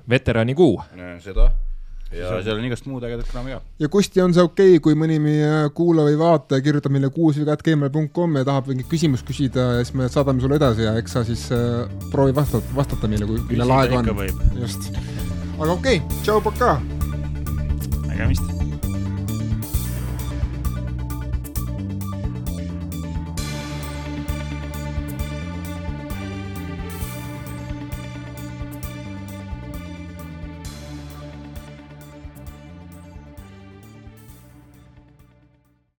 veteranikuu. 0.08 0.80
seda 1.20 1.50
ja 2.12 2.30
seal 2.44 2.58
on 2.60 2.66
igast 2.68 2.86
muud 2.88 3.04
ägedat 3.06 3.28
kraami 3.30 3.54
ka. 3.56 3.60
ja 3.80 3.88
Kusti, 3.92 4.20
on 4.24 4.34
see 4.36 4.44
okei 4.44 4.76
okay,, 4.76 4.82
kui 4.84 4.96
mõni 4.98 5.18
meie 5.22 5.68
kuulaja 5.76 6.10
või 6.10 6.18
vaataja 6.20 6.64
kirjutab 6.64 6.94
meile 6.94 7.12
kuusviga.gmail.com 7.14 8.40
ja 8.40 8.46
tahab 8.48 8.72
mingit 8.72 8.90
küsimust 8.90 9.26
küsida 9.28 9.68
ja 9.78 9.84
siis 9.84 9.94
me 9.98 10.08
saadame 10.12 10.44
sulle 10.44 10.60
edasi 10.60 10.86
ja 10.88 10.96
eks 11.00 11.16
sa 11.18 11.24
siis 11.28 11.46
äh, 11.56 11.84
proovi 12.12 12.36
vastata, 12.36 12.76
vastata 12.76 13.10
meile, 13.10 13.28
kui 13.28 13.40
millal 13.52 13.76
aega 13.80 14.02
on. 14.02 14.26
just. 14.60 14.90
aga 15.58 15.70
okei 15.72 16.02
okay,, 16.02 16.18
tšau, 16.22 16.42
pakaa. 16.44 16.76
nägemist 18.10 18.61